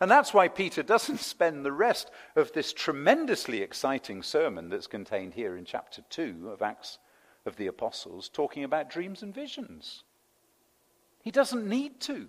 And 0.00 0.10
that's 0.10 0.34
why 0.34 0.48
Peter 0.48 0.82
doesn't 0.82 1.20
spend 1.20 1.64
the 1.64 1.72
rest 1.72 2.10
of 2.36 2.52
this 2.52 2.72
tremendously 2.72 3.62
exciting 3.62 4.22
sermon 4.22 4.68
that's 4.68 4.86
contained 4.86 5.34
here 5.34 5.56
in 5.56 5.64
chapter 5.64 6.02
2 6.10 6.50
of 6.52 6.62
Acts 6.62 6.98
of 7.46 7.56
the 7.56 7.66
Apostles 7.66 8.28
talking 8.28 8.64
about 8.64 8.90
dreams 8.90 9.22
and 9.22 9.34
visions. 9.34 10.04
He 11.22 11.30
doesn't 11.30 11.66
need 11.66 12.00
to. 12.02 12.28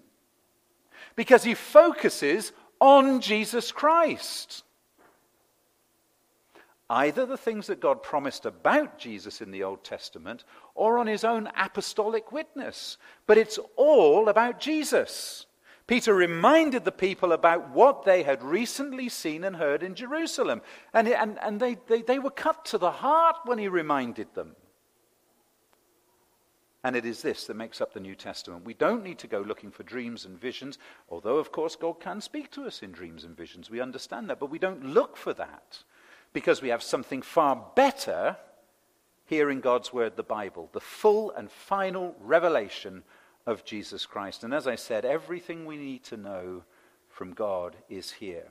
Because 1.15 1.43
he 1.43 1.53
focuses 1.53 2.53
on 2.79 3.21
Jesus 3.21 3.71
Christ. 3.71 4.63
Either 6.89 7.25
the 7.25 7.37
things 7.37 7.67
that 7.67 7.79
God 7.79 8.03
promised 8.03 8.45
about 8.45 8.99
Jesus 8.99 9.41
in 9.41 9.49
the 9.49 9.63
Old 9.63 9.83
Testament 9.83 10.43
or 10.75 10.99
on 10.99 11.07
his 11.07 11.23
own 11.23 11.49
apostolic 11.57 12.31
witness. 12.31 12.97
But 13.25 13.39
it's 13.39 13.57
all 13.75 14.29
about 14.29 14.59
Jesus. 14.59 15.47
Peter 15.87 16.13
reminded 16.13 16.85
the 16.85 16.91
people 16.91 17.31
about 17.31 17.71
what 17.71 18.05
they 18.05 18.23
had 18.23 18.43
recently 18.43 19.09
seen 19.09 19.43
and 19.43 19.55
heard 19.55 19.81
in 19.81 19.95
Jerusalem. 19.95 20.61
And, 20.93 21.07
and, 21.07 21.39
and 21.41 21.59
they, 21.59 21.77
they, 21.87 22.01
they 22.03 22.19
were 22.19 22.31
cut 22.31 22.65
to 22.65 22.77
the 22.77 22.91
heart 22.91 23.37
when 23.45 23.57
he 23.57 23.67
reminded 23.67 24.33
them. 24.35 24.55
And 26.85 26.95
it 26.95 27.03
is 27.03 27.23
this 27.23 27.47
that 27.47 27.55
makes 27.55 27.81
up 27.81 27.93
the 27.93 27.99
New 27.99 28.13
Testament. 28.13 28.63
We 28.63 28.75
don't 28.75 29.03
need 29.03 29.17
to 29.17 29.27
go 29.27 29.41
looking 29.41 29.71
for 29.71 29.81
dreams 29.81 30.23
and 30.23 30.39
visions, 30.39 30.77
although, 31.09 31.37
of 31.37 31.51
course, 31.51 31.75
God 31.75 31.99
can 31.99 32.21
speak 32.21 32.51
to 32.51 32.65
us 32.65 32.83
in 32.83 32.91
dreams 32.91 33.23
and 33.23 33.35
visions. 33.35 33.71
We 33.71 33.81
understand 33.81 34.29
that. 34.29 34.39
But 34.39 34.51
we 34.51 34.59
don't 34.59 34.85
look 34.85 35.17
for 35.17 35.33
that 35.33 35.79
because 36.31 36.61
we 36.61 36.69
have 36.69 36.83
something 36.83 37.23
far 37.23 37.59
better 37.75 38.37
here 39.25 39.49
in 39.49 39.61
God's 39.61 39.91
Word, 39.93 40.15
the 40.15 40.21
Bible, 40.21 40.69
the 40.73 40.79
full 40.79 41.31
and 41.31 41.49
final 41.51 42.15
revelation 42.19 43.01
of 43.47 43.65
Jesus 43.65 44.05
Christ. 44.05 44.43
And 44.43 44.53
as 44.53 44.67
I 44.67 44.75
said, 44.75 45.05
everything 45.05 45.65
we 45.65 45.77
need 45.77 46.03
to 46.03 46.17
know 46.17 46.61
from 47.09 47.33
God 47.33 47.77
is 47.89 48.11
here. 48.11 48.49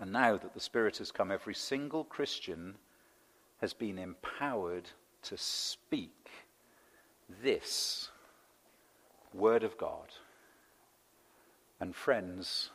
And 0.00 0.12
now 0.12 0.38
that 0.38 0.54
the 0.54 0.60
Spirit 0.60 0.98
has 0.98 1.12
come, 1.12 1.30
every 1.30 1.54
single 1.54 2.02
Christian 2.02 2.74
has 3.60 3.74
been 3.74 3.96
empowered 3.96 4.90
to 5.22 5.36
speak 5.36 6.15
this 7.42 8.08
Word 9.32 9.62
of 9.62 9.76
God. 9.76 10.08
And 11.80 11.94
friends, 11.94 12.70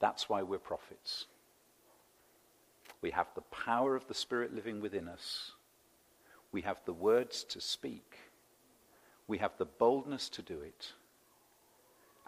that's 0.00 0.28
why 0.28 0.42
we're 0.42 0.58
prophets. 0.58 1.26
We 3.02 3.10
have 3.10 3.28
the 3.34 3.42
power 3.42 3.96
of 3.96 4.06
the 4.08 4.14
Spirit 4.14 4.54
living 4.54 4.80
within 4.80 5.08
us. 5.08 5.52
We 6.52 6.62
have 6.62 6.78
the 6.84 6.92
words 6.92 7.44
to 7.44 7.60
speak. 7.60 8.16
We 9.26 9.38
have 9.38 9.52
the 9.58 9.66
boldness 9.66 10.28
to 10.30 10.42
do 10.42 10.60
it. 10.60 10.92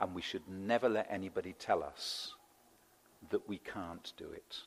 And 0.00 0.14
we 0.14 0.22
should 0.22 0.48
never 0.48 0.88
let 0.88 1.08
anybody 1.10 1.54
tell 1.58 1.82
us 1.82 2.34
that 3.30 3.48
we 3.48 3.58
can't 3.58 4.12
do 4.16 4.30
it. 4.30 4.62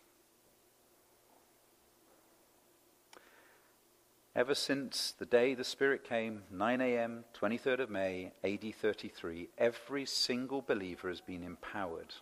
Ever 4.35 4.53
since 4.53 5.13
the 5.17 5.25
day 5.25 5.53
the 5.53 5.63
Spirit 5.63 6.03
came, 6.03 6.43
9 6.51 6.81
a.m., 6.81 7.23
23rd 7.39 7.79
of 7.79 7.89
May, 7.89 8.33
AD 8.43 8.75
33, 8.75 9.47
every 9.57 10.05
single 10.05 10.61
believer 10.61 11.07
has 11.07 11.21
been 11.21 11.41
empowered 11.41 12.13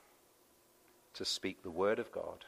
to 1.16 1.26
speak 1.26 1.64
the 1.64 1.72
Word 1.72 1.98
of 1.98 2.12
God. 2.12 2.46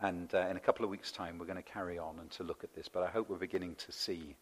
And 0.00 0.32
uh, 0.32 0.46
in 0.48 0.56
a 0.56 0.60
couple 0.60 0.84
of 0.84 0.90
weeks' 0.92 1.10
time, 1.10 1.36
we're 1.36 1.46
going 1.46 1.56
to 1.56 1.62
carry 1.62 1.98
on 1.98 2.20
and 2.20 2.30
to 2.30 2.44
look 2.44 2.62
at 2.62 2.76
this. 2.76 2.88
But 2.88 3.02
I 3.02 3.10
hope 3.10 3.28
we're 3.28 3.38
beginning 3.38 3.74
to 3.74 3.90
see 3.90 4.36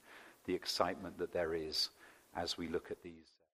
the 0.44 0.55
excitement 0.55 1.16
that 1.18 1.32
there 1.32 1.55
is 1.55 1.88
as 2.36 2.59
we 2.59 2.68
look 2.68 2.90
at 2.90 3.03
these. 3.03 3.39